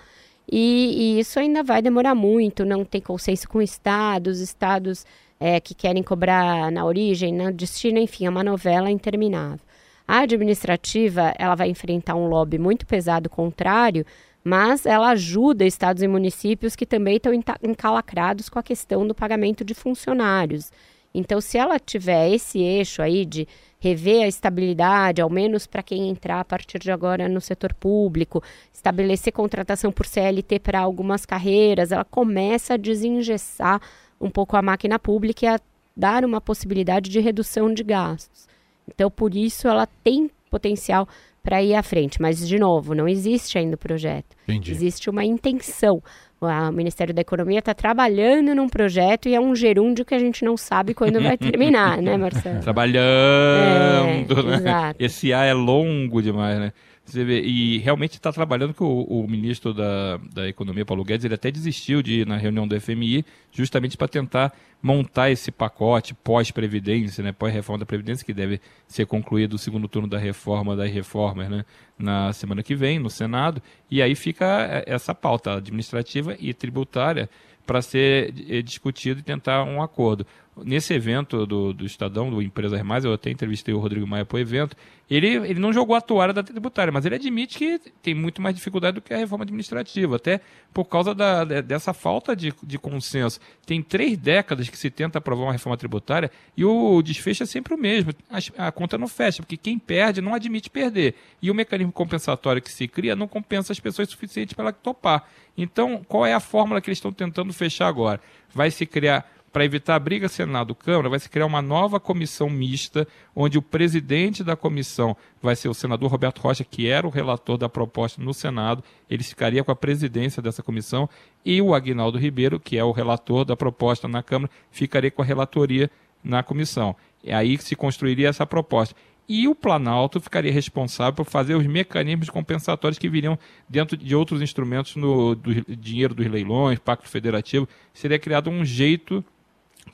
E, 0.49 1.17
e, 1.17 1.19
isso 1.19 1.39
ainda 1.39 1.61
vai 1.61 1.81
demorar 1.81 2.15
muito, 2.15 2.65
não 2.65 2.83
tem 2.83 3.01
consenso 3.01 3.47
com 3.47 3.61
estados, 3.61 4.39
estados 4.39 5.05
é, 5.39 5.59
que 5.59 5.75
querem 5.75 6.01
cobrar 6.01 6.71
na 6.71 6.85
origem, 6.85 7.33
no 7.33 7.51
destino, 7.51 7.99
enfim, 7.99 8.25
é 8.25 8.29
uma 8.29 8.43
novela 8.43 8.89
interminável. 8.89 9.59
A 10.07 10.19
administrativa, 10.19 11.33
ela 11.37 11.53
vai 11.53 11.69
enfrentar 11.69 12.15
um 12.15 12.27
lobby 12.27 12.57
muito 12.57 12.87
pesado 12.87 13.29
contrário, 13.29 14.05
mas 14.41 14.85
ela 14.85 15.09
ajuda 15.09 15.65
estados 15.65 16.01
e 16.01 16.07
municípios 16.07 16.75
que 16.77 16.85
também 16.85 17.17
estão 17.17 17.33
encalacrados 17.61 18.47
com 18.47 18.57
a 18.57 18.63
questão 18.63 19.05
do 19.05 19.13
pagamento 19.13 19.65
de 19.65 19.73
funcionários. 19.73 20.71
Então, 21.13 21.41
se 21.41 21.57
ela 21.57 21.77
tiver 21.77 22.29
esse 22.31 22.59
eixo 22.59 23.01
aí 23.01 23.25
de 23.25 23.45
rever 23.79 24.23
a 24.23 24.27
estabilidade, 24.27 25.21
ao 25.21 25.29
menos 25.29 25.67
para 25.67 25.83
quem 25.83 26.09
entrar 26.09 26.39
a 26.39 26.45
partir 26.45 26.79
de 26.79 26.91
agora 26.91 27.29
no 27.29 27.39
setor 27.39 27.73
público, 27.73 28.43
estabelecer 28.73 29.31
contratação 29.31 29.91
por 29.91 30.05
CLT 30.05 30.59
para 30.59 30.79
algumas 30.79 31.25
carreiras, 31.25 31.91
ela 31.91 32.03
começa 32.03 32.73
a 32.73 32.77
desengessar 32.77 33.81
um 34.19 34.29
pouco 34.29 34.57
a 34.57 34.61
máquina 34.61 34.97
pública 34.97 35.45
e 35.45 35.47
a 35.47 35.59
dar 35.95 36.25
uma 36.25 36.41
possibilidade 36.41 37.09
de 37.09 37.19
redução 37.19 37.73
de 37.73 37.83
gastos. 37.83 38.47
Então, 38.87 39.11
por 39.11 39.35
isso, 39.35 39.67
ela 39.67 39.87
tem 40.03 40.29
potencial 40.49 41.07
para 41.43 41.63
ir 41.63 41.75
à 41.75 41.83
frente. 41.83 42.21
Mas, 42.21 42.47
de 42.47 42.59
novo, 42.59 42.93
não 42.93 43.07
existe 43.07 43.57
ainda 43.57 43.75
o 43.75 43.77
projeto. 43.77 44.35
Entendi. 44.47 44.71
Existe 44.71 45.09
uma 45.09 45.23
intenção. 45.23 46.01
O 46.39 46.71
Ministério 46.71 47.13
da 47.13 47.21
Economia 47.21 47.59
está 47.59 47.73
trabalhando 47.73 48.53
num 48.53 48.69
projeto 48.69 49.27
e 49.27 49.33
é 49.33 49.39
um 49.39 49.55
gerúndio 49.55 50.05
que 50.05 50.13
a 50.13 50.19
gente 50.19 50.45
não 50.45 50.55
sabe 50.55 50.93
quando 50.93 51.19
vai 51.19 51.35
terminar, 51.37 51.99
né, 51.99 52.15
Marcelo? 52.15 52.59
Trabalhando, 52.61 54.39
é, 54.39 54.43
né? 54.43 54.55
Exato. 54.55 55.03
Esse 55.03 55.33
A 55.33 55.45
é 55.45 55.53
longo 55.53 56.21
demais, 56.21 56.59
né? 56.59 56.71
E 57.15 57.77
realmente 57.79 58.15
está 58.15 58.31
trabalhando 58.31 58.73
que 58.73 58.83
o, 58.83 59.03
o, 59.03 59.27
ministro 59.27 59.73
da, 59.73 60.17
da 60.33 60.47
Economia, 60.47 60.85
Paulo 60.85 61.03
Guedes, 61.03 61.23
ele 61.23 61.35
até 61.35 61.49
desistiu 61.49 62.01
de 62.01 62.21
ir 62.21 62.27
na 62.27 62.37
reunião 62.37 62.67
do 62.67 62.79
FMI 62.79 63.25
justamente 63.51 63.95
para 63.95 64.07
tentar 64.07 64.53
montar 64.81 65.29
esse 65.29 65.51
pacote 65.51 66.13
pós-previdência, 66.13 67.23
né, 67.23 67.31
pós-reforma 67.31 67.79
da 67.79 67.85
Previdência, 67.85 68.25
que 68.25 68.33
deve 68.33 68.59
ser 68.87 69.05
concluído 69.05 69.53
o 69.53 69.57
segundo 69.57 69.87
turno 69.87 70.07
da 70.07 70.17
reforma 70.17 70.75
das 70.75 70.91
reformas 70.91 71.49
né, 71.49 71.65
na 71.97 72.33
semana 72.33 72.61
que 72.61 72.75
vem, 72.75 72.99
no 72.99 73.09
Senado. 73.09 73.61
E 73.89 74.01
aí 74.01 74.13
fica 74.13 74.83
essa 74.85 75.15
pauta 75.15 75.55
administrativa 75.55 76.35
e 76.39 76.53
tributária 76.53 77.29
para 77.65 77.81
ser 77.81 78.33
eh, 78.49 78.61
discutido 78.61 79.19
e 79.19 79.23
tentar 79.23 79.63
um 79.63 79.81
acordo 79.81 80.25
nesse 80.63 80.93
evento 80.93 81.45
do, 81.45 81.73
do 81.73 81.85
Estadão, 81.85 82.29
do 82.29 82.41
Empresas 82.41 82.81
Mais, 82.83 83.05
eu 83.05 83.13
até 83.13 83.29
entrevistei 83.29 83.73
o 83.73 83.79
Rodrigo 83.79 84.07
Maia 84.07 84.25
para 84.25 84.37
o 84.37 84.39
evento, 84.39 84.75
ele, 85.09 85.27
ele 85.27 85.59
não 85.59 85.71
jogou 85.71 85.95
a 85.95 86.01
toalha 86.01 86.33
da 86.33 86.43
tributária, 86.43 86.91
mas 86.91 87.05
ele 87.05 87.15
admite 87.15 87.57
que 87.57 87.79
tem 88.01 88.13
muito 88.13 88.41
mais 88.41 88.53
dificuldade 88.53 88.95
do 88.95 89.01
que 89.01 89.13
a 89.13 89.17
reforma 89.17 89.43
administrativa, 89.43 90.17
até 90.17 90.41
por 90.73 90.85
causa 90.85 91.15
da, 91.15 91.45
dessa 91.61 91.93
falta 91.93 92.35
de, 92.35 92.53
de 92.61 92.77
consenso. 92.77 93.39
Tem 93.65 93.81
três 93.81 94.17
décadas 94.17 94.67
que 94.67 94.77
se 94.77 94.89
tenta 94.89 95.17
aprovar 95.17 95.43
uma 95.43 95.53
reforma 95.53 95.77
tributária 95.77 96.29
e 96.57 96.65
o 96.65 97.01
desfecho 97.01 97.43
é 97.43 97.45
sempre 97.45 97.73
o 97.73 97.77
mesmo. 97.77 98.11
A, 98.29 98.67
a 98.67 98.71
conta 98.71 98.97
não 98.97 99.07
fecha, 99.07 99.41
porque 99.41 99.55
quem 99.55 99.79
perde 99.79 100.21
não 100.21 100.33
admite 100.33 100.69
perder. 100.69 101.15
E 101.41 101.49
o 101.49 101.55
mecanismo 101.55 101.93
compensatório 101.93 102.61
que 102.61 102.71
se 102.71 102.85
cria 102.85 103.15
não 103.15 103.29
compensa 103.29 103.71
as 103.71 103.79
pessoas 103.79 104.09
suficientes 104.09 104.53
para 104.53 104.73
topar. 104.73 105.25
Então, 105.57 106.03
qual 106.07 106.25
é 106.25 106.33
a 106.33 106.39
fórmula 106.39 106.81
que 106.81 106.89
eles 106.89 106.97
estão 106.97 107.13
tentando 107.13 107.53
fechar 107.53 107.87
agora? 107.87 108.19
Vai 108.53 108.69
se 108.69 108.85
criar 108.85 109.36
para 109.57 109.65
evitar 109.65 109.95
a 109.95 109.99
briga 109.99 110.29
Senado-Câmara, 110.29 111.09
vai 111.09 111.17
se 111.17 111.27
criar 111.27 111.47
uma 111.47 111.63
nova 111.63 111.99
comissão 111.99 112.47
mista, 112.47 113.07
onde 113.35 113.57
o 113.57 113.61
presidente 113.61 114.43
da 114.43 114.55
comissão 114.55 115.17
vai 115.41 115.55
ser 115.55 115.67
o 115.67 115.73
senador 115.73 116.11
Roberto 116.11 116.41
Rocha, 116.41 116.63
que 116.63 116.87
era 116.87 117.07
o 117.07 117.09
relator 117.09 117.57
da 117.57 117.67
proposta 117.67 118.21
no 118.21 118.35
Senado, 118.35 118.83
ele 119.09 119.23
ficaria 119.23 119.63
com 119.63 119.71
a 119.71 119.75
presidência 119.75 120.43
dessa 120.43 120.61
comissão, 120.61 121.09
e 121.43 121.59
o 121.59 121.73
Aguinaldo 121.73 122.19
Ribeiro, 122.19 122.59
que 122.59 122.77
é 122.77 122.83
o 122.83 122.91
relator 122.91 123.43
da 123.43 123.57
proposta 123.57 124.07
na 124.07 124.21
Câmara, 124.21 124.51
ficaria 124.69 125.09
com 125.09 125.23
a 125.23 125.25
relatoria 125.25 125.89
na 126.23 126.43
comissão. 126.43 126.95
É 127.23 127.33
aí 127.33 127.57
que 127.57 127.63
se 127.63 127.75
construiria 127.75 128.29
essa 128.29 128.45
proposta 128.45 128.95
e 129.27 129.47
o 129.47 129.55
Planalto 129.55 130.21
ficaria 130.21 130.51
responsável 130.51 131.13
por 131.13 131.25
fazer 131.25 131.55
os 131.55 131.65
mecanismos 131.65 132.29
compensatórios 132.29 132.97
que 132.99 133.09
viriam 133.09 133.37
dentro 133.67 133.97
de 133.97 134.15
outros 134.15 134.41
instrumentos 134.41 134.95
no 134.95 135.35
do 135.35 135.75
dinheiro 135.75 136.13
dos 136.13 136.27
leilões, 136.27 136.79
pacto 136.79 137.09
federativo. 137.09 137.67
Seria 137.93 138.19
criado 138.19 138.49
um 138.49 138.63
jeito 138.63 139.25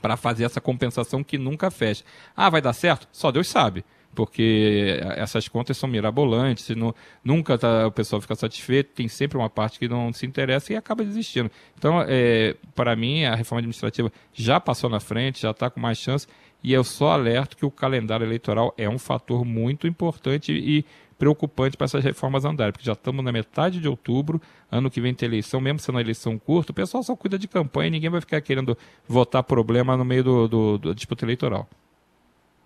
para 0.01 0.17
fazer 0.17 0.43
essa 0.45 0.61
compensação 0.61 1.23
que 1.23 1.37
nunca 1.37 1.71
fecha. 1.71 2.03
Ah, 2.35 2.49
vai 2.49 2.61
dar 2.61 2.73
certo? 2.73 3.07
Só 3.11 3.31
Deus 3.31 3.47
sabe. 3.47 3.83
Porque 4.15 4.99
essas 5.15 5.47
contas 5.47 5.75
são 5.75 5.89
mirabolantes, 5.89 6.69
não, 6.75 6.93
nunca 7.23 7.57
tá, 7.57 7.87
o 7.87 7.91
pessoal 7.91 8.21
fica 8.21 8.35
satisfeito, 8.35 8.91
tem 8.93 9.07
sempre 9.07 9.39
uma 9.39 9.49
parte 9.49 9.79
que 9.79 9.87
não 9.87 10.13
se 10.13 10.23
interessa 10.23 10.71
e 10.71 10.75
acaba 10.75 11.03
desistindo. 11.03 11.49
Então, 11.75 12.03
é, 12.07 12.55
para 12.75 12.95
mim, 12.95 13.25
a 13.25 13.33
reforma 13.33 13.59
administrativa 13.59 14.11
já 14.31 14.59
passou 14.59 14.87
na 14.87 14.99
frente, 14.99 15.41
já 15.41 15.49
está 15.49 15.67
com 15.67 15.79
mais 15.79 15.97
chance, 15.97 16.27
e 16.63 16.71
eu 16.71 16.83
só 16.83 17.11
alerto 17.11 17.57
que 17.57 17.65
o 17.65 17.71
calendário 17.71 18.23
eleitoral 18.23 18.73
é 18.77 18.87
um 18.87 18.99
fator 18.99 19.43
muito 19.43 19.85
importante 19.85 20.53
e 20.53 20.85
preocupante 21.23 21.77
para 21.77 21.85
essas 21.85 22.03
reformas 22.03 22.43
andarem, 22.43 22.73
porque 22.73 22.85
já 22.85 22.91
estamos 22.91 23.23
na 23.23 23.31
metade 23.31 23.79
de 23.79 23.87
outubro, 23.87 24.41
ano 24.69 24.91
que 24.91 24.99
vem 24.99 25.13
tem 25.13 25.25
eleição, 25.25 25.61
mesmo 25.61 25.79
sendo 25.79 25.95
uma 25.95 26.01
eleição 26.01 26.37
curta, 26.37 26.73
o 26.73 26.75
pessoal 26.75 27.01
só 27.01 27.15
cuida 27.15 27.39
de 27.39 27.47
campanha 27.47 27.87
e 27.87 27.91
ninguém 27.91 28.09
vai 28.09 28.19
ficar 28.19 28.41
querendo 28.41 28.77
votar 29.07 29.41
problema 29.41 29.95
no 29.95 30.03
meio 30.03 30.21
do, 30.21 30.47
do, 30.49 30.77
do 30.77 30.93
disputa 30.93 31.23
eleitoral. 31.23 31.65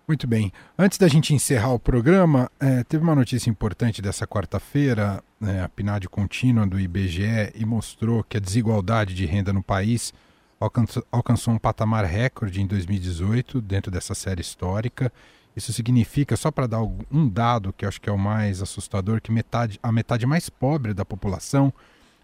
Muito 0.08 0.26
bem. 0.26 0.50
Antes 0.76 0.98
da 0.98 1.06
gente 1.06 1.32
encerrar 1.32 1.72
o 1.72 1.78
programa, 1.78 2.50
é, 2.58 2.82
teve 2.82 3.04
uma 3.04 3.14
notícia 3.14 3.48
importante 3.48 4.02
dessa 4.02 4.26
quarta-feira, 4.26 5.22
né, 5.40 5.62
a 5.62 5.68
PNAD 5.68 6.08
contínua 6.08 6.66
do 6.66 6.80
IBGE, 6.80 7.52
e 7.54 7.64
mostrou 7.64 8.24
que 8.24 8.38
a 8.38 8.40
desigualdade 8.40 9.14
de 9.14 9.24
renda 9.24 9.52
no 9.52 9.62
país 9.62 10.12
alcançou, 10.58 11.06
alcançou 11.12 11.54
um 11.54 11.58
patamar 11.58 12.04
recorde 12.04 12.60
em 12.60 12.66
2018, 12.66 13.60
dentro 13.60 13.92
dessa 13.92 14.16
série 14.16 14.40
histórica, 14.40 15.12
isso 15.58 15.72
significa, 15.72 16.36
só 16.36 16.52
para 16.52 16.68
dar 16.68 16.82
um 17.10 17.28
dado 17.28 17.72
que 17.72 17.84
acho 17.84 18.00
que 18.00 18.08
é 18.08 18.12
o 18.12 18.18
mais 18.18 18.62
assustador, 18.62 19.20
que 19.20 19.32
metade, 19.32 19.80
a 19.82 19.90
metade 19.90 20.24
mais 20.24 20.48
pobre 20.48 20.94
da 20.94 21.04
população, 21.04 21.72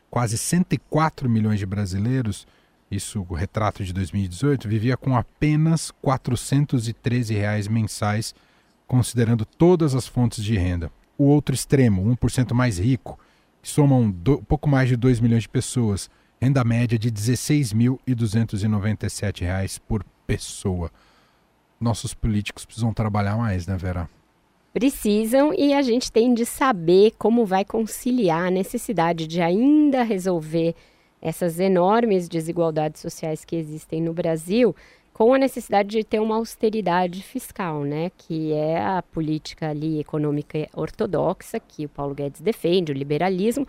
quase 0.08 0.38
104 0.38 1.28
milhões 1.28 1.58
de 1.58 1.66
brasileiros, 1.66 2.46
isso 2.88 3.26
o 3.28 3.34
retrato 3.34 3.84
de 3.84 3.92
2018, 3.92 4.68
vivia 4.68 4.96
com 4.96 5.16
apenas 5.16 5.90
413 6.00 7.34
reais 7.34 7.66
mensais, 7.66 8.32
considerando 8.86 9.44
todas 9.44 9.96
as 9.96 10.06
fontes 10.06 10.44
de 10.44 10.56
renda. 10.56 10.92
O 11.18 11.24
outro 11.24 11.56
extremo, 11.56 12.04
1% 12.16 12.54
mais 12.54 12.78
rico, 12.78 13.18
que 13.60 13.68
somam 13.68 14.08
do, 14.08 14.40
pouco 14.42 14.68
mais 14.68 14.88
de 14.88 14.94
2 14.94 15.18
milhões 15.18 15.42
de 15.42 15.48
pessoas, 15.48 16.08
renda 16.40 16.62
média 16.62 16.96
de 16.96 17.08
R$ 17.08 17.14
16.297 17.14 19.80
por 19.88 20.04
pessoa 20.24 20.92
nossos 21.80 22.14
políticos 22.14 22.64
precisam 22.64 22.92
trabalhar 22.92 23.36
mais, 23.36 23.66
né, 23.66 23.76
Vera? 23.76 24.08
Precisam 24.72 25.54
e 25.54 25.72
a 25.72 25.82
gente 25.82 26.10
tem 26.10 26.34
de 26.34 26.44
saber 26.44 27.12
como 27.18 27.46
vai 27.46 27.64
conciliar 27.64 28.46
a 28.46 28.50
necessidade 28.50 29.26
de 29.26 29.40
ainda 29.40 30.02
resolver 30.02 30.74
essas 31.22 31.58
enormes 31.60 32.28
desigualdades 32.28 33.00
sociais 33.00 33.44
que 33.44 33.56
existem 33.56 34.02
no 34.02 34.12
Brasil 34.12 34.74
com 35.12 35.32
a 35.32 35.38
necessidade 35.38 35.90
de 35.90 36.02
ter 36.04 36.18
uma 36.18 36.34
austeridade 36.34 37.22
fiscal, 37.22 37.84
né, 37.84 38.10
que 38.18 38.52
é 38.52 38.82
a 38.82 39.00
política 39.00 39.70
ali 39.70 40.00
econômica 40.00 40.68
ortodoxa 40.74 41.60
que 41.60 41.86
o 41.86 41.88
Paulo 41.88 42.14
Guedes 42.14 42.40
defende, 42.40 42.90
o 42.90 42.94
liberalismo, 42.94 43.66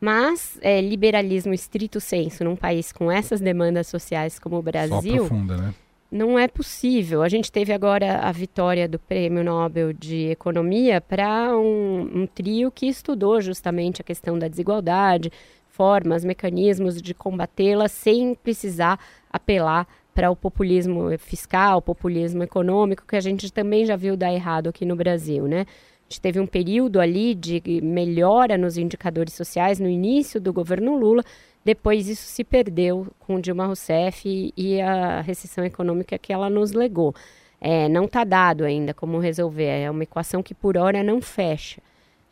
mas 0.00 0.56
é, 0.62 0.80
liberalismo 0.80 1.52
estrito 1.52 2.00
senso 2.00 2.44
num 2.44 2.54
país 2.54 2.92
com 2.92 3.10
essas 3.10 3.40
demandas 3.40 3.88
sociais 3.88 4.38
como 4.38 4.56
o 4.56 4.62
Brasil, 4.62 5.18
Só 5.18 5.24
aprofunda, 5.24 5.56
né? 5.56 5.74
Não 6.14 6.38
é 6.38 6.46
possível. 6.46 7.22
A 7.22 7.28
gente 7.28 7.50
teve 7.50 7.72
agora 7.72 8.20
a 8.20 8.30
vitória 8.30 8.88
do 8.88 9.00
Prêmio 9.00 9.42
Nobel 9.42 9.92
de 9.92 10.30
Economia 10.30 11.00
para 11.00 11.56
um, 11.58 12.22
um, 12.22 12.26
trio 12.26 12.70
que 12.70 12.86
estudou 12.86 13.40
justamente 13.40 14.00
a 14.00 14.04
questão 14.04 14.38
da 14.38 14.46
desigualdade, 14.46 15.32
formas, 15.66 16.24
mecanismos 16.24 17.02
de 17.02 17.12
combatê-la 17.12 17.88
sem 17.88 18.32
precisar 18.32 18.96
apelar 19.28 19.88
para 20.14 20.30
o 20.30 20.36
populismo 20.36 21.18
fiscal, 21.18 21.82
populismo 21.82 22.44
econômico, 22.44 23.04
que 23.04 23.16
a 23.16 23.20
gente 23.20 23.52
também 23.52 23.84
já 23.84 23.96
viu 23.96 24.16
dar 24.16 24.32
errado 24.32 24.68
aqui 24.68 24.86
no 24.86 24.94
Brasil, 24.94 25.48
né? 25.48 25.62
A 25.62 26.04
gente 26.08 26.20
teve 26.20 26.38
um 26.38 26.46
período 26.46 27.00
ali 27.00 27.34
de 27.34 27.60
melhora 27.82 28.56
nos 28.56 28.76
indicadores 28.76 29.34
sociais 29.34 29.80
no 29.80 29.88
início 29.88 30.40
do 30.40 30.52
governo 30.52 30.96
Lula, 30.96 31.24
depois 31.64 32.08
isso 32.08 32.26
se 32.26 32.44
perdeu 32.44 33.06
com 33.18 33.40
Dilma 33.40 33.66
Rousseff 33.66 34.52
e, 34.56 34.80
a 34.80 35.20
recessão 35.22 35.64
econômica 35.64 36.18
que 36.18 36.32
ela 36.32 36.50
nos 36.50 36.72
legou. 36.72 37.14
É, 37.60 37.88
não 37.88 38.04
está 38.04 38.24
dado 38.24 38.64
ainda 38.64 38.92
como 38.92 39.18
resolver, 39.18 39.64
é 39.64 39.90
uma 39.90 40.02
equação 40.02 40.42
que 40.42 40.54
por 40.54 40.76
hora 40.76 41.02
não 41.02 41.22
fecha. 41.22 41.80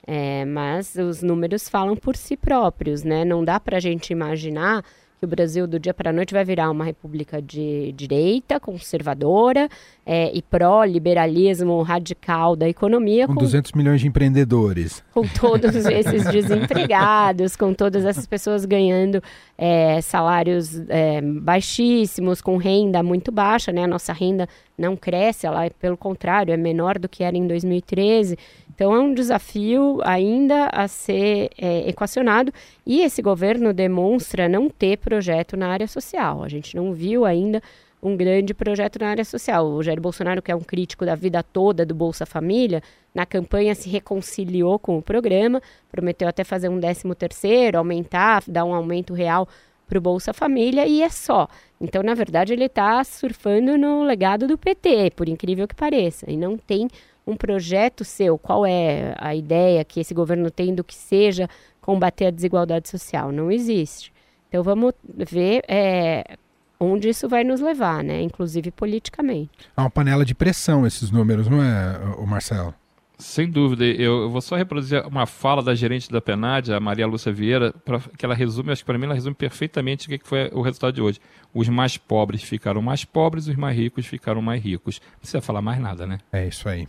É, 0.07 0.45
mas 0.45 0.97
os 0.97 1.23
números 1.23 1.69
falam 1.69 1.97
por 1.97 2.17
si 2.17 2.37
próprios, 2.37 3.05
né? 3.05 3.25
Não 3.25 3.45
dá 3.45 3.59
para 3.61 3.77
a 3.77 3.81
gente 3.81 4.11
imaginar 4.11 4.85
que 5.23 5.27
o 5.27 5.29
Brasil 5.29 5.69
do 5.69 5.79
dia 5.79 5.95
para 5.95 6.11
a 6.11 6.13
noite 6.13 6.35
vai 6.35 6.45
virar 6.45 6.69
uma 6.69 6.85
república 6.85 7.41
de 7.41 7.93
direita, 7.93 8.59
conservadora 8.59 9.69
é, 10.05 10.37
e 10.37 10.43
pró-liberalismo 10.43 11.81
radical 11.83 12.57
da 12.57 12.69
economia. 12.69 13.29
Com, 13.29 13.35
com 13.35 13.41
200 13.41 13.71
milhões 13.71 14.01
de 14.01 14.09
empreendedores. 14.09 15.01
Com 15.15 15.23
todos 15.23 15.77
esses 15.87 16.25
desempregados, 16.25 17.55
com 17.55 17.73
todas 17.73 18.05
essas 18.05 18.27
pessoas 18.27 18.65
ganhando 18.65 19.23
é, 19.57 20.01
salários 20.01 20.83
é, 20.89 21.21
baixíssimos, 21.21 22.41
com 22.41 22.57
renda 22.57 23.01
muito 23.01 23.31
baixa, 23.31 23.71
né? 23.71 23.85
A 23.85 23.87
nossa 23.87 24.13
renda 24.13 24.49
não 24.77 24.97
cresce, 24.97 25.47
ela, 25.47 25.69
pelo 25.79 25.97
contrário, 25.97 26.53
é 26.53 26.57
menor 26.57 26.99
do 26.99 27.09
que 27.09 27.23
era 27.23 27.37
em 27.37 27.47
2013. 27.47 28.39
Então 28.75 28.95
é 28.95 28.99
um 28.99 29.13
desafio 29.13 30.01
ainda 30.03 30.67
a 30.67 30.89
ser 30.89 31.51
é, 31.59 31.89
equacionado 31.89 32.53
e 32.87 33.03
esse 33.03 33.21
governo 33.21 33.73
demonstra 33.73 34.49
não 34.49 34.69
ter 34.69 34.99
projeto 34.99 35.57
na 35.57 35.69
área 35.69 35.87
social. 35.87 36.43
A 36.43 36.49
gente 36.49 36.75
não 36.75 36.93
viu 36.93 37.25
ainda 37.25 37.63
um 38.03 38.17
grande 38.17 38.53
projeto 38.53 38.99
na 38.99 39.11
área 39.11 39.25
social. 39.25 39.65
O 39.67 39.83
Jair 39.83 40.01
Bolsonaro, 40.01 40.43
que 40.43 40.51
é 40.51 40.57
um 40.57 40.61
crítico 40.61 41.07
da 41.07 41.15
vida 41.15 41.43
toda 41.43 41.87
do 41.87 41.95
Bolsa 41.95 42.27
Família, 42.27 42.83
na 43.15 43.25
campanha 43.25 43.75
se 43.75 43.89
reconciliou 43.89 44.79
com 44.79 44.99
o 44.99 45.03
programa, 45.03 45.63
prometeu 45.91 46.27
até 46.27 46.43
fazer 46.43 46.69
um 46.69 46.81
décimo 46.81 47.15
terceiro, 47.15 47.79
aumentar, 47.79 48.43
dar 48.49 48.65
um 48.65 48.75
aumento 48.75 49.15
real 49.15 49.47
para 49.93 49.99
o 49.99 50.01
Bolsa 50.01 50.33
Família 50.33 50.87
e 50.87 51.03
é 51.03 51.11
só. 51.11 51.47
Então, 51.79 52.03
na 52.03 52.15
verdade, 52.15 52.55
ele 52.55 52.65
está 52.65 53.05
surfando 53.05 53.77
no 53.77 54.03
legado 54.05 54.49
do 54.49 54.57
PT, 54.57 55.13
por 55.15 55.29
incrível 55.29 55.69
que 55.69 55.75
pareça, 55.75 56.31
e 56.31 56.37
não 56.37 56.57
tem 56.57 56.89
um 57.27 57.37
projeto 57.37 58.03
seu? 58.03 58.39
Qual 58.39 58.65
é 58.65 59.15
a 59.19 59.35
ideia 59.35 59.85
que 59.85 60.01
esse 60.01 60.15
governo 60.15 60.51
tem 60.51 60.75
do 60.75 60.83
que 60.83 60.95
seja 60.95 61.47
combater 61.83 62.27
a 62.27 62.31
desigualdade 62.31 62.89
social? 62.89 63.31
Não 63.31 63.53
existe. 63.53 64.11
Então 64.49 64.63
vamos 64.63 64.95
ver 65.05 65.63
é, 65.69 66.37
onde 66.81 67.11
isso 67.11 67.29
vai 67.29 67.45
nos 67.45 67.61
levar, 67.61 68.03
né? 68.03 68.23
Inclusive 68.23 68.71
politicamente. 68.71 69.51
Há 69.77 69.83
uma 69.83 69.91
panela 69.91 70.25
de 70.25 70.35
pressão 70.35 70.87
esses 70.87 71.11
números, 71.11 71.49
não 71.49 71.63
é, 71.63 71.99
o 72.17 72.27
Marcelo? 72.27 72.75
Sem 73.23 73.49
dúvida. 73.49 73.85
Eu, 73.85 74.23
eu 74.23 74.31
vou 74.31 74.41
só 74.41 74.57
reproduzir 74.57 75.07
uma 75.07 75.27
fala 75.27 75.63
da 75.63 75.75
gerente 75.75 76.11
da 76.11 76.21
PENAD, 76.21 76.73
a 76.73 76.81
Maria 76.81 77.07
Lúcia 77.07 77.33
Vieira, 77.33 77.73
pra, 77.85 78.01
que 78.01 78.25
ela 78.25 78.35
resume, 78.35 78.73
acho 78.73 78.83
que 78.83 78.87
para 78.87 78.99
mim 78.99 79.05
ela 79.05 79.15
resume 79.15 79.35
perfeitamente 79.35 80.07
o 80.07 80.19
que 80.19 80.29
foi 80.29 80.51
o 80.53 80.61
resultado 80.61 80.95
de 80.95 81.01
hoje. 81.01 81.21
Os 81.55 81.69
mais 81.69 81.97
pobres 81.97 82.43
ficaram 82.43 82.83
mais 82.83 83.05
pobres, 83.05 83.47
os 83.47 83.55
mais 83.55 83.77
ricos 83.77 84.07
ficaram 84.07 84.43
mais 84.43 84.63
ricos. 84.63 85.01
Não 85.13 85.19
precisa 85.21 85.41
falar 85.41 85.63
mais 85.63 85.81
nada, 85.81 86.07
né? 86.07 86.19
É 86.33 86.47
isso 86.49 86.69
aí. 86.69 86.89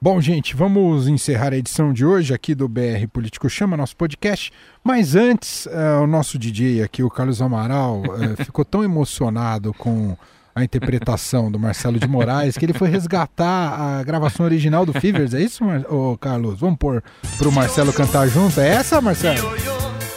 Bom, 0.00 0.20
gente, 0.20 0.56
vamos 0.56 1.06
encerrar 1.06 1.52
a 1.52 1.56
edição 1.56 1.92
de 1.92 2.04
hoje 2.04 2.34
aqui 2.34 2.56
do 2.56 2.66
BR 2.66 3.06
Político 3.12 3.48
Chama, 3.48 3.76
nosso 3.76 3.96
podcast. 3.96 4.52
Mas 4.82 5.14
antes, 5.14 5.66
uh, 5.66 6.02
o 6.02 6.08
nosso 6.08 6.36
DJ 6.40 6.82
aqui, 6.82 7.04
o 7.04 7.08
Carlos 7.08 7.40
Amaral, 7.40 8.02
uh, 8.02 8.34
ficou 8.44 8.64
tão 8.64 8.82
emocionado 8.82 9.72
com 9.72 10.16
a 10.54 10.62
interpretação 10.62 11.50
do 11.50 11.58
Marcelo 11.58 11.98
de 11.98 12.06
Moraes, 12.06 12.56
que 12.56 12.64
ele 12.64 12.72
foi 12.72 12.88
resgatar 12.88 13.98
a 13.98 14.02
gravação 14.02 14.44
original 14.44 14.84
do 14.84 14.92
Fivers, 14.92 15.32
é 15.34 15.40
isso, 15.40 15.64
Mar 15.64 15.80
ô, 15.90 16.16
Carlos? 16.18 16.60
Vamos 16.60 16.78
pôr 16.78 17.02
pro 17.38 17.50
Marcelo 17.50 17.92
cantar 17.92 18.28
junto? 18.28 18.60
É 18.60 18.68
essa, 18.68 19.00
Marcelo? 19.00 19.54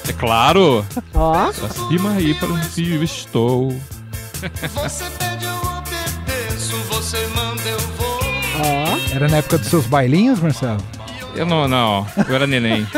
É 0.07 0.13
claro! 0.13 0.85
Ó! 1.13 1.31
Oh. 1.31 1.65
Acima 1.65 2.11
aí 2.11 2.33
para 2.33 2.49
um 2.49 2.61
fio 2.61 3.03
estou. 3.03 3.69
Você 4.73 5.05
pede, 5.17 5.45
eu 5.45 5.55
obedeço, 5.55 6.77
você 6.89 7.25
manda, 7.27 7.61
eu 7.63 7.79
vou. 7.79 8.19
Ó! 8.59 8.93
Oh. 8.93 9.15
Era 9.15 9.27
na 9.27 9.37
época 9.37 9.57
dos 9.57 9.67
seus 9.67 9.85
bailinhos, 9.87 10.39
Marcelo? 10.39 10.83
Eu 11.35 11.45
não, 11.45 11.67
não. 11.67 12.07
Eu 12.29 12.35
era 12.35 12.47
neném. 12.47 12.87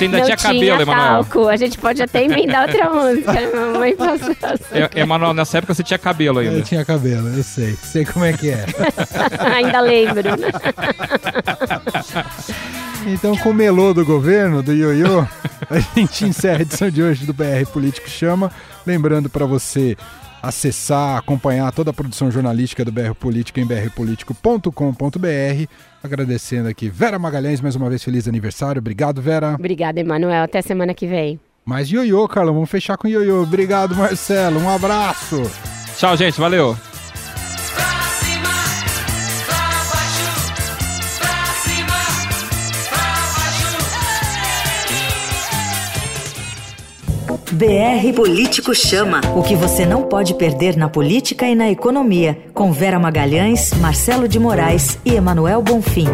Você 0.00 0.04
ainda 0.04 0.18
não 0.18 0.24
tinha 0.24 0.36
cabelo, 0.36 0.80
Emanuel. 0.80 1.26
A 1.50 1.56
gente 1.56 1.76
pode 1.76 2.02
até 2.02 2.24
emendar 2.24 2.62
outra 2.62 2.88
música. 2.94 3.32
Mamãe 3.54 3.94
passou. 3.94 4.34
Emanuel, 4.94 5.34
nessa 5.34 5.58
época 5.58 5.74
você 5.74 5.82
tinha 5.82 5.98
cabelo 5.98 6.38
ainda. 6.38 6.56
Eu 6.56 6.62
tinha 6.62 6.82
cabelo, 6.84 7.28
eu 7.28 7.42
sei. 7.42 7.76
Sei 7.82 8.06
como 8.06 8.24
é 8.24 8.32
que 8.32 8.48
é. 8.50 8.64
ainda 9.54 9.80
lembro. 9.80 10.30
Então, 13.06 13.34
com 13.34 13.48
o 13.48 13.54
melô 13.54 13.94
do 13.94 14.04
governo, 14.04 14.62
do 14.62 14.74
ioiô, 14.74 15.26
a 15.70 15.78
gente 15.94 16.26
encerra 16.26 16.58
a 16.58 16.62
edição 16.62 16.90
de 16.90 17.02
hoje 17.02 17.24
do 17.24 17.32
BR 17.32 17.64
Político 17.72 18.10
Chama. 18.10 18.52
Lembrando 18.86 19.30
para 19.30 19.46
você 19.46 19.96
acessar, 20.42 21.16
acompanhar 21.16 21.72
toda 21.72 21.92
a 21.92 21.94
produção 21.94 22.30
jornalística 22.30 22.84
do 22.84 22.92
BR 22.92 23.14
Político 23.18 23.58
em 23.58 23.64
brpolitico.com.br. 23.64 25.66
Agradecendo 26.02 26.68
aqui 26.68 26.88
Vera 26.88 27.18
Magalhães, 27.18 27.60
mais 27.60 27.76
uma 27.76 27.88
vez 27.88 28.02
feliz 28.02 28.26
aniversário. 28.26 28.80
Obrigado, 28.80 29.20
Vera. 29.20 29.54
Obrigada, 29.54 30.00
Emanuel. 30.00 30.44
Até 30.44 30.62
semana 30.62 30.94
que 30.94 31.06
vem. 31.06 31.38
Mais 31.64 31.90
ioiô, 31.90 32.26
Carlão. 32.26 32.54
Vamos 32.54 32.70
fechar 32.70 32.96
com 32.96 33.06
ioiô. 33.06 33.42
Obrigado, 33.42 33.94
Marcelo. 33.94 34.58
Um 34.60 34.68
abraço. 34.68 35.42
Tchau, 35.96 36.16
gente. 36.16 36.40
Valeu. 36.40 36.76
BR 47.52 48.14
Político 48.14 48.72
Chama. 48.72 49.20
O 49.34 49.42
que 49.42 49.56
você 49.56 49.84
não 49.84 50.04
pode 50.04 50.34
perder 50.34 50.76
na 50.76 50.88
política 50.88 51.46
e 51.46 51.54
na 51.56 51.68
economia. 51.68 52.38
Com 52.54 52.70
Vera 52.70 52.96
Magalhães, 52.96 53.72
Marcelo 53.80 54.28
de 54.28 54.38
Moraes 54.38 54.96
e 55.04 55.14
Emanuel 55.16 55.60
Bonfim. 55.60 56.06